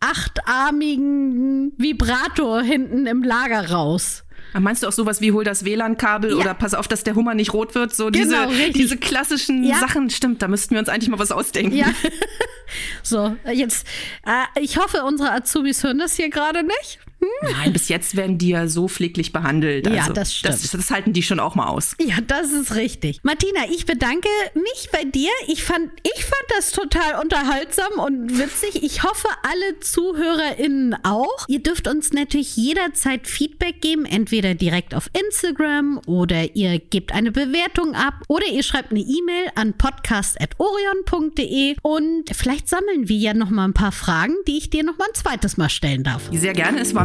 achtarmigen 0.00 1.72
Vibrator 1.78 2.62
hinten 2.62 3.06
im 3.06 3.22
Lager 3.22 3.70
raus. 3.70 4.24
Meinst 4.58 4.82
du 4.82 4.88
auch 4.88 4.92
sowas 4.92 5.20
wie 5.20 5.32
hol 5.32 5.42
das 5.42 5.64
WLAN-Kabel 5.64 6.30
Ja. 6.30 6.36
oder 6.36 6.54
pass 6.54 6.74
auf, 6.74 6.86
dass 6.86 7.02
der 7.02 7.14
Hummer 7.16 7.34
nicht 7.34 7.52
rot 7.52 7.74
wird? 7.74 7.94
So 7.94 8.06
Genau, 8.10 8.46
diese, 8.46 8.48
richtig. 8.48 8.72
diese 8.74 8.96
klassischen 8.98 9.64
Ja. 9.64 9.78
Sachen, 9.80 10.10
stimmt, 10.10 10.42
da 10.42 10.48
müssten 10.48 10.74
wir 10.74 10.80
uns 10.80 10.88
eigentlich 10.88 11.08
mal 11.08 11.18
was 11.18 11.32
ausdenken. 11.32 11.74
Ja. 11.76 11.86
so, 13.02 13.34
jetzt, 13.52 13.86
äh, 14.26 14.60
ich 14.60 14.76
hoffe, 14.78 15.02
unsere 15.04 15.32
Azubis 15.32 15.82
hören 15.82 15.98
das 15.98 16.14
hier 16.14 16.30
gerade 16.30 16.62
nicht. 16.62 16.98
Nein, 17.42 17.72
bis 17.72 17.88
jetzt 17.88 18.16
werden 18.16 18.38
die 18.38 18.50
ja 18.50 18.68
so 18.68 18.88
pfleglich 18.88 19.32
behandelt. 19.32 19.86
Ja, 19.86 20.02
Also, 20.02 20.12
das 20.12 20.34
stimmt. 20.34 20.54
Das, 20.54 20.70
das 20.70 20.90
halten 20.90 21.12
die 21.12 21.22
schon 21.22 21.40
auch 21.40 21.54
mal 21.54 21.66
aus. 21.68 21.96
Ja, 22.00 22.16
das 22.26 22.52
ist 22.52 22.74
richtig. 22.74 23.20
Martina, 23.22 23.60
ich 23.70 23.86
bedanke 23.86 24.28
mich 24.54 24.88
bei 24.92 25.04
dir. 25.04 25.30
Ich 25.48 25.64
fand, 25.64 25.90
ich 26.02 26.24
fand 26.24 26.44
das 26.56 26.72
total 26.72 27.20
unterhaltsam 27.22 27.92
und 27.98 28.38
witzig. 28.38 28.82
Ich 28.82 29.02
hoffe, 29.02 29.28
alle 29.42 29.80
ZuhörerInnen 29.80 30.96
auch. 31.04 31.46
Ihr 31.48 31.62
dürft 31.62 31.88
uns 31.88 32.12
natürlich 32.12 32.56
jederzeit 32.56 33.26
Feedback 33.26 33.80
geben, 33.80 34.04
entweder 34.06 34.54
direkt 34.54 34.94
auf 34.94 35.08
Instagram 35.18 36.00
oder 36.06 36.54
ihr 36.56 36.78
gebt 36.78 37.12
eine 37.12 37.32
Bewertung 37.32 37.94
ab 37.94 38.14
oder 38.28 38.46
ihr 38.46 38.62
schreibt 38.62 38.90
eine 38.90 39.00
E-Mail 39.00 39.48
an 39.54 39.74
podcast.orion.de 39.76 41.76
und 41.82 42.24
vielleicht 42.34 42.68
sammeln 42.68 43.08
wir 43.08 43.16
ja 43.16 43.34
noch 43.34 43.50
mal 43.50 43.64
ein 43.64 43.74
paar 43.74 43.92
Fragen, 43.92 44.34
die 44.46 44.58
ich 44.58 44.70
dir 44.70 44.84
noch 44.84 44.98
mal 44.98 45.06
ein 45.08 45.14
zweites 45.14 45.56
Mal 45.56 45.68
stellen 45.70 46.04
darf. 46.04 46.22
Sehr 46.32 46.52
gerne, 46.52 46.80
es 46.80 46.94
war 46.94 47.04